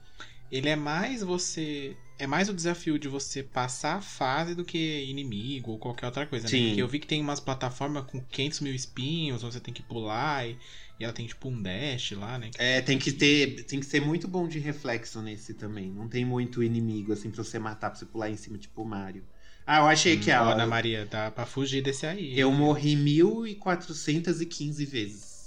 ele 0.51 0.67
é 0.67 0.75
mais 0.75 1.23
você 1.23 1.95
é 2.19 2.25
mais 2.25 2.49
o 2.49 2.53
desafio 2.53 2.97
de 2.97 3.07
você 3.07 3.43
passar 3.43 3.97
a 3.97 4.01
fase 4.01 4.55
do 4.55 4.65
que 4.65 5.05
inimigo 5.05 5.71
ou 5.71 5.77
qualquer 5.77 6.07
outra 6.07 6.25
coisa, 6.25 6.45
né? 6.45 6.49
Sim. 6.49 6.67
Porque 6.67 6.81
eu 6.81 6.87
vi 6.87 6.99
que 6.99 7.07
tem 7.07 7.21
umas 7.21 7.39
plataformas 7.39 8.05
com 8.05 8.19
500 8.19 8.59
mil 8.61 8.73
espinhos, 8.73 9.43
você 9.43 9.59
tem 9.59 9.73
que 9.73 9.83
pular 9.83 10.47
e, 10.47 10.57
e 10.99 11.03
ela 11.03 11.13
tem 11.13 11.27
tipo 11.27 11.49
um 11.49 11.61
dash 11.61 12.11
lá, 12.11 12.39
né? 12.39 12.49
É, 12.57 12.81
tem 12.81 12.97
que 12.97 13.11
ter. 13.11 13.63
Tem 13.65 13.79
que 13.79 13.85
ser 13.85 14.01
muito 14.01 14.27
bom 14.27 14.47
de 14.47 14.59
reflexo 14.59 15.21
nesse 15.21 15.53
também. 15.53 15.91
Não 15.91 16.07
tem 16.07 16.25
muito 16.25 16.63
inimigo, 16.63 17.13
assim, 17.13 17.29
pra 17.29 17.43
você 17.43 17.59
matar, 17.59 17.89
pra 17.91 17.99
você 17.99 18.05
pular 18.05 18.29
em 18.29 18.37
cima, 18.37 18.57
tipo 18.57 18.81
o 18.81 18.85
Mario. 18.85 19.23
Ah, 19.65 19.79
eu 19.79 19.87
achei 19.87 20.17
que 20.17 20.31
Hum, 20.31 20.35
ó, 20.35 20.43
a. 20.49 20.53
Ana 20.53 20.65
Maria, 20.65 21.05
dá 21.05 21.29
pra 21.29 21.45
fugir 21.45 21.83
desse 21.83 22.05
aí. 22.05 22.39
Eu 22.39 22.49
hein? 22.49 22.55
morri 22.55 22.95
1415 22.95 24.85
vezes. 24.85 25.37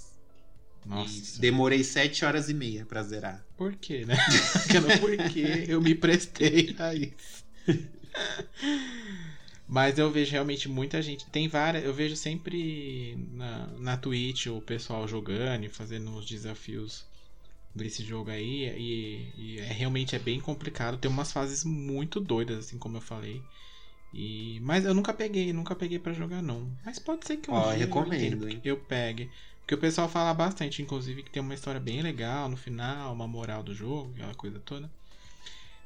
Nossa. 0.84 1.38
E 1.38 1.40
demorei 1.40 1.82
7 1.82 2.24
horas 2.24 2.48
e 2.48 2.54
meia 2.54 2.84
pra 2.86 3.02
zerar. 3.02 3.44
Por 3.56 3.74
quê, 3.76 4.04
né? 4.06 4.16
Por 5.00 5.16
que 5.28 5.64
eu 5.68 5.80
me 5.80 5.94
prestei 5.94 6.74
a 6.78 6.94
isso? 6.94 7.44
Mas 9.70 10.00
eu 10.00 10.10
vejo 10.10 10.32
realmente 10.32 10.68
muita 10.68 11.00
gente. 11.00 11.24
Tem 11.26 11.46
várias. 11.46 11.84
Eu 11.84 11.94
vejo 11.94 12.16
sempre 12.16 13.16
na, 13.32 13.68
na 13.78 13.96
Twitch 13.96 14.46
o 14.46 14.60
pessoal 14.60 15.06
jogando 15.06 15.64
e 15.64 15.68
fazendo 15.68 16.10
uns 16.10 16.26
desafios 16.26 17.04
desse 17.72 18.02
jogo 18.04 18.32
aí. 18.32 18.64
E, 18.66 19.32
e 19.38 19.58
é, 19.60 19.72
realmente 19.72 20.16
é 20.16 20.18
bem 20.18 20.40
complicado. 20.40 20.98
Tem 20.98 21.08
umas 21.08 21.30
fases 21.30 21.62
muito 21.62 22.18
doidas, 22.18 22.58
assim 22.58 22.78
como 22.78 22.96
eu 22.96 23.00
falei. 23.00 23.40
E, 24.12 24.58
mas 24.60 24.84
eu 24.84 24.92
nunca 24.92 25.14
peguei, 25.14 25.52
nunca 25.52 25.76
peguei 25.76 26.00
pra 26.00 26.12
jogar 26.12 26.42
não. 26.42 26.68
Mas 26.84 26.98
pode 26.98 27.24
ser 27.24 27.36
que 27.36 27.48
um 27.48 27.54
Ó, 27.54 27.62
dia 27.62 27.74
eu 27.74 27.78
recomendo, 27.78 28.48
hein? 28.48 28.60
eu 28.64 28.76
pegue. 28.76 29.30
Porque 29.60 29.76
o 29.76 29.78
pessoal 29.78 30.08
fala 30.08 30.34
bastante, 30.34 30.82
inclusive, 30.82 31.22
que 31.22 31.30
tem 31.30 31.40
uma 31.40 31.54
história 31.54 31.78
bem 31.80 32.02
legal 32.02 32.48
no 32.48 32.56
final, 32.56 33.14
uma 33.14 33.28
moral 33.28 33.62
do 33.62 33.72
jogo, 33.72 34.10
aquela 34.16 34.34
coisa 34.34 34.58
toda. 34.58 34.90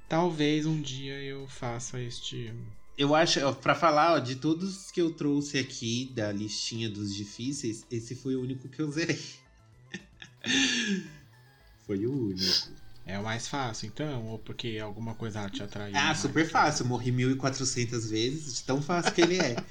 Talvez 0.08 0.64
um 0.64 0.80
dia 0.80 1.20
eu 1.22 1.46
faça 1.46 2.00
este. 2.00 2.50
Eu 2.96 3.14
acho, 3.14 3.40
ó, 3.44 3.52
pra 3.52 3.74
falar, 3.74 4.12
ó, 4.12 4.18
de 4.18 4.36
todos 4.36 4.90
que 4.90 5.00
eu 5.00 5.12
trouxe 5.12 5.58
aqui 5.58 6.12
da 6.14 6.30
listinha 6.30 6.88
dos 6.88 7.14
difíceis, 7.14 7.84
esse 7.90 8.14
foi 8.14 8.36
o 8.36 8.42
único 8.42 8.68
que 8.68 8.80
eu 8.80 8.90
zerei. 8.90 9.20
foi 11.86 12.06
o 12.06 12.12
único. 12.12 12.72
É 13.06 13.18
o 13.18 13.24
mais 13.24 13.48
fácil, 13.48 13.88
então? 13.88 14.26
Ou 14.28 14.38
porque 14.38 14.78
alguma 14.78 15.14
coisa 15.14 15.48
te 15.50 15.62
atraiu? 15.62 15.94
Ah, 15.96 16.06
mais? 16.06 16.18
super 16.18 16.48
fácil. 16.48 16.86
Morri 16.86 17.10
1400 17.12 18.08
vezes, 18.08 18.54
de 18.54 18.62
tão 18.62 18.80
fácil 18.80 19.12
que 19.12 19.20
ele 19.20 19.38
é. 19.38 19.56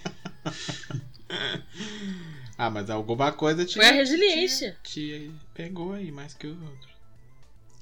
Ah, 2.57 2.69
mas 2.69 2.89
alguma 2.89 3.32
coisa 3.32 3.65
te. 3.65 3.76
Foi 3.76 3.88
a 3.88 3.91
resiliência. 3.91 4.78
Te, 4.84 4.99
te 4.99 5.32
pegou 5.53 5.93
aí 5.93 6.11
mais 6.11 6.34
que 6.34 6.47
os 6.47 6.61
outros. 6.61 6.93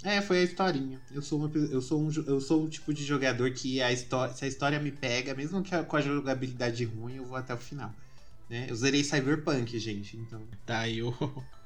É, 0.04 0.22
foi 0.22 0.40
a 0.40 0.44
historinha. 0.44 1.00
Eu 1.12 1.22
sou, 1.22 1.40
uma, 1.40 1.52
eu 1.56 1.82
sou, 1.82 2.02
um, 2.02 2.10
eu 2.26 2.42
sou 2.42 2.64
um 2.64 2.70
tipo 2.70 2.94
de 2.94 3.04
jogador 3.04 3.52
que 3.52 3.82
a 3.82 3.92
história, 3.92 4.34
se 4.34 4.44
a 4.44 4.48
história 4.48 4.80
me 4.80 4.92
pega, 4.92 5.36
mesmo 5.36 5.62
que 5.62 5.76
a- 5.76 5.84
com 5.84 5.96
a 5.96 6.02
jogabilidade 6.02 6.84
ruim, 6.86 7.16
eu 7.18 7.26
vou 7.26 7.36
até 7.38 7.54
o 7.54 7.58
final. 7.58 7.94
Né? 8.50 8.66
Eu 8.70 8.76
zerei 8.76 9.04
Cyberpunk, 9.04 9.78
gente, 9.80 10.18
então. 10.18 10.42
Daí 10.66 11.02
o. 11.04 11.14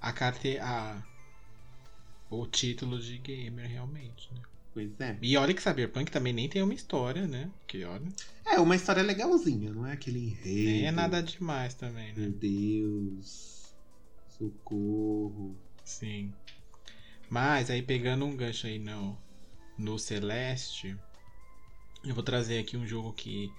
A 0.00 0.12
carte. 0.12 0.58
A, 0.58 1.02
o 2.30 2.46
título 2.46 2.98
de 3.00 3.18
gamer, 3.18 3.68
realmente, 3.68 4.32
né? 4.32 4.40
Pois 4.72 5.00
é. 5.00 5.18
E 5.22 5.36
olha 5.36 5.54
que 5.54 5.62
Cyberpunk 5.62 6.10
também 6.10 6.32
nem 6.32 6.48
tem 6.48 6.62
uma 6.62 6.74
história, 6.74 7.26
né? 7.26 7.50
Que 7.66 7.84
olha. 7.84 8.06
É, 8.44 8.60
uma 8.60 8.76
história 8.76 9.02
legalzinha, 9.02 9.72
não 9.72 9.86
é 9.86 9.92
aquele 9.92 10.18
enredo. 10.18 10.46
Nem 10.48 10.86
é 10.86 10.90
nada 10.90 11.22
demais 11.22 11.74
também, 11.74 12.12
né? 12.12 12.14
Meu 12.16 12.30
Deus. 12.30 13.74
Socorro. 14.38 15.56
Sim. 15.84 16.32
Mas 17.28 17.70
aí 17.70 17.82
pegando 17.82 18.24
um 18.24 18.36
gancho 18.36 18.66
aí 18.66 18.78
no, 18.78 19.18
no 19.76 19.98
Celeste, 19.98 20.96
eu 22.04 22.14
vou 22.14 22.22
trazer 22.22 22.58
aqui 22.58 22.76
um 22.76 22.86
jogo 22.86 23.12
que 23.12 23.52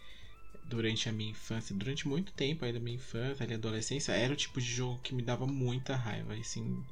durante 0.64 1.08
a 1.08 1.12
minha 1.12 1.32
infância, 1.32 1.76
durante 1.76 2.08
muito 2.08 2.32
tempo 2.34 2.66
aí 2.66 2.74
da 2.74 2.80
minha 2.80 2.96
infância, 2.96 3.44
ali 3.44 3.54
adolescência, 3.54 4.12
era 4.12 4.34
o 4.34 4.36
tipo 4.36 4.60
de 4.60 4.68
jogo 4.68 5.00
que 5.02 5.14
me 5.16 5.22
dava 5.22 5.48
muita 5.48 5.96
raiva, 5.96 6.34
assim, 6.34 6.84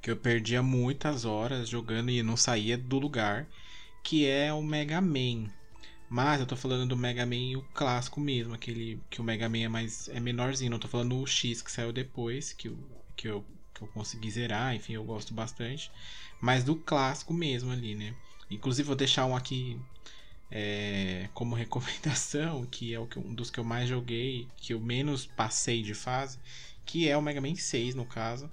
que 0.00 0.10
eu 0.10 0.16
perdia 0.16 0.62
muitas 0.62 1.24
horas 1.24 1.68
jogando 1.68 2.10
e 2.10 2.22
não 2.22 2.36
saía 2.36 2.76
do 2.76 2.98
lugar, 2.98 3.46
que 4.02 4.26
é 4.26 4.52
o 4.52 4.62
Mega 4.62 5.00
Man. 5.00 5.50
Mas 6.08 6.40
eu 6.40 6.46
tô 6.46 6.56
falando 6.56 6.88
do 6.88 6.96
Mega 6.96 7.24
Man 7.24 7.58
o 7.58 7.62
clássico 7.72 8.20
mesmo, 8.20 8.52
aquele 8.52 9.00
que 9.08 9.20
o 9.20 9.24
Mega 9.24 9.48
Man 9.48 9.58
é 9.60 9.68
mais 9.68 10.08
é 10.08 10.20
menorzinho, 10.20 10.70
não 10.70 10.78
tô 10.78 10.88
falando 10.88 11.18
o 11.18 11.26
X 11.26 11.62
que 11.62 11.72
saiu 11.72 11.92
depois, 11.92 12.52
que, 12.52 12.70
que, 13.16 13.28
eu, 13.28 13.44
eu 13.84 13.88
consegui 13.88 14.30
zerar, 14.30 14.74
enfim, 14.74 14.94
eu 14.94 15.04
gosto 15.04 15.34
bastante. 15.34 15.90
Mas 16.40 16.64
do 16.64 16.76
clássico 16.76 17.32
mesmo 17.32 17.70
ali, 17.70 17.94
né? 17.94 18.14
Inclusive 18.50 18.86
vou 18.86 18.96
deixar 18.96 19.26
um 19.26 19.36
aqui 19.36 19.80
é, 20.50 21.28
como 21.34 21.54
recomendação, 21.56 22.66
que 22.66 22.94
é 22.94 23.00
um 23.00 23.34
dos 23.34 23.50
que 23.50 23.58
eu 23.60 23.64
mais 23.64 23.88
joguei, 23.88 24.48
que 24.56 24.74
eu 24.74 24.80
menos 24.80 25.26
passei 25.26 25.82
de 25.82 25.94
fase, 25.94 26.38
que 26.84 27.08
é 27.08 27.16
o 27.16 27.22
Mega 27.22 27.40
Man 27.40 27.54
6, 27.56 27.94
no 27.94 28.04
caso. 28.06 28.50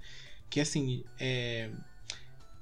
Que 0.48 0.60
assim, 0.60 1.04
é, 1.18 1.70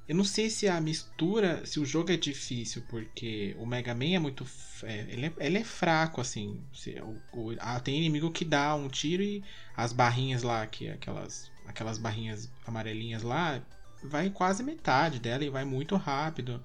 eu 0.07 0.15
não 0.15 0.25
sei 0.25 0.49
se 0.49 0.67
a 0.67 0.81
mistura, 0.81 1.67
se 1.67 1.79
o 1.79 1.85
jogo 1.85 2.11
é 2.11 2.17
difícil, 2.17 2.83
porque 2.89 3.55
o 3.59 3.67
Mega 3.67 3.95
Man 3.95 4.15
é 4.15 4.19
muito. 4.19 4.47
é, 4.83 5.01
ele, 5.11 5.27
é, 5.27 5.33
ele 5.39 5.59
é 5.59 5.65
fraco, 5.65 6.21
assim. 6.21 6.63
Se- 6.73 6.99
o- 7.03 7.23
o- 7.31 7.57
ah, 7.59 7.79
tem 7.79 7.99
inimigo 7.99 8.31
que 8.31 8.45
dá 8.45 8.75
um 8.75 8.89
tiro 8.89 9.23
e 9.23 9.45
as 9.77 9.93
barrinhas 9.93 10.43
lá, 10.43 10.67
que 10.67 10.87
é 10.87 10.93
aquelas, 10.93 11.51
aquelas 11.69 11.99
barrinhas 11.99 12.51
amarelinhas 12.67 13.23
lá, 13.23 13.63
vai 14.03 14.31
quase 14.31 14.63
metade 14.63 15.19
dela 15.19 15.45
e 15.45 15.51
vai 15.51 15.65
muito 15.65 15.97
rápido. 15.97 16.63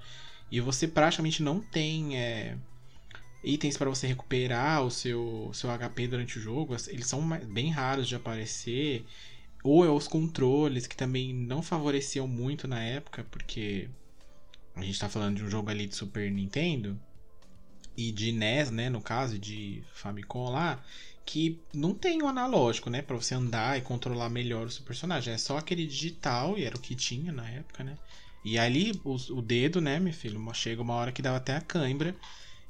E 0.52 0.60
você 0.60 0.88
praticamente 0.88 1.42
não 1.44 1.60
tem 1.60 2.18
é, 2.18 2.58
itens 3.44 3.78
para 3.78 3.90
você 3.90 4.08
recuperar 4.08 4.84
o 4.84 4.92
seu, 4.92 5.52
seu 5.54 5.70
HP 5.70 6.08
durante 6.08 6.38
o 6.38 6.42
jogo. 6.42 6.76
Eles 6.88 7.08
são 7.08 7.28
bem 7.48 7.70
raros 7.70 8.08
de 8.08 8.16
aparecer. 8.16 9.06
Ou 9.64 9.86
é 9.86 9.90
os 9.90 10.08
controles, 10.08 10.88
que 10.88 10.96
também 10.96 11.34
não 11.34 11.62
favoreciam 11.62 12.28
muito 12.28 12.68
na 12.68 12.84
época, 12.84 13.26
porque 13.32 13.90
a 14.76 14.82
gente 14.82 15.00
tá 15.00 15.08
falando 15.08 15.38
de 15.38 15.44
um 15.44 15.50
jogo 15.50 15.70
ali 15.70 15.88
de 15.88 15.96
Super 15.96 16.30
Nintendo 16.30 17.00
e 17.96 18.12
de 18.12 18.32
NES, 18.32 18.72
né, 18.72 18.90
no 18.90 19.02
caso, 19.02 19.40
de 19.40 19.84
Famicom 19.94 20.50
lá, 20.50 20.84
que 21.26 21.62
não 21.74 21.94
tem 21.94 22.22
o 22.22 22.28
analógico, 22.28 22.90
né, 22.90 23.02
Pra 23.02 23.16
você 23.16 23.36
andar 23.36 23.78
e 23.78 23.82
controlar 23.82 24.30
melhor 24.30 24.68
o 24.68 24.72
seu 24.72 24.84
personagem. 24.86 25.34
É 25.34 25.38
só 25.38 25.58
aquele 25.58 25.86
digital, 25.88 26.58
e 26.58 26.64
era 26.66 26.76
o 26.76 26.80
que 26.80 26.96
tinha 26.96 27.32
na 27.32 27.50
época, 27.50 27.84
né? 27.84 27.98
E 28.44 28.60
ali, 28.60 28.92
o, 29.04 29.16
o 29.38 29.42
dedo, 29.42 29.80
né, 29.82 30.00
meu 30.00 30.14
filho, 30.14 30.40
chega 30.54 30.82
uma 30.82 30.96
hora 30.96 31.12
que 31.12 31.22
dava 31.22 31.38
até 31.38 31.56
a 31.56 31.62
cãibra. 31.62 32.16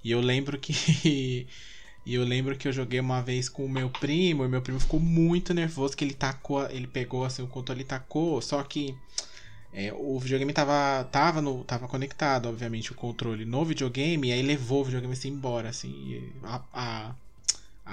E 0.03 0.11
eu 0.11 0.21
lembro 0.21 0.59
que. 0.59 0.73
e 2.05 2.13
eu 2.13 2.23
lembro 2.23 2.57
que 2.57 2.67
eu 2.67 2.73
joguei 2.73 2.99
uma 2.99 3.21
vez 3.21 3.49
com 3.49 3.65
o 3.65 3.69
meu 3.69 3.89
primo, 3.89 4.43
e 4.45 4.47
meu 4.47 4.61
primo 4.61 4.79
ficou 4.79 4.99
muito 4.99 5.53
nervoso 5.53 5.95
que 5.95 6.03
ele 6.03 6.13
tacou, 6.13 6.65
ele 6.69 6.87
pegou 6.87 7.23
assim 7.25 7.41
o 7.43 7.47
controle 7.47 7.81
e 7.81 7.85
tacou, 7.85 8.41
só 8.41 8.61
que 8.63 8.97
é, 9.71 9.91
o 9.93 10.19
videogame 10.19 10.53
tava, 10.53 11.03
tava, 11.05 11.41
no, 11.41 11.63
tava 11.63 11.87
conectado, 11.87 12.47
obviamente, 12.47 12.91
o 12.91 12.95
controle 12.95 13.45
no 13.45 13.65
videogame, 13.65 14.27
e 14.29 14.31
aí 14.31 14.41
levou 14.41 14.81
o 14.81 14.85
videogame 14.85 15.13
assim 15.13 15.29
embora, 15.29 15.69
assim, 15.69 16.31
a, 16.43 16.61
a- 16.73 17.15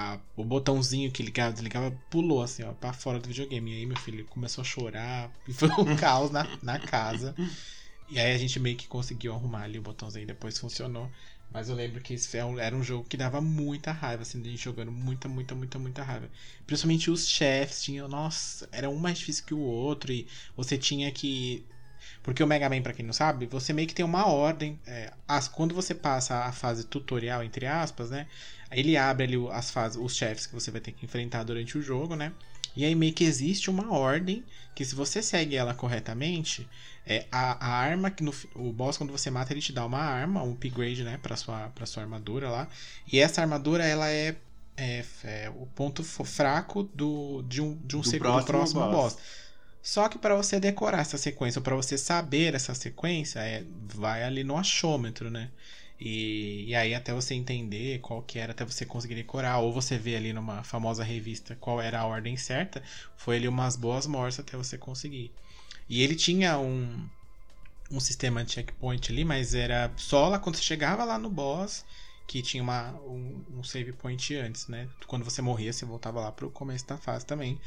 a- 0.00 0.20
o 0.36 0.44
botãozinho 0.44 1.10
que 1.12 1.22
ligava, 1.22 1.52
desligava, 1.52 1.90
pulou 2.10 2.42
assim, 2.42 2.62
ó, 2.64 2.72
pra 2.72 2.92
fora 2.92 3.18
do 3.20 3.28
videogame. 3.28 3.72
E 3.72 3.76
aí 3.78 3.86
meu 3.86 3.96
filho 3.98 4.24
começou 4.26 4.62
a 4.62 4.64
chorar, 4.64 5.32
e 5.46 5.52
foi 5.52 5.68
um 5.70 5.96
caos 5.96 6.30
na, 6.30 6.46
na 6.62 6.78
casa. 6.78 7.34
E 8.08 8.18
aí 8.18 8.32
a 8.34 8.38
gente 8.38 8.58
meio 8.58 8.76
que 8.76 8.88
conseguiu 8.88 9.32
arrumar 9.34 9.62
ali 9.62 9.78
o 9.78 9.82
botãozinho, 9.82 10.26
depois 10.26 10.58
funcionou. 10.58 11.10
Mas 11.52 11.68
eu 11.68 11.74
lembro 11.74 12.00
que 12.00 12.14
esse 12.14 12.36
era 12.36 12.76
um- 12.76 12.82
jogo 12.82 13.08
que 13.08 13.16
dava 13.16 13.40
muita 13.40 13.90
raiva, 13.92 14.22
assim, 14.22 14.40
de 14.40 14.50
gente 14.50 14.62
jogando 14.62 14.92
muita, 14.92 15.28
muita, 15.28 15.54
muita, 15.54 15.78
muita 15.78 16.02
raiva. 16.02 16.30
Principalmente 16.66 17.10
os 17.10 17.28
chefes 17.28 17.82
tinham, 17.82 18.08
nossa, 18.08 18.68
era 18.72 18.88
um 18.88 18.98
mais 18.98 19.18
difícil 19.18 19.44
que 19.44 19.54
o 19.54 19.58
outro 19.60 20.12
e 20.12 20.28
você 20.56 20.78
tinha 20.78 21.10
que. 21.10 21.66
Porque 22.22 22.42
o 22.42 22.46
Mega 22.46 22.68
Man, 22.68 22.82
pra 22.82 22.92
quem 22.92 23.04
não 23.04 23.12
sabe, 23.12 23.46
você 23.46 23.72
meio 23.72 23.88
que 23.88 23.94
tem 23.94 24.04
uma 24.04 24.26
ordem. 24.26 24.78
é, 24.86 25.12
as, 25.28 25.48
quando 25.48 25.74
você 25.74 25.94
passa 25.94 26.44
a 26.44 26.52
fase 26.52 26.84
tutorial, 26.84 27.42
entre 27.44 27.66
aspas, 27.66 28.10
né? 28.10 28.26
Ele 28.70 28.96
abre 28.96 29.24
ali 29.24 29.36
as 29.50 29.70
fases, 29.70 29.98
os 30.00 30.14
chefes 30.14 30.46
que 30.46 30.54
você 30.54 30.70
vai 30.70 30.80
ter 30.80 30.92
que 30.92 31.04
enfrentar 31.04 31.42
durante 31.42 31.76
o 31.76 31.82
jogo, 31.82 32.14
né? 32.14 32.32
E 32.76 32.84
aí 32.84 32.94
meio 32.94 33.12
que 33.12 33.24
existe 33.24 33.68
uma 33.68 33.92
ordem 33.92 34.44
que 34.74 34.84
se 34.84 34.94
você 34.94 35.22
segue 35.22 35.56
ela 35.56 35.74
corretamente, 35.74 36.68
é, 37.06 37.26
a, 37.30 37.66
a 37.66 37.72
arma 37.72 38.10
que 38.10 38.22
no, 38.22 38.32
o 38.54 38.72
boss 38.72 38.96
quando 38.96 39.10
você 39.10 39.30
mata 39.30 39.52
ele 39.52 39.60
te 39.60 39.72
dá 39.72 39.84
uma 39.84 39.98
arma, 39.98 40.42
um 40.42 40.52
upgrade, 40.52 41.02
né, 41.02 41.18
para 41.20 41.36
sua 41.36 41.68
para 41.70 41.86
sua 41.86 42.02
armadura 42.02 42.48
lá. 42.48 42.68
E 43.12 43.18
essa 43.18 43.40
armadura 43.40 43.84
ela 43.84 44.08
é, 44.08 44.36
é, 44.76 45.04
é 45.24 45.50
o 45.50 45.66
ponto 45.66 46.04
fraco 46.04 46.84
do 46.94 47.42
de 47.42 47.60
um 47.60 47.76
de 47.84 47.96
um 47.96 48.00
Do 48.00 48.08
segundo 48.08 48.44
próximo 48.44 48.46
próximo 48.46 48.80
boss. 48.88 49.14
boss. 49.14 49.18
Só 49.82 50.08
que 50.08 50.18
para 50.18 50.34
você 50.34 50.60
decorar 50.60 51.00
essa 51.00 51.16
sequência, 51.16 51.58
ou 51.58 51.62
para 51.62 51.74
você 51.74 51.96
saber 51.96 52.54
essa 52.54 52.74
sequência, 52.74 53.40
é, 53.40 53.64
vai 53.86 54.22
ali 54.22 54.44
no 54.44 54.56
achômetro, 54.56 55.30
né? 55.30 55.50
E, 56.00 56.64
e 56.68 56.74
aí 56.74 56.94
até 56.94 57.12
você 57.12 57.34
entender 57.34 58.00
qual 58.00 58.22
que 58.22 58.38
era, 58.38 58.52
até 58.52 58.64
você 58.64 58.86
conseguir 58.86 59.14
decorar, 59.16 59.58
ou 59.58 59.72
você 59.72 59.98
vê 59.98 60.16
ali 60.16 60.32
numa 60.32 60.64
famosa 60.64 61.04
revista 61.04 61.54
qual 61.56 61.80
era 61.80 62.00
a 62.00 62.06
ordem 62.06 62.36
certa, 62.36 62.82
foi 63.16 63.36
ali 63.36 63.46
umas 63.46 63.76
boas 63.76 64.06
mortes 64.06 64.40
até 64.40 64.56
você 64.56 64.78
conseguir. 64.78 65.30
E 65.88 66.02
ele 66.02 66.16
tinha 66.16 66.58
um, 66.58 67.06
um 67.90 68.00
sistema 68.00 68.44
de 68.44 68.52
checkpoint 68.52 69.12
ali, 69.12 69.24
mas 69.24 69.54
era 69.54 69.92
só 69.96 70.28
lá 70.28 70.38
quando 70.38 70.56
você 70.56 70.62
chegava 70.62 71.04
lá 71.04 71.18
no 71.18 71.28
boss, 71.28 71.84
que 72.26 72.42
tinha 72.42 72.62
uma, 72.62 72.92
um, 73.02 73.44
um 73.58 73.64
save 73.64 73.92
point 73.92 74.34
antes, 74.36 74.68
né? 74.68 74.88
Quando 75.06 75.24
você 75.24 75.42
morria, 75.42 75.72
você 75.72 75.84
voltava 75.84 76.20
lá 76.20 76.32
pro 76.32 76.50
começo 76.50 76.86
da 76.86 76.96
fase 76.96 77.26
também. 77.26 77.60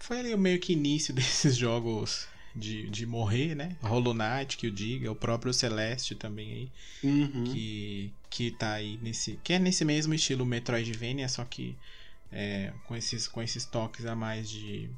Foi 0.00 0.18
ali 0.18 0.34
o 0.34 0.38
meio 0.38 0.58
que 0.58 0.72
início 0.72 1.12
desses 1.14 1.56
jogos 1.56 2.26
de, 2.56 2.88
de 2.88 3.04
morrer, 3.06 3.54
né? 3.54 3.76
Hollow 3.82 4.14
Knight, 4.14 4.56
que 4.56 4.66
o 4.66 4.70
diga, 4.72 5.10
o 5.12 5.14
próprio 5.16 5.52
Celeste 5.52 6.14
também 6.14 6.50
aí, 6.52 6.70
Uhum. 7.02 7.44
que, 7.44 8.12
que 8.30 8.50
tá 8.50 8.72
aí 8.72 8.98
nesse. 9.02 9.38
Que 9.44 9.52
é 9.52 9.58
nesse 9.58 9.84
mesmo 9.84 10.14
estilo 10.14 10.44
Metroidvania, 10.46 11.28
só 11.28 11.44
que 11.44 11.76
é, 12.32 12.72
com, 12.86 12.96
esses, 12.96 13.28
com 13.28 13.42
esses 13.42 13.64
toques 13.66 14.06
a 14.06 14.16
mais 14.16 14.48
de, 14.50 14.90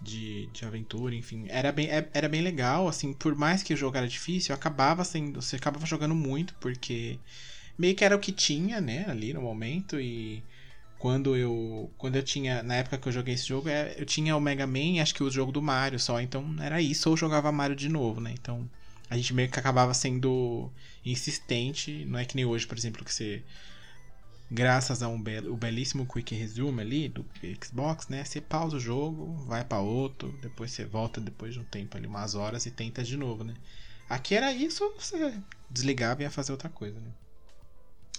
de, 0.00 0.46
de 0.52 0.64
aventura, 0.64 1.14
enfim. 1.14 1.46
Era 1.48 1.72
bem, 1.72 1.88
é- 1.88 2.08
era 2.14 2.28
bem 2.28 2.40
legal, 2.40 2.88
assim, 2.88 3.12
por 3.12 3.34
mais 3.34 3.62
que 3.62 3.74
o 3.74 3.76
jogo 3.76 3.96
era 3.96 4.08
difícil, 4.08 4.54
acabava 4.54 5.04
sendo. 5.04 5.42
Você 5.42 5.56
acabava 5.56 5.84
jogando 5.86 6.14
muito, 6.14 6.54
porque 6.60 7.18
meio 7.76 7.94
que 7.94 8.04
era 8.04 8.16
o 8.16 8.20
que 8.20 8.32
tinha, 8.32 8.80
né, 8.80 9.04
ali 9.08 9.32
no 9.34 9.42
momento, 9.42 10.00
e 10.00 10.42
quando 10.98 11.36
eu 11.36 11.90
quando 11.96 12.16
eu 12.16 12.22
tinha 12.22 12.62
na 12.62 12.74
época 12.74 12.98
que 12.98 13.08
eu 13.08 13.12
joguei 13.12 13.34
esse 13.34 13.46
jogo 13.46 13.68
é, 13.68 13.94
eu 13.96 14.04
tinha 14.04 14.36
o 14.36 14.40
Mega 14.40 14.66
Man 14.66 15.00
acho 15.00 15.14
que 15.14 15.22
o 15.22 15.30
jogo 15.30 15.52
do 15.52 15.62
Mario 15.62 15.98
só 15.98 16.20
então 16.20 16.56
era 16.60 16.82
isso 16.82 17.08
ou 17.08 17.16
jogava 17.16 17.52
Mario 17.52 17.76
de 17.76 17.88
novo 17.88 18.20
né? 18.20 18.32
Então 18.32 18.68
a 19.08 19.16
gente 19.16 19.32
meio 19.32 19.48
que 19.48 19.58
acabava 19.58 19.94
sendo 19.94 20.70
insistente 21.04 22.04
não 22.04 22.18
é 22.18 22.24
que 22.24 22.34
nem 22.34 22.44
hoje 22.44 22.66
por 22.66 22.76
exemplo 22.76 23.04
que 23.04 23.14
você 23.14 23.44
graças 24.50 25.02
a 25.02 25.08
um 25.08 25.20
belo, 25.20 25.52
o 25.52 25.56
belíssimo 25.56 26.06
quick 26.06 26.34
resume 26.34 26.80
ali 26.80 27.08
do 27.08 27.24
Xbox 27.64 28.08
né 28.08 28.24
você 28.24 28.40
pausa 28.40 28.76
o 28.76 28.80
jogo 28.80 29.34
vai 29.46 29.64
pra 29.64 29.78
outro 29.78 30.36
depois 30.42 30.72
você 30.72 30.84
volta 30.84 31.20
depois 31.20 31.54
de 31.54 31.60
um 31.60 31.64
tempo 31.64 31.96
ali 31.96 32.08
umas 32.08 32.34
horas 32.34 32.66
e 32.66 32.70
tenta 32.72 33.04
de 33.04 33.16
novo 33.16 33.44
né? 33.44 33.54
Aqui 34.10 34.34
era 34.34 34.52
isso 34.52 34.92
você 34.98 35.34
desligava 35.70 36.22
e 36.22 36.24
ia 36.24 36.30
fazer 36.30 36.50
outra 36.50 36.68
coisa 36.68 36.98
né? 36.98 37.12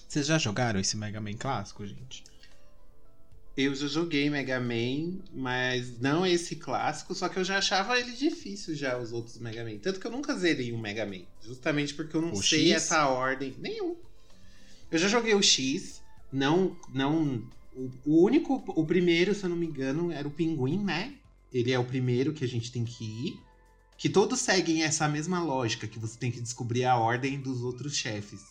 Vocês 0.08 0.26
já 0.26 0.38
jogaram 0.38 0.80
esse 0.80 0.96
Mega 0.96 1.20
Man 1.20 1.34
clássico 1.34 1.86
gente 1.86 2.24
Eu 3.58 3.76
já 3.76 3.88
joguei 3.88 4.30
Mega 4.30 4.60
Man, 4.60 5.20
mas 5.34 6.00
não 6.00 6.26
esse 6.26 6.56
clássico, 6.56 7.14
só 7.14 7.28
que 7.28 7.38
eu 7.38 7.44
já 7.44 7.58
achava 7.58 8.00
ele 8.00 8.14
difícil 8.14 8.74
já, 8.74 8.98
os 8.98 9.12
outros 9.12 9.38
Mega 9.38 9.64
Man. 9.66 9.78
Tanto 9.80 10.00
que 10.00 10.08
eu 10.08 10.12
nunca 10.12 10.34
zerei 10.36 10.72
um 10.72 10.80
Mega 10.80 11.06
Man, 11.06 11.24
justamente 11.42 11.94
porque 11.94 12.16
eu 12.16 12.22
não 12.22 12.32
O 12.32 12.42
sei 12.42 12.68
X? 12.68 12.72
essa 12.76 13.08
ordem. 13.08 13.56
Nenhum. 13.60 13.98
Eu 14.90 14.98
já 14.98 15.08
joguei 15.08 15.36
o 15.36 15.42
X, 15.44 16.02
não. 16.32 16.76
não 16.94 17.44
o, 18.06 18.24
único, 18.24 18.64
o 18.68 18.86
primeiro, 18.86 19.34
se 19.36 19.44
eu 19.44 19.50
não 19.50 19.58
me 19.58 19.66
engano, 19.66 20.12
era 20.12 20.28
o 20.28 20.32
Pinguim, 20.32 20.84
né? 20.84 21.14
Ele 21.54 21.72
é 21.72 21.80
o 21.80 21.86
primeiro 21.86 22.34
que 22.34 22.46
a 22.46 22.48
gente 22.48 22.72
tem 22.72 22.86
que 22.86 23.04
ir. 23.04 23.40
Que 23.98 24.08
todos 24.08 24.40
seguem 24.40 24.84
essa 24.84 25.08
mesma 25.10 25.42
lógica, 25.44 25.86
que 25.88 26.00
você 26.00 26.18
tem 26.18 26.32
que 26.32 26.40
descobrir 26.40 26.86
a 26.86 26.96
ordem 26.96 27.40
dos 27.40 27.62
outros 27.62 27.96
chefes. 27.96 28.42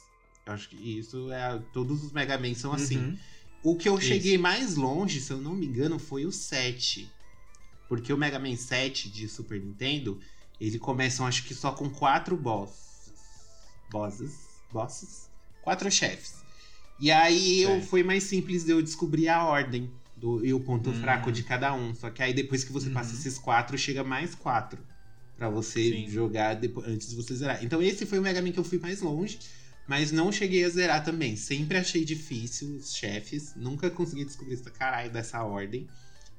Eu 0.44 0.52
acho 0.52 0.68
que 0.68 0.76
isso 0.76 1.32
é. 1.32 1.58
Todos 1.72 2.04
os 2.04 2.12
Mega 2.12 2.36
Man 2.36 2.54
são 2.54 2.72
assim. 2.72 2.98
Uhum. 2.98 3.18
O 3.62 3.76
que 3.76 3.88
eu 3.88 3.98
Isso. 3.98 4.06
cheguei 4.06 4.38
mais 4.38 4.76
longe, 4.76 5.20
se 5.20 5.32
eu 5.32 5.40
não 5.40 5.54
me 5.54 5.66
engano, 5.66 5.98
foi 5.98 6.24
o 6.26 6.32
7. 6.32 7.10
Porque 7.88 8.12
o 8.12 8.18
Mega 8.18 8.38
Man 8.38 8.56
7 8.56 9.10
de 9.10 9.28
Super 9.28 9.60
Nintendo, 9.60 10.18
ele 10.60 10.78
começam 10.78 11.26
acho 11.26 11.44
que 11.44 11.54
só 11.54 11.72
com 11.72 11.88
quatro 11.90 12.36
bosses. 12.36 12.78
Bosses? 13.90 14.62
Bosses? 14.70 15.28
Quatro 15.62 15.90
chefes. 15.90 16.44
E 16.98 17.10
aí 17.10 17.60
eu, 17.60 17.80
foi 17.80 18.02
mais 18.02 18.24
simples 18.24 18.64
de 18.64 18.72
eu 18.72 18.82
descobrir 18.82 19.28
a 19.28 19.44
ordem 19.44 19.90
do, 20.16 20.44
e 20.44 20.52
o 20.52 20.60
ponto 20.60 20.90
Hum. 20.90 20.94
fraco 20.94 21.30
de 21.32 21.42
cada 21.42 21.72
um. 21.74 21.94
Só 21.94 22.10
que 22.10 22.22
aí 22.22 22.32
depois 22.34 22.64
que 22.64 22.72
você 22.72 22.90
passa 22.90 23.12
Uhum. 23.12 23.18
esses 23.18 23.38
quatro, 23.38 23.78
chega 23.78 24.02
mais 24.04 24.34
quatro. 24.34 24.82
Pra 25.36 25.48
você 25.48 25.90
Sim. 25.92 26.08
jogar 26.08 26.54
depois, 26.54 26.86
antes 26.88 27.08
de 27.10 27.16
você 27.16 27.34
zerar. 27.36 27.64
Então 27.64 27.80
esse 27.80 28.04
foi 28.04 28.18
o 28.18 28.22
Mega 28.22 28.42
Man 28.42 28.50
que 28.50 28.58
eu 28.58 28.64
fui 28.64 28.78
mais 28.78 29.00
longe. 29.00 29.38
Mas 29.88 30.12
não 30.12 30.30
cheguei 30.30 30.64
a 30.64 30.68
zerar 30.68 31.02
também. 31.02 31.34
Sempre 31.34 31.78
achei 31.78 32.04
difícil 32.04 32.76
os 32.76 32.94
chefes. 32.94 33.54
Nunca 33.56 33.88
consegui 33.90 34.24
descobrir 34.24 34.54
essa 34.54 34.70
caralho 34.70 35.10
dessa 35.10 35.42
ordem. 35.42 35.88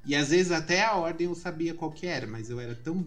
E 0.06 0.14
às 0.14 0.30
vezes 0.30 0.52
até 0.52 0.84
a 0.84 0.94
ordem 0.94 1.26
eu 1.26 1.34
sabia 1.34 1.74
qual 1.74 1.90
que 1.90 2.06
era, 2.06 2.26
mas 2.26 2.48
eu 2.48 2.60
era 2.60 2.74
tão 2.76 3.06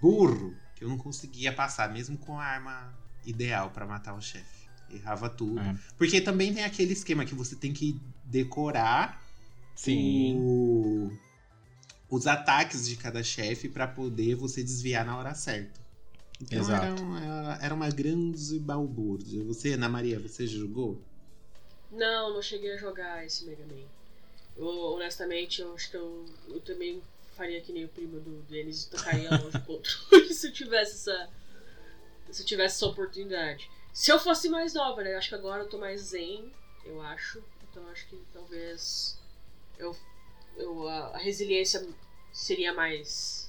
burro 0.00 0.54
que 0.74 0.84
eu 0.84 0.88
não 0.88 0.98
conseguia 0.98 1.52
passar, 1.52 1.90
mesmo 1.90 2.18
com 2.18 2.38
a 2.38 2.44
arma 2.44 2.94
ideal 3.24 3.70
pra 3.70 3.86
matar 3.86 4.14
o 4.14 4.20
chefe. 4.20 4.68
Errava 4.90 5.28
tudo. 5.30 5.58
É. 5.58 5.74
Porque 5.96 6.20
também 6.20 6.52
tem 6.54 6.62
aquele 6.62 6.92
esquema 6.92 7.24
que 7.24 7.34
você 7.34 7.56
tem 7.56 7.72
que 7.72 7.98
decorar 8.24 9.20
Sim. 9.74 10.36
o- 10.38 11.10
os 12.10 12.26
ataques 12.26 12.86
de 12.86 12.94
cada 12.96 13.22
chefe 13.24 13.68
pra 13.68 13.88
poder 13.88 14.36
você 14.36 14.62
desviar 14.62 15.04
na 15.04 15.16
hora 15.16 15.34
certa. 15.34 15.80
Então 16.40 16.58
Exato. 16.58 16.84
Era, 16.84 17.02
uma, 17.02 17.58
era 17.62 17.74
uma 17.74 17.90
grande 17.90 18.58
balbúrdia. 18.58 19.42
Você, 19.44 19.72
Ana 19.72 19.88
Maria, 19.88 20.18
você 20.18 20.46
jogou? 20.46 21.00
Não, 21.90 22.34
não 22.34 22.42
cheguei 22.42 22.72
a 22.72 22.76
jogar 22.76 23.24
esse 23.24 23.46
Mega 23.46 23.64
Man. 23.64 23.86
Eu, 24.56 24.66
honestamente, 24.66 25.60
eu 25.60 25.74
acho 25.74 25.90
que 25.90 25.96
eu, 25.96 26.26
eu 26.48 26.60
também 26.60 27.02
faria 27.36 27.60
que 27.60 27.72
nem 27.72 27.84
o 27.84 27.88
primo 27.88 28.18
do 28.20 28.42
Denis 28.42 28.84
e 28.84 28.90
tocaria 28.90 29.30
longe 29.30 29.56
o 29.56 29.62
controle 29.62 30.32
se 30.34 30.48
eu 30.48 30.52
tivesse 30.52 30.92
essa. 31.10 31.30
Se 32.30 32.42
eu 32.42 32.46
tivesse 32.46 32.76
essa 32.76 32.86
oportunidade. 32.86 33.70
Se 33.92 34.10
eu 34.10 34.18
fosse 34.18 34.48
mais 34.48 34.74
nova, 34.74 35.02
né? 35.02 35.14
Eu 35.14 35.18
acho 35.18 35.28
que 35.28 35.34
agora 35.34 35.62
eu 35.62 35.68
tô 35.68 35.78
mais 35.78 36.00
zen, 36.00 36.52
eu 36.84 37.00
acho. 37.00 37.42
Então 37.70 37.82
eu 37.82 37.90
acho 37.90 38.06
que 38.08 38.20
talvez 38.32 39.18
eu, 39.78 39.96
eu 40.56 40.88
a, 40.88 41.14
a 41.14 41.18
resiliência 41.18 41.86
seria 42.32 42.74
mais 42.74 43.45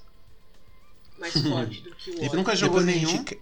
mais 1.17 1.33
forte 1.33 1.81
do 1.81 1.95
que 1.95 2.11
o 2.11 2.13
Ele 2.15 2.25
ódio. 2.27 2.37
nunca 2.37 2.55
jogou 2.55 2.79
Depois 2.79 2.95
nenhum? 2.95 3.09
gente- 3.09 3.41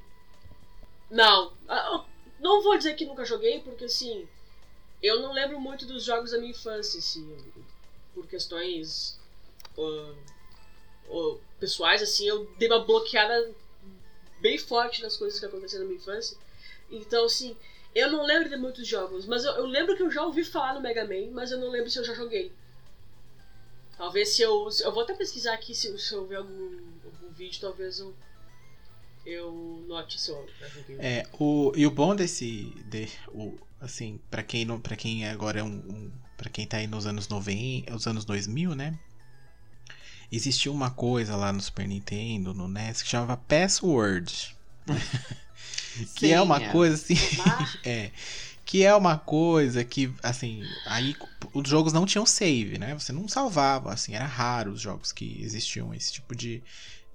Não, 1.10 1.54
ah, 1.68 2.06
não 2.40 2.62
vou 2.64 2.78
dizer 2.78 2.94
que 2.96 3.06
nunca 3.06 3.26
joguei, 3.26 3.60
porque 3.62 3.86
assim, 3.86 4.28
eu 5.02 5.22
não 5.22 5.34
lembro 5.34 5.60
muito 5.60 5.86
dos 5.86 6.04
jogos 6.04 6.32
da 6.32 6.38
minha 6.38 6.52
infância, 6.52 7.00
assim, 7.00 7.36
por 8.14 8.26
questões 8.28 9.20
ah, 9.78 10.14
ah, 11.10 11.36
pessoais, 11.60 12.02
assim, 12.02 12.26
eu 12.28 12.46
dei 12.58 12.68
uma 12.70 12.84
bloqueada 12.84 13.52
bem 14.42 14.58
forte 14.58 15.02
nas 15.02 15.18
coisas 15.18 15.40
que 15.40 15.46
aconteceram 15.46 15.84
na 15.84 15.90
minha 15.90 16.00
infância. 16.02 16.38
Então, 16.92 17.26
assim, 17.26 17.56
eu 17.94 18.12
não 18.12 18.24
lembro 18.24 18.50
de 18.50 18.58
muitos 18.58 18.88
jogos, 18.88 19.26
mas 19.26 19.44
eu, 19.44 19.52
eu 19.54 19.66
lembro 19.66 19.96
que 19.96 20.04
eu 20.04 20.12
já 20.12 20.24
ouvi 20.26 20.44
falar 20.44 20.74
no 20.76 20.82
Mega 20.82 21.04
Man, 21.06 21.32
mas 21.32 21.52
eu 21.52 21.58
não 21.60 21.70
lembro 21.70 21.90
se 21.90 21.98
eu 22.00 22.04
já 22.04 22.14
joguei. 22.14 22.52
Talvez 23.98 24.30
se 24.36 24.42
eu. 24.42 24.70
se- 24.70 24.84
eu 24.84 24.92
vou 24.92 25.04
até 25.04 25.14
pesquisar 25.14 25.54
aqui 25.54 25.74
se, 25.74 25.98
se 25.98 26.14
eu 26.14 26.26
ver 26.28 26.36
algum, 26.36 26.85
algum 27.26 27.34
vídeo, 27.34 27.60
talvez 27.60 28.00
eu. 28.00 28.16
Eu 29.26 29.84
note 29.88 30.22
se 30.22 30.30
eu 30.30 30.48
já 30.60 30.68
joguei. 30.68 30.98
É, 31.00 31.26
o, 31.40 31.72
e 31.76 31.88
o 31.88 31.92
bom 31.92 32.16
desse. 32.16 32.72
De, 32.86 33.10
o, 33.30 33.58
assim, 33.82 34.20
pra 34.30 34.44
quem, 34.44 34.66
não, 34.66 34.80
pra 34.80 34.96
quem 34.96 35.28
agora 35.28 35.60
é 35.60 35.64
um. 35.64 35.78
um 35.78 36.12
para 36.38 36.50
quem 36.50 36.68
tá 36.68 36.78
aí 36.78 36.86
nos 36.86 37.06
anos 37.06 37.30
90, 37.30 37.96
os 37.96 38.06
anos 38.08 38.26
2000, 38.26 38.76
né? 38.76 39.00
Existia 40.30 40.72
uma 40.72 40.92
coisa 40.92 41.36
lá 41.36 41.54
no 41.54 41.62
Super 41.62 41.88
Nintendo, 41.88 42.54
no 42.54 42.68
NES, 42.68 43.02
que 43.02 43.08
chamava 43.10 43.38
Password. 43.38 44.56
que 46.16 46.32
é 46.32 46.42
uma 46.42 46.58
Senha. 46.58 46.72
coisa 46.72 46.96
assim. 46.96 47.16
É. 47.86 48.12
Que 48.66 48.84
é 48.84 48.94
uma 48.96 49.18
coisa 49.18 49.86
que, 49.86 50.12
assim, 50.24 50.64
aí 50.88 51.16
os 51.54 51.70
jogos 51.70 51.94
não 51.94 52.04
tinham 52.04 52.26
save, 52.26 52.80
né? 52.80 52.96
Você 52.96 53.14
não 53.14 53.28
salvava, 53.28 53.94
assim, 53.94 54.16
era 54.16 54.26
raro 54.26 54.72
os 54.72 54.82
jogos 54.82 55.12
que 55.12 55.40
existiam 55.40 55.94
esse 55.94 56.12
tipo 56.12 56.36
de, 56.36 56.64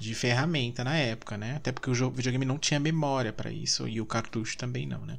de 0.00 0.14
ferramenta 0.14 0.82
na 0.82 0.96
época, 0.96 1.38
né? 1.38 1.56
Até 1.56 1.72
porque 1.72 1.90
o 1.90 1.94
jogo, 1.94 2.16
videogame 2.16 2.46
não 2.46 2.58
tinha 2.58 2.80
memória 2.80 3.32
pra 3.32 3.52
isso 3.52 3.86
e 3.86 4.00
o 4.00 4.06
cartucho 4.06 4.56
também 4.58 4.86
não, 4.86 5.06
né? 5.06 5.18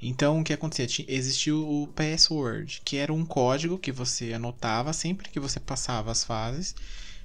Então, 0.00 0.40
o 0.40 0.44
que 0.44 0.52
acontecia? 0.52 0.86
Ti- 0.86 1.06
Existiu 1.08 1.68
o 1.68 1.86
password, 1.88 2.82
que 2.84 2.96
era 2.98 3.12
um 3.12 3.24
código 3.24 3.78
que 3.78 3.92
você 3.92 4.32
anotava 4.34 4.92
sempre 4.92 5.30
que 5.30 5.40
você 5.40 5.60
passava 5.60 6.10
as 6.10 6.24
fases, 6.24 6.74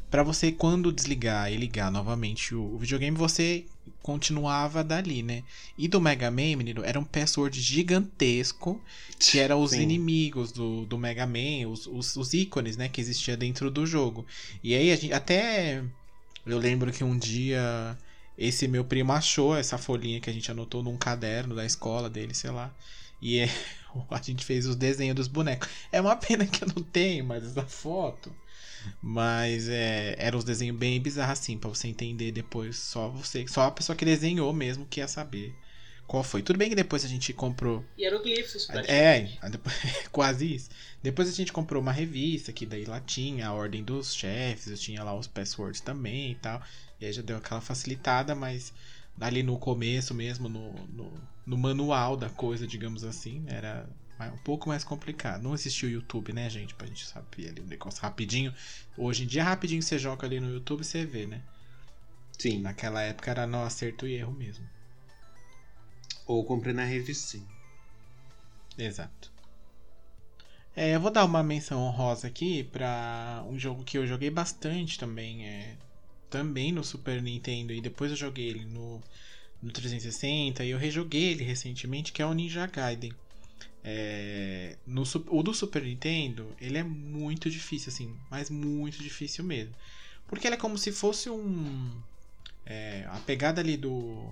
Pra 0.10 0.24
você, 0.24 0.54
quando 0.54 0.92
desligar 0.94 1.52
e 1.52 1.58
ligar 1.58 1.92
novamente 1.92 2.56
o, 2.56 2.78
videogame, 2.78 3.18
você 3.18 3.66
continuava 4.02 4.84
dali, 4.84 5.22
né? 5.22 5.44
E 5.78 5.88
do 5.88 6.00
Mega 6.00 6.32
Man, 6.32 6.56
menino, 6.56 6.84
era 6.84 6.98
um 7.00 7.04
password 7.04 7.60
gigantesco, 7.60 8.82
que 9.26 9.38
era 9.38 9.58
os 9.58 9.72
Sim. 9.72 9.82
inimigos 9.82 10.54
do, 10.54 10.86
do 10.86 10.98
Mega 10.98 11.28
Man, 11.28 11.68
os, 11.70 11.88
os, 11.88 12.16
os 12.16 12.34
ícones, 12.34 12.78
né, 12.78 12.88
que 12.88 13.02
existia 13.02 13.36
dentro 13.36 13.70
do 13.70 13.86
jogo. 13.86 14.26
E 14.64 14.74
aí, 14.76 14.92
a 14.92 14.96
gente, 14.96 15.12
até 15.14 15.84
eu 16.52 16.58
lembro 16.58 16.92
que 16.92 17.04
um 17.04 17.18
dia 17.18 17.98
esse 18.38 18.68
meu 18.68 18.86
primo 18.86 19.12
achou 19.14 19.56
essa 19.56 19.78
folhinha 19.78 20.20
que 20.22 20.30
a 20.30 20.34
gente 20.34 20.52
anotou 20.52 20.84
num 20.84 20.98
caderno 20.98 21.56
da 21.56 21.66
escola 21.66 22.10
dele, 22.10 22.34
sei 22.34 22.52
lá. 22.52 22.74
E 23.22 23.40
é, 23.40 23.50
A 24.10 24.22
gente 24.22 24.46
fez 24.46 24.66
os 24.66 24.76
desenhos 24.76 25.16
dos 25.16 25.28
bonecos. 25.28 25.70
É 25.92 26.00
uma 26.00 26.16
pena 26.16 26.46
que 26.46 26.64
eu 26.64 26.68
não 26.68 26.84
tenho 26.84 27.26
mais 27.26 27.44
essa 27.44 27.64
foto. 27.64 28.34
Mas 29.02 29.68
é, 29.68 30.16
eram 30.18 30.40
os 30.40 30.46
desenhos 30.46 30.78
bem 30.78 31.02
bizarros 31.02 31.40
assim, 31.40 31.58
pra 31.58 31.70
você 31.70 31.88
entender 31.88 32.32
depois. 32.32 32.78
Só 32.78 33.10
você, 33.10 33.48
só 33.48 33.64
a 33.64 33.72
pessoa 33.72 33.96
que 33.96 34.06
desenhou 34.06 34.54
mesmo 34.54 34.86
que 34.86 35.00
ia 35.00 35.08
saber 35.08 35.56
qual 36.08 36.24
foi. 36.24 36.42
Tudo 36.42 36.58
bem 36.58 36.70
que 36.70 36.76
depois 36.76 37.04
a 37.04 37.08
gente 37.08 37.34
comprou. 37.34 37.84
Hieroglifos, 38.00 38.70
É, 38.88 39.30
quase 40.12 40.56
isso. 40.56 40.70
Depois 41.04 41.28
a 41.28 41.34
gente 41.34 41.52
comprou 41.52 41.82
uma 41.82 41.92
revista 41.92 42.54
que 42.54 42.66
daí 42.66 42.86
lá 42.86 43.02
tinha 43.02 43.48
a 43.48 43.54
ordem 43.54 43.84
dos 43.84 44.16
chefes, 44.16 44.80
tinha 44.80 45.04
lá 45.04 45.14
os 45.14 45.28
passwords 45.28 45.82
também 45.82 46.32
e 46.32 46.36
tal. 46.36 46.62
E 47.00 47.06
aí 47.06 47.12
já 47.12 47.22
deu 47.22 47.38
aquela 47.38 47.60
facilitada, 47.60 48.34
mas 48.34 48.74
ali 49.20 49.44
no 49.44 49.60
começo 49.60 50.14
mesmo, 50.14 50.48
no, 50.48 50.74
no, 50.88 51.14
no 51.46 51.58
manual 51.58 52.16
da 52.16 52.30
coisa, 52.30 52.66
digamos 52.66 53.04
assim, 53.04 53.44
era 53.48 53.88
um 54.34 54.38
pouco 54.38 54.70
mais 54.70 54.84
complicado. 54.84 55.44
Não 55.44 55.54
existia 55.54 55.90
o 55.90 55.92
YouTube, 55.92 56.32
né, 56.32 56.50
gente? 56.50 56.74
Pra 56.74 56.88
gente 56.88 57.06
saber 57.06 57.50
ali 57.50 57.62
o 57.62 57.68
negócio 57.68 58.02
rapidinho. 58.02 58.54
Hoje 58.98 59.24
em 59.24 59.28
dia, 59.28 59.44
rapidinho 59.44 59.82
você 59.84 60.00
joga 60.00 60.26
ali 60.26 60.40
no 60.40 60.50
YouTube 60.52 60.82
e 60.82 60.86
você 60.86 61.06
vê, 61.06 61.28
né? 61.28 61.42
Sim. 62.40 62.62
Naquela 62.62 63.02
época 63.02 63.30
era 63.30 63.46
no 63.46 63.62
acerto 63.64 64.08
e 64.08 64.14
erro 64.14 64.32
mesmo. 64.32 64.77
Ou 66.28 66.44
comprei 66.44 66.74
na 66.74 66.84
revista. 66.84 67.40
Exato. 68.78 69.32
É, 70.76 70.94
eu 70.96 71.00
vou 71.00 71.10
dar 71.10 71.26
uma 71.26 71.42
menção 71.42 71.82
honrosa 71.82 72.28
aqui 72.28 72.66
para 72.66 73.44
um 73.50 73.58
jogo 73.58 73.84
que 73.84 73.98
eu 73.98 74.06
joguei 74.06 74.30
bastante 74.30 75.00
também. 75.00 75.48
É, 75.48 75.76
também 76.30 76.72
no 76.72 76.84
Super 76.84 77.22
Nintendo. 77.22 77.74
E 77.74 77.82
depois 77.82 78.12
eu 78.12 78.18
joguei 78.18 78.50
ele 78.50 78.66
no, 78.66 79.02
no 79.62 79.72
360. 79.72 80.64
E 80.64 80.70
eu 80.70 80.78
rejoguei 80.78 81.32
ele 81.32 81.44
recentemente, 81.44 82.12
que 82.12 82.22
é 82.22 82.26
o 82.26 82.34
Ninja 82.34 82.68
Gaiden. 82.68 83.14
É, 83.84 84.78
no, 84.86 85.04
o 85.30 85.42
do 85.42 85.54
Super 85.54 85.82
Nintendo, 85.84 86.54
ele 86.60 86.78
é 86.78 86.84
muito 86.84 87.50
difícil, 87.50 87.90
assim. 87.90 88.16
Mas 88.30 88.50
muito 88.50 89.02
difícil 89.02 89.44
mesmo. 89.44 89.74
Porque 90.28 90.46
ele 90.46 90.56
é 90.56 90.60
como 90.60 90.78
se 90.78 90.92
fosse 90.92 91.30
um. 91.30 92.02
É, 92.66 93.06
a 93.10 93.20
pegada 93.22 93.62
ali 93.62 93.78
do 93.78 94.30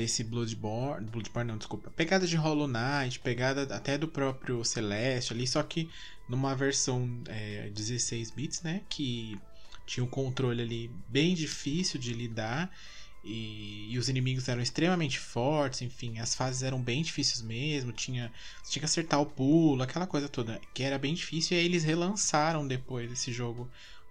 desse 0.00 0.24
Bloodborne, 0.24 1.06
Bloodborne 1.06 1.48
não, 1.48 1.58
desculpa, 1.58 1.90
pegada 1.90 2.26
de 2.26 2.34
Hollow 2.34 2.66
Knight, 2.66 3.20
pegada 3.20 3.62
até 3.74 3.98
do 3.98 4.08
próprio 4.08 4.64
Celeste 4.64 5.34
ali, 5.34 5.46
só 5.46 5.62
que 5.62 5.90
numa 6.26 6.54
versão 6.54 7.22
é, 7.28 7.68
16 7.68 8.30
bits, 8.30 8.62
né, 8.62 8.80
que 8.88 9.38
tinha 9.84 10.02
um 10.02 10.08
controle 10.08 10.62
ali 10.62 10.90
bem 11.06 11.34
difícil 11.34 12.00
de 12.00 12.14
lidar 12.14 12.74
e, 13.22 13.92
e, 13.92 13.98
os 13.98 14.08
inimigos 14.08 14.48
eram 14.48 14.62
extremamente 14.62 15.18
fortes, 15.18 15.82
enfim, 15.82 16.18
as 16.18 16.34
fases 16.34 16.62
eram 16.62 16.80
bem 16.80 17.02
difíceis 17.02 17.42
mesmo, 17.42 17.92
tinha, 17.92 18.32
tinha 18.66 18.80
que 18.80 18.86
acertar 18.86 19.20
o 19.20 19.26
pulo, 19.26 19.82
aquela 19.82 20.06
coisa 20.06 20.30
toda, 20.30 20.58
que 20.72 20.82
era 20.82 20.98
bem 20.98 21.12
difícil, 21.12 21.58
e 21.58 21.60
aí 21.60 21.66
eles 21.66 21.84
relançaram 21.84 22.66
depois 22.66 23.12
esse 23.12 23.30
jogo 23.30 23.70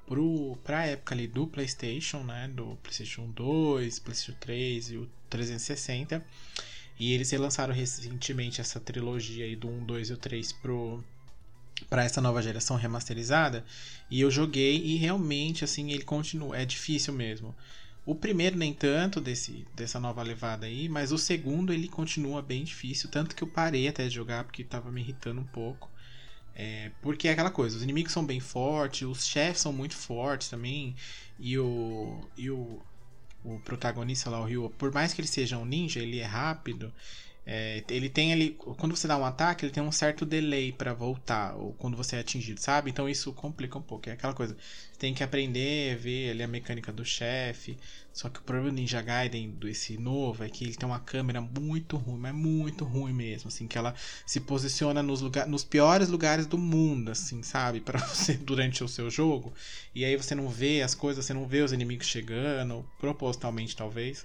pro, 0.10 0.58
pra 0.64 0.88
época 0.88 1.14
ali 1.14 1.28
do 1.28 1.46
PlayStation, 1.46 2.24
né? 2.24 2.48
Do 2.48 2.76
PlayStation 2.82 3.30
2, 3.30 4.00
PlayStation 4.00 4.40
3 4.40 4.92
e 4.92 4.98
o 4.98 5.08
360. 5.30 6.26
E 7.00 7.14
eles 7.14 7.30
relançaram 7.30 7.74
recentemente 7.74 8.60
essa 8.60 8.80
trilogia 8.80 9.46
aí 9.46 9.56
do 9.56 9.70
1, 9.70 9.86
2 9.86 10.10
e 10.10 10.14
o 10.14 10.18
3 10.18 10.52
pro 10.54 11.04
para 11.90 12.04
essa 12.04 12.20
nova 12.20 12.42
geração 12.42 12.76
remasterizada 12.76 13.64
e 14.12 14.20
eu 14.20 14.30
joguei 14.30 14.84
e 14.84 14.98
realmente 14.98 15.64
assim 15.64 15.94
ele 15.94 16.04
continua 16.04 16.58
é 16.58 16.66
difícil 16.66 17.14
mesmo 17.14 17.56
o 18.06 18.14
primeiro 18.14 18.58
nem 18.58 18.74
tanto 18.74 19.22
desse 19.22 19.66
dessa 19.74 19.98
nova 19.98 20.22
levada 20.22 20.66
aí 20.66 20.90
mas 20.90 21.14
o 21.14 21.18
segundo 21.18 21.72
ele 21.72 21.88
continua 21.88 22.42
bem 22.42 22.66
difícil 22.66 23.10
tanto 23.10 23.34
que 23.34 23.42
eu 23.42 23.48
parei 23.48 23.88
até 23.88 24.10
de 24.10 24.14
jogar 24.14 24.44
porque 24.44 24.62
estava 24.62 24.92
me 24.92 25.00
irritando 25.00 25.40
um 25.40 25.46
pouco 25.46 25.90
é, 26.62 26.92
porque 27.02 27.30
é 27.30 27.32
aquela 27.32 27.50
coisa, 27.50 27.78
os 27.78 27.84
inimigos 27.84 28.12
são 28.12 28.26
bem 28.26 28.42
fortes, 28.42 29.08
os 29.08 29.26
chefes 29.26 29.62
são 29.62 29.72
muito 29.72 29.96
fortes 29.96 30.50
também, 30.50 30.94
e 31.40 31.58
o, 31.58 32.20
e 32.36 32.52
o, 32.52 32.82
o 33.46 33.60
protagonista 33.62 34.30
lá, 34.30 34.42
o 34.42 34.44
Ryu, 34.44 34.70
por 34.78 34.92
mais 34.92 35.14
que 35.14 35.22
ele 35.22 35.28
seja 35.30 35.58
um 35.58 35.64
ninja, 35.64 36.02
ele 36.02 36.20
é 36.20 36.26
rápido, 36.26 36.94
é, 37.52 37.84
ele 37.90 38.10
tem 38.10 38.32
ali. 38.32 38.52
Quando 38.78 38.96
você 38.96 39.08
dá 39.08 39.18
um 39.18 39.26
ataque, 39.26 39.66
ele 39.66 39.72
tem 39.72 39.82
um 39.82 39.92
certo 39.92 40.24
delay 40.24 40.72
para 40.72 40.94
voltar, 40.94 41.56
ou 41.56 41.74
quando 41.74 41.98
você 41.98 42.16
é 42.16 42.20
atingido, 42.20 42.62
sabe? 42.62 42.92
Então 42.92 43.10
isso 43.10 43.34
complica 43.34 43.76
um 43.76 43.82
pouco. 43.82 44.08
É 44.08 44.12
aquela 44.14 44.36
coisa. 44.36 44.54
Você 44.54 45.00
tem 45.00 45.16
que 45.16 45.24
aprender, 45.24 45.98
ver 45.98 46.30
ali 46.30 46.44
a 46.44 46.48
mecânica 46.48 46.92
do 46.92 47.04
chefe. 47.04 47.76
Só 48.14 48.30
que 48.30 48.40
o 48.40 48.44
problema 48.44 48.70
do 48.70 48.76
Ninja 48.76 49.02
Gaiden, 49.02 49.50
desse 49.50 49.98
novo, 49.98 50.44
é 50.44 50.50
que 50.50 50.64
ele 50.64 50.76
tem 50.76 50.88
uma 50.88 51.00
câmera 51.00 51.42
muito 51.42 51.98
ruim, 51.98 52.20
mas 52.20 52.36
muito 52.36 52.86
ruim 52.86 53.14
mesmo. 53.14 53.48
Assim, 53.48 53.66
que 53.66 53.80
ela 53.80 53.96
se 54.28 54.40
posiciona 54.40 55.02
nos, 55.02 55.22
lugar, 55.22 55.48
nos 55.48 55.64
piores 55.64 56.10
lugares 56.10 56.46
do 56.46 56.58
mundo, 56.58 57.10
assim, 57.10 57.42
sabe? 57.42 57.80
para 57.82 57.98
você 57.98 58.34
durante 58.36 58.84
o 58.84 58.88
seu 58.88 59.10
jogo. 59.10 59.52
E 59.96 60.06
aí 60.06 60.16
você 60.16 60.36
não 60.36 60.50
vê 60.50 60.84
as 60.84 60.94
coisas, 60.94 61.26
você 61.26 61.34
não 61.34 61.48
vê 61.48 61.62
os 61.62 61.74
inimigos 61.74 62.06
chegando, 62.06 62.88
propositalmente 63.00 63.76
talvez. 63.76 64.24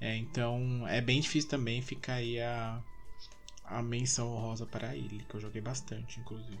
É, 0.00 0.16
então 0.16 0.86
é 0.86 1.00
bem 1.00 1.20
difícil 1.20 1.48
também 1.48 1.80
ficar 1.80 2.14
aí 2.14 2.40
a, 2.40 2.82
a 3.64 3.82
menção 3.82 4.28
honrosa 4.28 4.66
para 4.66 4.94
ele, 4.94 5.24
que 5.28 5.34
eu 5.34 5.40
joguei 5.40 5.60
bastante, 5.60 6.20
inclusive. 6.20 6.58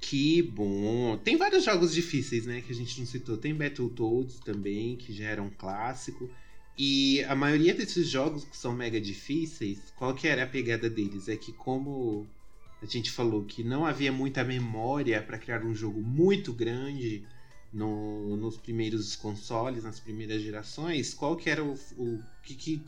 Que 0.00 0.42
bom! 0.42 1.18
Tem 1.18 1.36
vários 1.36 1.64
jogos 1.64 1.92
difíceis, 1.92 2.46
né, 2.46 2.62
que 2.62 2.72
a 2.72 2.74
gente 2.74 2.98
não 2.98 3.06
citou. 3.06 3.36
Tem 3.36 3.54
Battletoads 3.54 4.40
também, 4.40 4.96
que 4.96 5.12
já 5.12 5.26
era 5.26 5.42
um 5.42 5.50
clássico. 5.50 6.30
E 6.78 7.22
a 7.24 7.34
maioria 7.34 7.74
desses 7.74 8.08
jogos 8.08 8.44
que 8.44 8.56
são 8.56 8.74
mega 8.74 8.98
difíceis, 8.98 9.92
qual 9.94 10.14
que 10.14 10.26
era 10.26 10.44
a 10.44 10.46
pegada 10.46 10.88
deles? 10.88 11.28
É 11.28 11.36
que 11.36 11.52
como 11.52 12.26
a 12.80 12.86
gente 12.86 13.10
falou 13.10 13.44
que 13.44 13.62
não 13.62 13.84
havia 13.84 14.10
muita 14.10 14.42
memória 14.42 15.22
para 15.22 15.38
criar 15.38 15.62
um 15.62 15.74
jogo 15.74 16.00
muito 16.00 16.52
grande, 16.52 17.26
no, 17.72 18.36
nos 18.36 18.56
primeiros 18.56 19.14
consoles, 19.16 19.84
nas 19.84 20.00
primeiras 20.00 20.42
gerações, 20.42 21.14
qual 21.14 21.36
que 21.36 21.48
era 21.48 21.62
o, 21.64 21.74
o 21.96 22.20
que, 22.42 22.54
que 22.54 22.84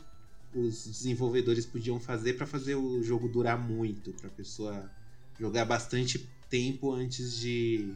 os 0.53 0.85
desenvolvedores 0.85 1.65
podiam 1.65 1.99
fazer 1.99 2.33
para 2.33 2.45
fazer 2.45 2.75
o 2.75 3.01
jogo 3.01 3.27
durar 3.27 3.57
muito, 3.57 4.13
para 4.13 4.27
a 4.27 4.31
pessoa 4.31 4.91
jogar 5.39 5.65
bastante 5.65 6.29
tempo 6.49 6.91
antes 6.91 7.39
de, 7.39 7.95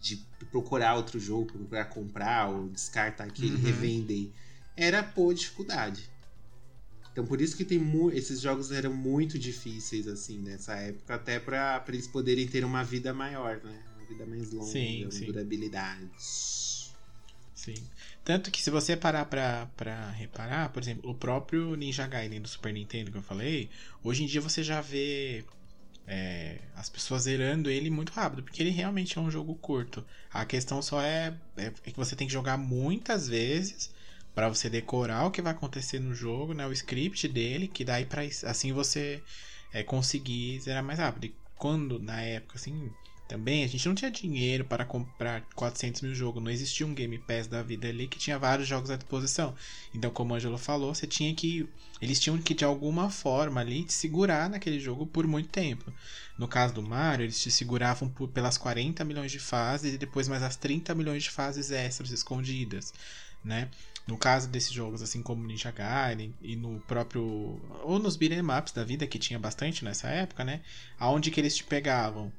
de 0.00 0.16
procurar 0.50 0.94
outro 0.94 1.18
jogo, 1.18 1.46
procurar 1.46 1.84
comprar 1.86 2.48
ou 2.48 2.68
descartar 2.68 3.24
aquele, 3.24 3.56
uhum. 3.56 3.62
revender. 3.62 4.30
Era 4.76 5.02
por 5.02 5.34
dificuldade. 5.34 6.08
Então 7.12 7.26
por 7.26 7.40
isso 7.40 7.56
que 7.56 7.64
tem 7.64 7.80
esses 8.12 8.40
jogos 8.40 8.70
eram 8.70 8.94
muito 8.94 9.38
difíceis 9.38 10.06
assim 10.06 10.38
nessa 10.38 10.74
época, 10.76 11.14
até 11.14 11.40
para 11.40 11.82
eles 11.88 12.06
poderem 12.06 12.46
ter 12.46 12.64
uma 12.64 12.84
vida 12.84 13.12
maior, 13.12 13.60
né? 13.62 13.85
Vida 14.08 14.26
mais 14.26 14.50
longa, 14.52 14.70
sim, 14.70 15.08
sim. 15.10 15.26
durabilidade. 15.26 16.10
Sim. 17.54 17.74
Tanto 18.24 18.50
que 18.50 18.62
se 18.62 18.70
você 18.70 18.96
parar 18.96 19.24
pra, 19.24 19.66
pra 19.76 20.10
reparar, 20.10 20.68
por 20.70 20.82
exemplo, 20.82 21.10
o 21.10 21.14
próprio 21.14 21.74
Ninja 21.74 22.06
Gaiden 22.06 22.40
do 22.40 22.48
Super 22.48 22.72
Nintendo 22.72 23.10
que 23.10 23.18
eu 23.18 23.22
falei, 23.22 23.70
hoje 24.04 24.22
em 24.22 24.26
dia 24.26 24.40
você 24.40 24.62
já 24.62 24.80
vê 24.80 25.44
é, 26.06 26.58
as 26.74 26.88
pessoas 26.88 27.22
zerando 27.22 27.68
ele 27.68 27.90
muito 27.90 28.12
rápido, 28.12 28.42
porque 28.42 28.62
ele 28.62 28.70
realmente 28.70 29.18
é 29.18 29.20
um 29.20 29.30
jogo 29.30 29.54
curto. 29.56 30.06
A 30.30 30.44
questão 30.44 30.80
só 30.80 31.02
é, 31.02 31.36
é, 31.56 31.66
é 31.66 31.90
que 31.90 31.96
você 31.96 32.14
tem 32.14 32.26
que 32.26 32.32
jogar 32.32 32.56
muitas 32.56 33.26
vezes 33.28 33.90
para 34.34 34.48
você 34.48 34.68
decorar 34.68 35.26
o 35.26 35.30
que 35.30 35.42
vai 35.42 35.52
acontecer 35.52 35.98
no 35.98 36.14
jogo, 36.14 36.52
né, 36.52 36.66
o 36.66 36.72
script 36.72 37.26
dele, 37.26 37.66
que 37.66 37.84
daí 37.84 38.04
para 38.04 38.22
assim 38.22 38.72
você 38.72 39.22
é, 39.72 39.82
conseguir 39.82 40.60
zerar 40.60 40.84
mais 40.84 40.98
rápido. 40.98 41.24
E 41.24 41.34
quando 41.56 41.98
na 41.98 42.20
época 42.20 42.58
assim, 42.58 42.90
também 43.28 43.64
a 43.64 43.66
gente 43.66 43.86
não 43.88 43.94
tinha 43.94 44.10
dinheiro 44.10 44.64
para 44.64 44.84
comprar 44.84 45.42
400 45.54 46.00
mil 46.02 46.14
jogos, 46.14 46.42
não 46.42 46.50
existia 46.50 46.86
um 46.86 46.94
Game 46.94 47.18
Pass 47.18 47.46
da 47.46 47.62
vida 47.62 47.88
ali 47.88 48.06
que 48.06 48.18
tinha 48.18 48.38
vários 48.38 48.68
jogos 48.68 48.90
à 48.90 48.96
disposição. 48.96 49.54
Então, 49.92 50.10
como 50.10 50.32
o 50.32 50.36
Angelo 50.36 50.58
falou, 50.58 50.94
você 50.94 51.06
tinha 51.06 51.34
que. 51.34 51.68
Eles 52.00 52.20
tinham 52.20 52.38
que 52.38 52.54
de 52.54 52.64
alguma 52.64 53.10
forma 53.10 53.60
ali 53.60 53.82
te 53.82 53.92
segurar 53.92 54.48
naquele 54.48 54.78
jogo 54.78 55.06
por 55.06 55.26
muito 55.26 55.48
tempo. 55.48 55.92
No 56.38 56.46
caso 56.46 56.74
do 56.74 56.82
Mario, 56.82 57.24
eles 57.24 57.40
te 57.40 57.50
seguravam 57.50 58.08
por, 58.08 58.28
pelas 58.28 58.56
40 58.56 59.04
milhões 59.04 59.32
de 59.32 59.38
fases 59.38 59.94
e 59.94 59.98
depois 59.98 60.28
mais 60.28 60.42
as 60.42 60.56
30 60.56 60.94
milhões 60.94 61.24
de 61.24 61.30
fases 61.30 61.70
extras 61.70 62.10
escondidas, 62.10 62.92
né? 63.42 63.68
No 64.06 64.16
caso 64.16 64.48
desses 64.48 64.70
jogos, 64.70 65.02
assim 65.02 65.20
como 65.20 65.44
Ninja 65.44 65.72
Gaiden 65.72 66.32
e 66.40 66.54
no 66.54 66.78
próprio. 66.80 67.60
ou 67.82 67.98
nos 67.98 68.14
beat'em 68.16 68.40
ups 68.40 68.72
da 68.72 68.84
vida, 68.84 69.04
que 69.04 69.18
tinha 69.18 69.38
bastante 69.38 69.84
nessa 69.84 70.06
época, 70.08 70.44
né? 70.44 70.60
Aonde 70.96 71.30
que 71.32 71.40
eles 71.40 71.56
te 71.56 71.64
pegavam? 71.64 72.32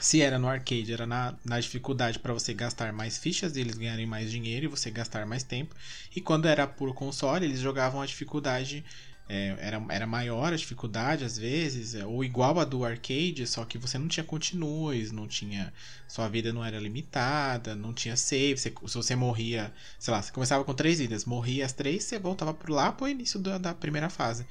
Se 0.00 0.20
era 0.20 0.38
no 0.38 0.48
arcade, 0.48 0.92
era 0.92 1.06
na, 1.06 1.34
na 1.44 1.58
dificuldade 1.58 2.18
para 2.18 2.32
você 2.32 2.54
gastar 2.54 2.92
mais 2.92 3.18
fichas 3.18 3.56
e 3.56 3.60
eles 3.60 3.76
ganharem 3.76 4.06
mais 4.06 4.30
dinheiro 4.30 4.66
e 4.66 4.68
você 4.68 4.90
gastar 4.90 5.26
mais 5.26 5.42
tempo. 5.42 5.74
E 6.14 6.20
quando 6.20 6.46
era 6.46 6.66
por 6.66 6.94
console, 6.94 7.44
eles 7.44 7.60
jogavam 7.60 8.00
a 8.00 8.06
dificuldade. 8.06 8.84
É, 9.30 9.56
era, 9.60 9.84
era 9.90 10.06
maior 10.06 10.52
a 10.54 10.56
dificuldade 10.56 11.22
às 11.22 11.36
vezes, 11.36 11.94
é, 11.94 12.06
ou 12.06 12.24
igual 12.24 12.58
a 12.58 12.64
do 12.64 12.82
arcade, 12.82 13.46
só 13.46 13.62
que 13.64 13.76
você 13.76 13.98
não 13.98 14.08
tinha 14.08 14.24
continues, 14.24 15.12
não 15.12 15.26
tinha. 15.28 15.72
Sua 16.06 16.28
vida 16.28 16.52
não 16.52 16.64
era 16.64 16.78
limitada, 16.78 17.74
não 17.74 17.92
tinha 17.92 18.16
save. 18.16 18.58
Você, 18.58 18.70
se 18.70 18.94
você 18.94 19.16
morria, 19.16 19.72
sei 19.98 20.12
lá, 20.14 20.22
você 20.22 20.32
começava 20.32 20.64
com 20.64 20.72
três 20.74 20.98
vidas, 20.98 21.24
morria 21.26 21.66
as 21.66 21.72
três, 21.72 22.04
você 22.04 22.18
voltava 22.18 22.54
por 22.54 22.70
lá 22.70 22.92
pro 22.92 23.08
início 23.08 23.38
da, 23.40 23.58
da 23.58 23.74
primeira 23.74 24.08
fase. 24.08 24.46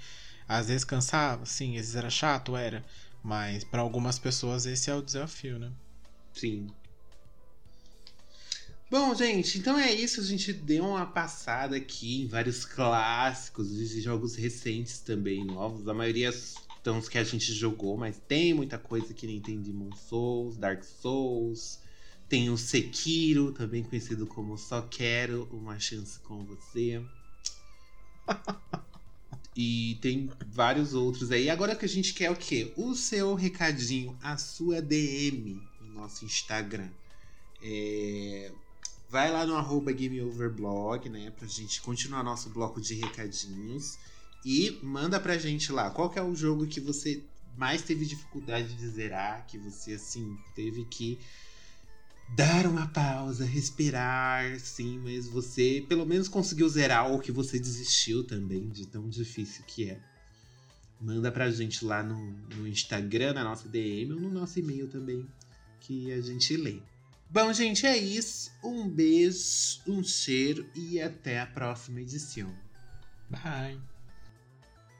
Às 0.47 0.67
vezes 0.67 0.83
cansava, 0.83 1.45
sim, 1.45 1.71
às 1.71 1.81
vezes 1.81 1.95
era 1.95 2.09
chato, 2.09 2.55
era. 2.55 2.83
Mas 3.27 3.65
para 3.65 3.81
algumas 3.81 4.17
pessoas 4.17 4.65
esse 4.65 4.89
é 4.89 4.95
o 4.95 5.01
desafio, 5.01 5.59
né? 5.59 5.69
Sim. 6.31 6.69
Bom, 8.89 9.13
gente, 9.13 9.57
então 9.57 9.77
é 9.77 9.91
isso. 9.91 10.21
A 10.21 10.23
gente 10.23 10.53
deu 10.53 10.85
uma 10.85 11.05
passada 11.05 11.75
aqui 11.75 12.21
em 12.21 12.27
vários 12.27 12.63
clássicos 12.63 13.67
de 13.67 13.99
jogos 13.99 14.37
recentes 14.37 14.99
também, 14.99 15.43
novos. 15.43 15.85
A 15.89 15.93
maioria 15.93 16.31
são 16.31 16.99
os 16.99 17.09
que 17.09 17.17
a 17.17 17.23
gente 17.25 17.51
jogou, 17.51 17.97
mas 17.97 18.17
tem 18.29 18.53
muita 18.53 18.77
coisa 18.77 19.13
que 19.13 19.27
nem 19.27 19.41
tem 19.41 19.61
Demon 19.61 19.93
Souls, 19.93 20.55
Dark 20.55 20.81
Souls. 20.85 21.81
Tem 22.29 22.49
o 22.49 22.57
Sekiro, 22.57 23.51
também 23.51 23.83
conhecido 23.83 24.25
como 24.25 24.57
Só 24.57 24.83
Quero 24.83 25.49
Uma 25.51 25.77
Chance 25.77 26.17
com 26.21 26.45
Você. 26.45 27.03
E 29.57 29.97
tem 30.01 30.29
vários 30.51 30.93
outros 30.93 31.31
aí. 31.31 31.49
Agora 31.49 31.75
que 31.75 31.83
a 31.83 31.89
gente 31.89 32.13
quer 32.13 32.29
o 32.29 32.35
quê? 32.35 32.71
O 32.77 32.93
seu 32.93 33.33
recadinho, 33.33 34.15
a 34.21 34.37
sua 34.37 34.79
DM 34.83 35.59
no 35.81 35.93
nosso 35.93 36.23
Instagram. 36.23 36.89
É... 37.63 38.51
Vai 39.09 39.31
lá 39.31 39.47
no 39.47 39.55
arroba 39.55 39.91
GameOverblog, 39.91 41.09
né? 41.09 41.31
Pra 41.31 41.47
gente 41.47 41.81
continuar 41.81 42.21
nosso 42.21 42.51
bloco 42.51 42.79
de 42.79 42.93
recadinhos. 42.93 43.97
E 44.45 44.77
manda 44.83 45.19
pra 45.19 45.39
gente 45.39 45.71
lá 45.71 45.89
qual 45.89 46.13
é 46.15 46.21
o 46.21 46.35
jogo 46.35 46.67
que 46.67 46.79
você 46.79 47.23
mais 47.57 47.81
teve 47.81 48.05
dificuldade 48.05 48.75
de 48.75 48.87
zerar, 48.87 49.47
que 49.47 49.57
você, 49.57 49.93
assim, 49.93 50.37
teve 50.53 50.85
que 50.85 51.17
dar 52.35 52.65
uma 52.65 52.87
pausa, 52.87 53.45
respirar, 53.45 54.59
sim, 54.59 54.99
mas 54.99 55.27
você 55.27 55.85
pelo 55.87 56.05
menos 56.05 56.27
conseguiu 56.27 56.67
zerar 56.67 57.09
ou 57.09 57.19
que 57.19 57.31
você 57.31 57.59
desistiu 57.59 58.23
também 58.23 58.69
de 58.69 58.85
tão 58.87 59.07
difícil 59.09 59.63
que 59.65 59.89
é. 59.89 59.99
Manda 60.99 61.31
pra 61.31 61.51
gente 61.51 61.85
lá 61.85 62.01
no, 62.01 62.31
no 62.55 62.67
Instagram, 62.67 63.33
na 63.33 63.43
nossa 63.43 63.69
DM 63.69 64.13
ou 64.13 64.19
no 64.19 64.31
nosso 64.31 64.59
e-mail 64.59 64.87
também, 64.87 65.27
que 65.79 66.11
a 66.11 66.21
gente 66.21 66.57
lê. 66.57 66.81
Bom, 67.29 67.53
gente, 67.53 67.85
é 67.85 67.95
isso. 67.95 68.51
Um 68.63 68.87
beijo, 68.87 69.81
um 69.85 70.03
cheiro 70.03 70.67
e 70.73 70.99
até 70.99 71.39
a 71.39 71.45
próxima 71.45 72.01
edição. 72.01 72.51
Bye. 73.29 73.96